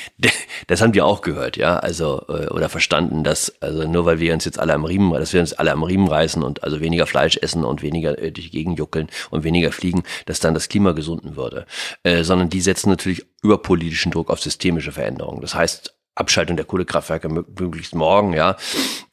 das 0.67 0.81
haben 0.81 0.93
die 0.93 1.03
auch 1.03 1.23
gehört, 1.23 1.57
ja, 1.57 1.79
also 1.79 2.25
äh, 2.29 2.49
oder 2.49 2.69
verstanden, 2.69 3.23
dass 3.23 3.61
also 3.61 3.87
nur 3.87 4.05
weil 4.05 4.19
wir 4.19 4.35
uns 4.35 4.45
jetzt 4.45 4.59
alle 4.59 4.75
am 4.75 4.85
Riemen, 4.85 5.13
dass 5.13 5.33
wir 5.33 5.41
uns 5.41 5.53
alle 5.53 5.73
am 5.73 5.83
Riemen 5.83 6.09
reißen 6.09 6.43
und 6.43 6.65
also 6.65 6.81
weniger 6.81 7.07
Fleisch 7.07 7.37
essen 7.37 7.65
und 7.65 7.83
weniger 7.83 8.19
äh, 8.19 8.33
durch 8.33 8.51
die 8.51 8.57
Gegend 8.57 8.79
juckeln 8.79 9.09
und 9.31 9.45
weniger 9.45 9.71
fliegen, 9.73 10.03
dass 10.27 10.41
dann 10.41 10.55
das 10.55 10.69
Klima 10.69 10.93
gesunden 10.93 11.37
würde, 11.37 11.67
äh, 12.03 12.25
sondern 12.25 12.51
die 12.51 12.61
setzen 12.61 12.91
natürlich 12.91 13.25
über 13.43 13.59
politischen 13.59 14.11
Druck 14.11 14.31
auf 14.31 14.41
systemische 14.41 14.93
Veränderungen. 14.93 15.41
Das 15.41 15.55
heißt 15.55 15.95
Abschaltung 16.17 16.57
der 16.57 16.67
Kohlekraftwerke 16.67 17.29
möglichst 17.29 17.95
morgen, 17.95 18.33
ja, 18.33 18.57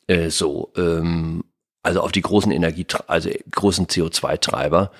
äh, 0.07 0.30
so, 0.30 0.73
ähm, 0.75 1.43
also 1.84 2.01
auf 2.01 2.11
die 2.11 2.21
großen 2.21 2.51
Energie, 2.51 2.86
also 3.07 3.30
großen 3.51 3.88
CO2-Treiber. 3.88 4.91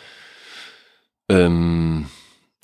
Ähm, 1.30 2.10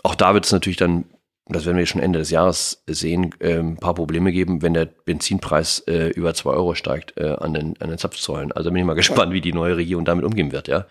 auch 0.03 0.15
da 0.15 0.33
wird 0.33 0.45
es 0.45 0.51
natürlich 0.51 0.77
dann 0.77 1.05
das 1.45 1.65
werden 1.65 1.77
wir 1.77 1.85
schon 1.85 2.01
Ende 2.01 2.19
des 2.19 2.29
Jahres 2.29 2.83
sehen, 2.87 3.35
äh, 3.39 3.57
ein 3.57 3.77
paar 3.77 3.93
Probleme 3.93 4.31
geben, 4.31 4.61
wenn 4.61 4.73
der 4.73 4.85
Benzinpreis 4.85 5.79
äh, 5.87 6.07
über 6.09 6.33
zwei 6.33 6.51
Euro 6.51 6.73
steigt 6.73 7.17
äh, 7.17 7.35
an, 7.39 7.53
den, 7.53 7.81
an 7.81 7.89
den 7.89 7.97
Zapfsäulen. 7.97 8.51
Also 8.53 8.71
bin 8.71 8.79
ich 8.79 8.85
mal 8.85 8.93
gespannt, 8.93 9.33
wie 9.33 9.41
die 9.41 9.53
neue 9.53 9.75
Regierung 9.75 10.05
damit 10.05 10.23
umgehen 10.23 10.51
wird, 10.51 10.67
ja. 10.67 10.85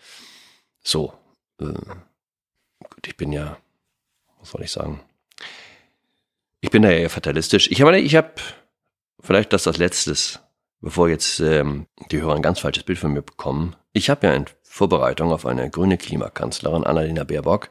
So. 0.83 1.15
Äh, 1.59 1.65
gut, 1.65 3.07
ich 3.07 3.17
bin 3.17 3.33
ja, 3.33 3.57
was 4.41 4.51
soll 4.51 4.63
ich 4.63 4.71
sagen? 4.71 5.01
Ich 6.61 6.71
bin 6.71 6.83
da 6.83 6.91
ja 6.91 6.99
eher 6.99 7.11
fatalistisch. 7.11 7.71
Ich 7.71 7.81
habe, 7.81 7.99
ich 7.99 8.15
habe 8.15 8.33
vielleicht 9.21 9.53
das 9.53 9.67
als 9.67 9.79
letztes, 9.79 10.41
bevor 10.81 11.09
jetzt 11.09 11.41
ähm, 11.41 11.87
die 12.11 12.21
Hörer 12.21 12.35
ein 12.35 12.43
ganz 12.43 12.61
falsches 12.61 12.85
Bild 12.85 12.99
von 12.99 13.13
mir 13.13 13.23
bekommen. 13.23 13.75
Ich 13.93 14.11
habe 14.11 14.27
ja 14.27 14.35
in 14.35 14.45
Vorbereitung 14.63 15.33
auf 15.33 15.47
eine 15.47 15.71
grüne 15.71 15.97
Klimakanzlerin, 15.97 16.85
Annalena 16.85 17.25
Baerbock, 17.25 17.71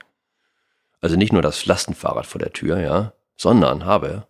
also 1.01 1.15
nicht 1.15 1.33
nur 1.33 1.41
das 1.41 1.65
Lastenfahrrad 1.65 2.25
vor 2.25 2.39
der 2.39 2.53
Tür, 2.53 2.79
ja, 2.79 3.13
sondern 3.35 3.85
habe 3.85 4.27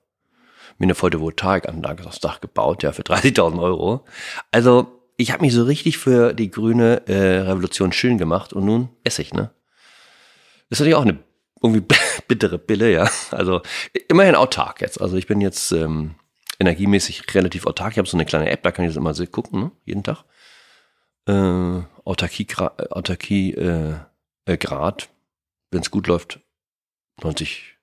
mir 0.77 0.85
eine 0.85 0.95
Photovoltaikanlage 0.95 2.05
aufs 2.05 2.19
Dach 2.19 2.41
gebaut, 2.41 2.83
ja, 2.83 2.91
für 2.91 3.03
30.000 3.03 3.61
Euro. 3.61 4.05
Also 4.51 4.99
ich 5.15 5.31
habe 5.31 5.43
mich 5.43 5.53
so 5.53 5.63
richtig 5.63 5.97
für 5.97 6.33
die 6.33 6.49
grüne 6.49 7.07
äh, 7.07 7.39
Revolution 7.41 7.91
schön 7.91 8.17
gemacht 8.17 8.51
und 8.53 8.65
nun 8.65 8.89
esse 9.03 9.21
ich, 9.21 9.33
ne? 9.33 9.51
Das 10.69 10.77
ist 10.77 10.79
natürlich 10.79 10.95
auch 10.95 11.05
eine 11.05 11.19
irgendwie 11.61 11.83
bittere 12.27 12.57
Pille, 12.57 12.91
ja. 12.91 13.09
Also 13.29 13.61
immerhin 14.07 14.35
autark 14.35 14.81
jetzt. 14.81 14.99
Also 14.99 15.17
ich 15.17 15.27
bin 15.27 15.41
jetzt 15.41 15.71
ähm, 15.71 16.15
energiemäßig 16.59 17.23
relativ 17.35 17.67
autark. 17.67 17.91
Ich 17.91 17.97
habe 17.97 18.07
so 18.07 18.17
eine 18.17 18.25
kleine 18.25 18.49
App, 18.49 18.63
da 18.63 18.71
kann 18.71 18.85
ich 18.85 18.89
das 18.89 18.97
immer 18.97 19.13
so 19.13 19.25
gucken, 19.27 19.59
ne? 19.61 19.71
jeden 19.85 20.03
Tag. 20.03 20.23
äh, 21.27 21.81
Autarkie, 22.03 22.47
Autarkie 22.89 23.53
äh, 23.53 23.93
äh, 24.45 24.57
Grad, 24.57 25.09
wenn 25.69 25.81
es 25.81 25.91
gut 25.91 26.07
läuft, 26.07 26.39
90, 27.21 27.77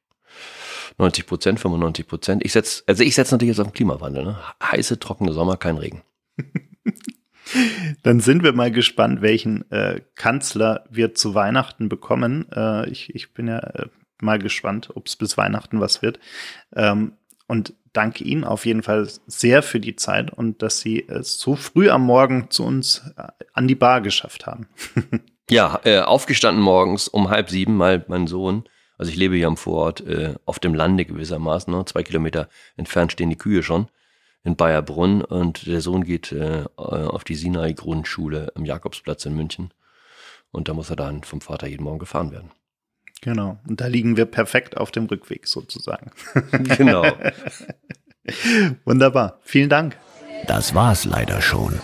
90 0.99 1.27
Prozent, 1.27 1.61
95 1.61 2.07
Prozent. 2.07 2.45
Ich 2.45 2.53
setz, 2.53 2.83
also 2.87 3.03
ich 3.03 3.15
setze 3.15 3.35
natürlich 3.35 3.57
jetzt 3.57 3.61
auf 3.61 3.69
den 3.69 3.75
Klimawandel. 3.75 4.25
Ne? 4.25 4.39
Heiße, 4.63 4.99
trockene 4.99 5.33
Sommer, 5.33 5.57
kein 5.57 5.77
Regen. 5.77 6.03
Dann 8.03 8.21
sind 8.21 8.43
wir 8.43 8.53
mal 8.53 8.71
gespannt, 8.71 9.23
welchen 9.23 9.71
äh, 9.71 10.01
Kanzler 10.15 10.85
wir 10.91 11.15
zu 11.15 11.35
Weihnachten 11.35 11.89
bekommen. 11.89 12.47
Äh, 12.53 12.91
ich, 12.91 13.15
ich 13.15 13.33
bin 13.33 13.49
ja 13.49 13.59
äh, 13.59 13.87
mal 14.21 14.39
gespannt, 14.39 14.91
ob 14.95 15.07
es 15.07 15.17
bis 15.17 15.37
Weihnachten 15.37 15.81
was 15.81 16.03
wird. 16.03 16.19
Ähm, 16.75 17.13
und 17.47 17.73
danke 17.93 18.25
Ihnen 18.25 18.45
auf 18.45 18.67
jeden 18.67 18.83
Fall 18.83 19.09
sehr 19.27 19.63
für 19.63 19.81
die 19.81 19.97
Zeit 19.97 20.31
und 20.31 20.63
dass 20.63 20.81
Sie 20.81 21.09
es 21.09 21.41
so 21.41 21.57
früh 21.57 21.89
am 21.89 22.05
Morgen 22.05 22.51
zu 22.51 22.65
uns 22.65 23.11
äh, 23.17 23.29
an 23.55 23.67
die 23.67 23.75
Bar 23.75 24.03
geschafft 24.03 24.47
haben. 24.47 24.69
ja, 25.51 25.81
äh, 25.85 26.01
aufgestanden 26.01 26.63
morgens 26.63 27.09
um 27.09 27.31
halb 27.31 27.49
sieben, 27.49 27.79
weil 27.79 28.05
mein 28.09 28.27
Sohn, 28.27 28.69
also 28.99 29.11
ich 29.11 29.17
lebe 29.17 29.37
hier 29.37 29.47
am 29.47 29.57
Vorort, 29.57 30.01
äh, 30.03 30.35
auf 30.45 30.59
dem 30.59 30.75
Lande 30.75 31.05
gewissermaßen, 31.05 31.73
ne, 31.73 31.85
zwei 31.87 32.03
Kilometer 32.03 32.49
entfernt 32.77 33.13
stehen 33.13 33.31
die 33.31 33.39
Kühe 33.39 33.63
schon 33.63 33.89
in 34.45 34.57
Bayerbrunn 34.57 35.23
und 35.23 35.67
der 35.67 35.81
Sohn 35.81 36.05
geht 36.05 36.33
äh, 36.33 36.65
auf 36.77 37.25
die 37.25 37.35
Sinai-Grundschule 37.35 38.53
am 38.55 38.65
Jakobsplatz 38.65 39.25
in 39.27 39.35
München. 39.35 39.73
Und 40.51 40.69
da 40.69 40.75
muss 40.75 40.91
er 40.91 40.97
dann 40.97 41.23
vom 41.23 41.41
Vater 41.41 41.67
jeden 41.67 41.85
Morgen 41.85 41.99
gefahren 41.99 42.33
werden. 42.33 42.51
Genau. 43.21 43.59
Und 43.69 43.81
da 43.81 43.87
liegen 43.87 44.17
wir 44.17 44.25
perfekt 44.27 44.77
auf 44.77 44.91
dem 44.91 45.07
Rückweg 45.07 45.47
sozusagen. 45.47 46.13
Genau. 46.77 47.05
Wunderbar. 48.85 49.39
Vielen 49.43 49.71
Dank. 49.71 49.97
Das 50.47 50.75
war's 50.75 51.05
leider 51.05 51.41
schon. 51.41 51.81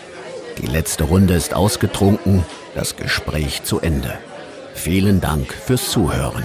Die 0.58 0.66
letzte 0.66 1.04
Runde 1.04 1.34
ist 1.34 1.54
ausgetrunken, 1.54 2.44
das 2.74 2.96
Gespräch 2.96 3.64
zu 3.64 3.80
Ende. 3.80 4.18
Vielen 4.74 5.20
Dank 5.20 5.52
fürs 5.52 5.90
Zuhören. 5.90 6.44